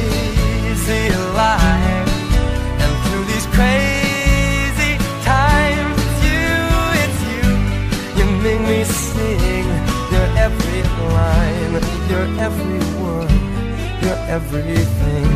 every 10.45 10.81
line, 11.17 11.73
your 12.09 12.25
every 12.47 12.79
word, 13.01 13.31
your 14.03 14.19
everything. 14.37 15.29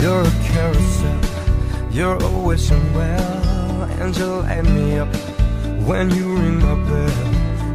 You're 0.00 0.22
a 0.22 0.34
carousel, 0.50 1.20
you're 1.90 2.18
a 2.28 2.30
wishing 2.46 2.94
well, 2.94 3.82
and 4.00 4.16
you 4.16 4.26
light 4.26 4.64
me 4.64 4.98
up 4.98 5.14
when 5.88 6.10
you 6.16 6.34
ring 6.34 6.58
my 6.66 6.76
bell. 6.88 7.28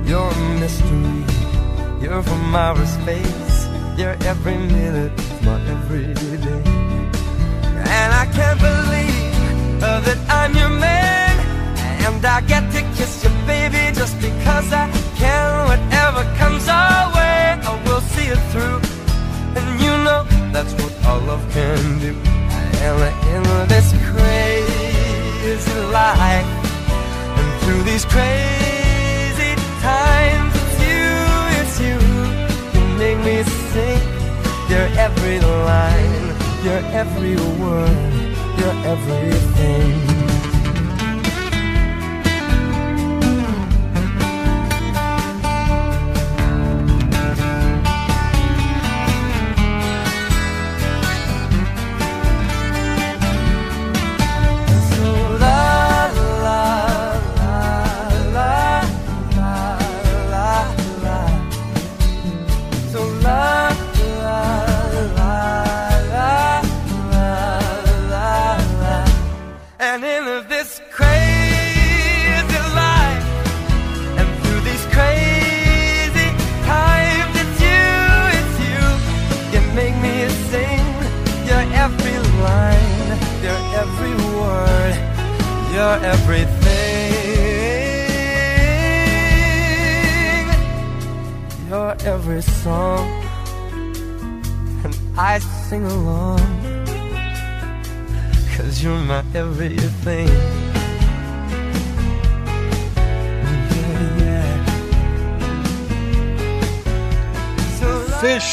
You're 0.10 0.32
a 0.32 0.60
mystery, 0.60 1.24
you're 2.02 2.24
from 2.24 2.56
outer 2.56 2.86
space, 2.86 3.68
you're 3.98 4.18
every 4.32 4.58
minute 4.58 5.14
my 5.44 5.58
everyday. 5.76 6.64
And 7.96 8.10
I 8.22 8.26
can't 8.34 8.60
believe 8.60 9.23
that 9.84 10.20
I'm 10.30 10.56
your 10.56 10.70
man, 10.70 11.36
and 12.06 12.26
I 12.26 12.40
get 12.42 12.72
to 12.72 12.82
kiss 12.96 13.24
you, 13.24 13.32
baby, 13.46 13.92
just 13.94 14.16
because 14.20 14.72
I 14.72 14.90
can. 15.20 15.68
Whatever 15.72 16.24
comes 16.40 16.68
our 16.70 17.12
way, 17.16 17.60
I 17.70 17.72
will 17.86 18.02
see 18.14 18.28
it 18.36 18.42
through. 18.52 18.80
And 19.58 19.68
you 19.84 19.92
know 20.06 20.24
that's 20.54 20.74
what 20.80 20.94
all 21.06 21.20
love 21.22 21.44
can 21.52 22.00
do. 22.00 22.16
And 22.86 23.00
in 23.34 23.44
this 23.68 23.92
crazy 24.12 25.80
life, 25.92 26.48
and 27.40 27.50
through 27.62 27.84
these 27.84 28.06
crazy 28.06 29.52
times, 29.84 30.52
it's 30.62 30.78
you, 30.88 31.08
it's 31.60 31.76
you. 31.86 31.98
You 32.74 32.82
make 33.04 33.20
me 33.28 33.44
sing 33.44 34.02
your 34.72 34.88
every 35.06 35.40
line, 35.40 36.26
your 36.64 36.82
every 37.02 37.36
word, 37.62 38.13
after 38.64 38.88
everything. 38.88 40.13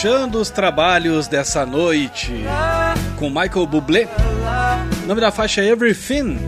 fechando 0.00 0.40
os 0.40 0.48
trabalhos 0.48 1.28
dessa 1.28 1.66
noite 1.66 2.32
com 3.16 3.28
Michael 3.28 3.66
Bublé. 3.66 4.08
O 5.04 5.06
nome 5.06 5.20
da 5.20 5.30
faixa 5.30 5.60
é 5.60 5.66
Everything. 5.66 6.38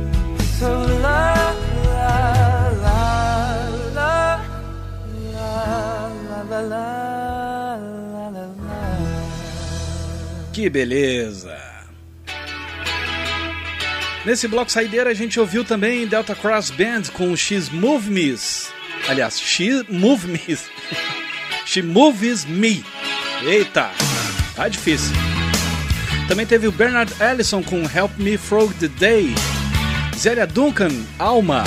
Que 10.51 10.70
beleza! 10.70 11.55
Nesse 14.24 14.49
bloco 14.49 14.73
saideira 14.73 15.11
a 15.11 15.15
gente 15.15 15.39
ouviu 15.39 15.62
também 15.62 16.07
Delta 16.07 16.35
Cross 16.35 16.70
Band 16.70 17.03
com 17.12 17.37
X 17.37 17.69
Movies. 17.69 18.73
Aliás, 19.07 19.39
X 19.39 19.85
Movies. 19.91 20.70
She 21.66 21.81
Moves 21.81 22.45
Me. 22.45 22.85
Eita, 23.44 23.90
tá 24.55 24.69
difícil. 24.69 25.14
Também 26.28 26.47
teve 26.47 26.69
o 26.69 26.73
Bernard 26.73 27.12
Allison 27.20 27.62
com 27.62 27.82
Help 27.82 28.16
Me 28.16 28.36
Frog 28.36 28.73
the 28.74 28.89
Day. 28.89 29.35
Zélia 30.16 30.47
Duncan, 30.47 30.90
Alma. 31.19 31.64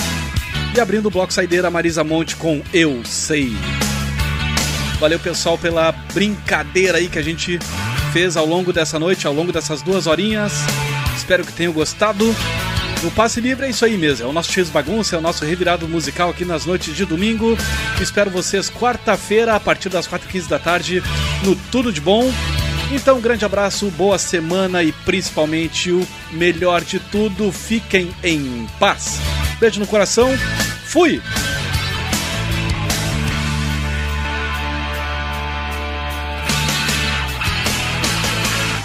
E 0.73 0.79
abrindo 0.79 1.07
o 1.07 1.11
bloco 1.11 1.33
saideira, 1.33 1.69
Marisa 1.69 2.03
Monte 2.03 2.35
com 2.37 2.61
Eu 2.73 3.03
Sei. 3.03 3.53
Valeu, 4.99 5.19
pessoal, 5.19 5.57
pela 5.57 5.91
brincadeira 6.13 6.97
aí 6.97 7.09
que 7.09 7.19
a 7.19 7.21
gente 7.21 7.59
fez 8.13 8.37
ao 8.37 8.45
longo 8.45 8.71
dessa 8.71 8.97
noite, 8.97 9.27
ao 9.27 9.33
longo 9.33 9.51
dessas 9.51 9.81
duas 9.81 10.07
horinhas. 10.07 10.53
Espero 11.17 11.43
que 11.43 11.51
tenham 11.51 11.73
gostado. 11.73 12.33
O 13.03 13.11
Passe 13.11 13.39
Livre 13.39 13.65
é 13.65 13.69
isso 13.69 13.85
aí 13.85 13.97
mesmo, 13.97 14.25
é 14.25 14.29
o 14.29 14.33
nosso 14.33 14.51
X 14.51 14.69
Bagunça, 14.69 15.15
é 15.15 15.19
o 15.19 15.21
nosso 15.21 15.45
revirado 15.45 15.87
musical 15.87 16.29
aqui 16.29 16.43
nas 16.43 16.65
noites 16.65 16.95
de 16.95 17.05
domingo. 17.05 17.55
Espero 18.01 18.31
vocês 18.31 18.69
quarta-feira, 18.69 19.55
a 19.55 19.59
partir 19.59 19.89
das 19.89 20.07
4h15 20.07 20.47
da 20.47 20.57
tarde, 20.57 21.03
no 21.45 21.55
Tudo 21.71 21.93
de 21.93 22.01
Bom. 22.01 22.31
Então, 22.91 23.17
um 23.17 23.21
grande 23.21 23.45
abraço, 23.45 23.89
boa 23.91 24.17
semana 24.17 24.83
e 24.83 24.91
principalmente 24.91 25.91
o 25.91 26.05
melhor 26.31 26.83
de 26.83 26.99
tudo, 26.99 27.51
fiquem 27.51 28.09
em 28.23 28.67
paz. 28.79 29.19
Beijo 29.59 29.79
no 29.79 29.87
coração, 29.87 30.29
fui! 30.85 31.21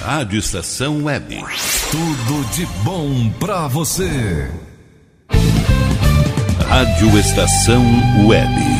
Rádio 0.02 0.38
Estação 0.38 1.04
Web. 1.04 1.44
Tudo 1.90 2.50
de 2.52 2.66
bom 2.82 3.30
pra 3.38 3.68
você. 3.68 4.50
Rádio 6.68 7.18
Estação 7.18 7.84
Web. 8.26 8.79